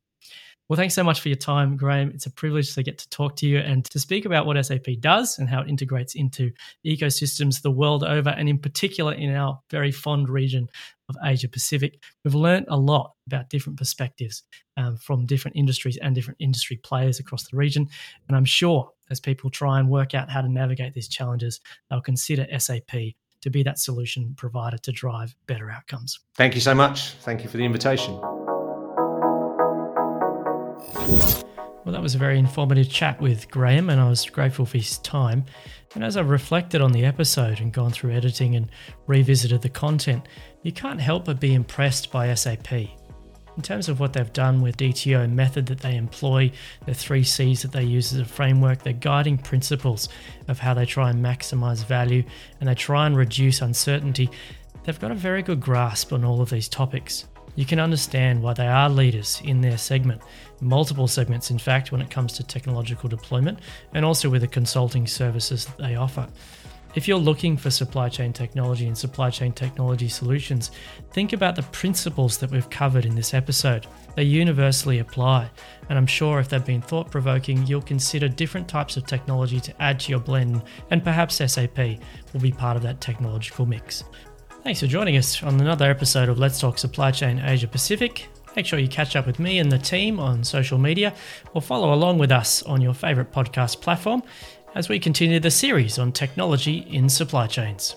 Well, 0.71 0.77
thanks 0.77 0.95
so 0.95 1.03
much 1.03 1.19
for 1.19 1.27
your 1.27 1.35
time, 1.35 1.75
Graham. 1.75 2.11
It's 2.11 2.27
a 2.27 2.31
privilege 2.31 2.73
to 2.75 2.81
get 2.81 2.97
to 2.99 3.09
talk 3.09 3.35
to 3.35 3.45
you 3.45 3.57
and 3.57 3.83
to 3.91 3.99
speak 3.99 4.23
about 4.23 4.45
what 4.45 4.65
SAP 4.65 4.85
does 5.01 5.37
and 5.37 5.49
how 5.49 5.63
it 5.63 5.67
integrates 5.67 6.15
into 6.15 6.49
ecosystems 6.87 7.61
the 7.61 7.69
world 7.69 8.05
over, 8.05 8.29
and 8.29 8.47
in 8.47 8.57
particular 8.57 9.11
in 9.11 9.35
our 9.35 9.59
very 9.69 9.91
fond 9.91 10.29
region 10.29 10.69
of 11.09 11.17
Asia 11.25 11.49
Pacific. 11.49 12.01
We've 12.23 12.35
learned 12.35 12.67
a 12.69 12.77
lot 12.77 13.15
about 13.27 13.49
different 13.49 13.79
perspectives 13.79 14.43
um, 14.77 14.95
from 14.95 15.25
different 15.25 15.57
industries 15.57 15.97
and 15.97 16.15
different 16.15 16.37
industry 16.39 16.77
players 16.77 17.19
across 17.19 17.49
the 17.49 17.57
region. 17.57 17.89
And 18.29 18.37
I'm 18.37 18.45
sure 18.45 18.91
as 19.09 19.19
people 19.19 19.49
try 19.49 19.77
and 19.77 19.89
work 19.89 20.15
out 20.15 20.29
how 20.29 20.39
to 20.39 20.47
navigate 20.47 20.93
these 20.93 21.09
challenges, 21.09 21.59
they'll 21.89 21.99
consider 21.99 22.47
SAP 22.57 22.91
to 23.41 23.49
be 23.49 23.61
that 23.63 23.77
solution 23.77 24.35
provider 24.37 24.77
to 24.77 24.93
drive 24.93 25.35
better 25.47 25.69
outcomes. 25.69 26.21
Thank 26.35 26.55
you 26.55 26.61
so 26.61 26.73
much. 26.73 27.09
Thank 27.15 27.43
you 27.43 27.49
for 27.49 27.57
the 27.57 27.65
invitation. 27.65 28.40
Well, 31.11 31.93
that 31.93 32.01
was 32.01 32.13
a 32.13 32.19
very 32.19 32.37
informative 32.37 32.89
chat 32.89 33.19
with 33.19 33.49
Graham, 33.49 33.89
and 33.89 33.99
I 33.99 34.07
was 34.07 34.25
grateful 34.27 34.65
for 34.65 34.77
his 34.77 34.99
time. 34.99 35.45
And 35.95 36.03
as 36.03 36.15
I 36.15 36.21
reflected 36.21 36.79
on 36.79 36.91
the 36.91 37.05
episode 37.05 37.59
and 37.59 37.73
gone 37.73 37.91
through 37.91 38.13
editing 38.13 38.55
and 38.55 38.69
revisited 39.07 39.61
the 39.61 39.69
content, 39.69 40.27
you 40.61 40.71
can't 40.71 41.01
help 41.01 41.25
but 41.25 41.39
be 41.39 41.53
impressed 41.53 42.11
by 42.11 42.33
SAP. 42.33 42.71
In 42.71 43.61
terms 43.63 43.89
of 43.89 43.99
what 43.99 44.13
they've 44.13 44.31
done 44.31 44.61
with 44.61 44.77
DTO 44.77 45.29
method 45.29 45.65
that 45.65 45.79
they 45.79 45.97
employ, 45.97 46.51
the 46.85 46.93
three 46.93 47.23
C's 47.23 47.63
that 47.63 47.71
they 47.71 47.83
use 47.83 48.13
as 48.13 48.19
a 48.19 48.25
framework, 48.25 48.83
their 48.83 48.93
guiding 48.93 49.37
principles 49.37 50.07
of 50.47 50.59
how 50.59 50.73
they 50.73 50.85
try 50.85 51.09
and 51.09 51.23
maximize 51.23 51.83
value 51.83 52.23
and 52.59 52.69
they 52.69 52.75
try 52.75 53.07
and 53.07 53.17
reduce 53.17 53.61
uncertainty, 53.61 54.29
they've 54.83 54.99
got 54.99 55.11
a 55.11 55.15
very 55.15 55.41
good 55.41 55.59
grasp 55.59 56.13
on 56.13 56.23
all 56.23 56.41
of 56.41 56.51
these 56.51 56.69
topics 56.69 57.25
you 57.55 57.65
can 57.65 57.79
understand 57.79 58.41
why 58.41 58.53
they 58.53 58.67
are 58.67 58.89
leaders 58.89 59.41
in 59.43 59.61
their 59.61 59.77
segment, 59.77 60.21
multiple 60.61 61.07
segments, 61.07 61.51
in 61.51 61.59
fact, 61.59 61.91
when 61.91 62.01
it 62.01 62.09
comes 62.09 62.33
to 62.33 62.43
technological 62.43 63.09
deployment, 63.09 63.59
and 63.93 64.05
also 64.05 64.29
with 64.29 64.41
the 64.41 64.47
consulting 64.47 65.07
services 65.07 65.65
that 65.65 65.77
they 65.77 65.95
offer. 65.95 66.27
If 66.93 67.07
you're 67.07 67.17
looking 67.17 67.55
for 67.55 67.69
supply 67.69 68.09
chain 68.09 68.33
technology 68.33 68.85
and 68.85 68.97
supply 68.97 69.29
chain 69.29 69.53
technology 69.53 70.09
solutions, 70.09 70.71
think 71.11 71.31
about 71.31 71.55
the 71.55 71.63
principles 71.63 72.37
that 72.39 72.51
we've 72.51 72.69
covered 72.69 73.05
in 73.05 73.15
this 73.15 73.33
episode. 73.33 73.87
They 74.17 74.23
universally 74.23 74.99
apply, 74.99 75.49
and 75.87 75.97
I'm 75.97 76.07
sure 76.07 76.41
if 76.41 76.49
they've 76.49 76.65
been 76.65 76.81
thought 76.81 77.09
provoking, 77.09 77.65
you'll 77.65 77.81
consider 77.81 78.27
different 78.27 78.67
types 78.67 78.97
of 78.97 79.05
technology 79.05 79.61
to 79.61 79.81
add 79.81 80.01
to 80.01 80.09
your 80.11 80.19
blend, 80.19 80.63
and 80.89 81.01
perhaps 81.01 81.35
SAP 81.35 81.77
will 81.77 82.41
be 82.41 82.51
part 82.51 82.75
of 82.75 82.83
that 82.83 82.99
technological 82.99 83.65
mix. 83.65 84.03
Thanks 84.63 84.79
for 84.79 84.85
joining 84.85 85.17
us 85.17 85.41
on 85.41 85.59
another 85.59 85.89
episode 85.89 86.29
of 86.29 86.37
Let's 86.37 86.59
Talk 86.59 86.77
Supply 86.77 87.09
Chain 87.09 87.39
Asia 87.39 87.67
Pacific. 87.67 88.29
Make 88.55 88.67
sure 88.67 88.77
you 88.77 88.87
catch 88.87 89.15
up 89.15 89.25
with 89.25 89.39
me 89.39 89.57
and 89.57 89.71
the 89.71 89.79
team 89.79 90.19
on 90.19 90.43
social 90.43 90.77
media 90.77 91.15
or 91.55 91.63
follow 91.63 91.95
along 91.95 92.19
with 92.19 92.31
us 92.31 92.61
on 92.63 92.79
your 92.79 92.93
favourite 92.93 93.31
podcast 93.31 93.81
platform 93.81 94.21
as 94.75 94.87
we 94.87 94.99
continue 94.99 95.39
the 95.39 95.49
series 95.49 95.97
on 95.97 96.11
technology 96.11 96.85
in 96.91 97.09
supply 97.09 97.47
chains. 97.47 97.95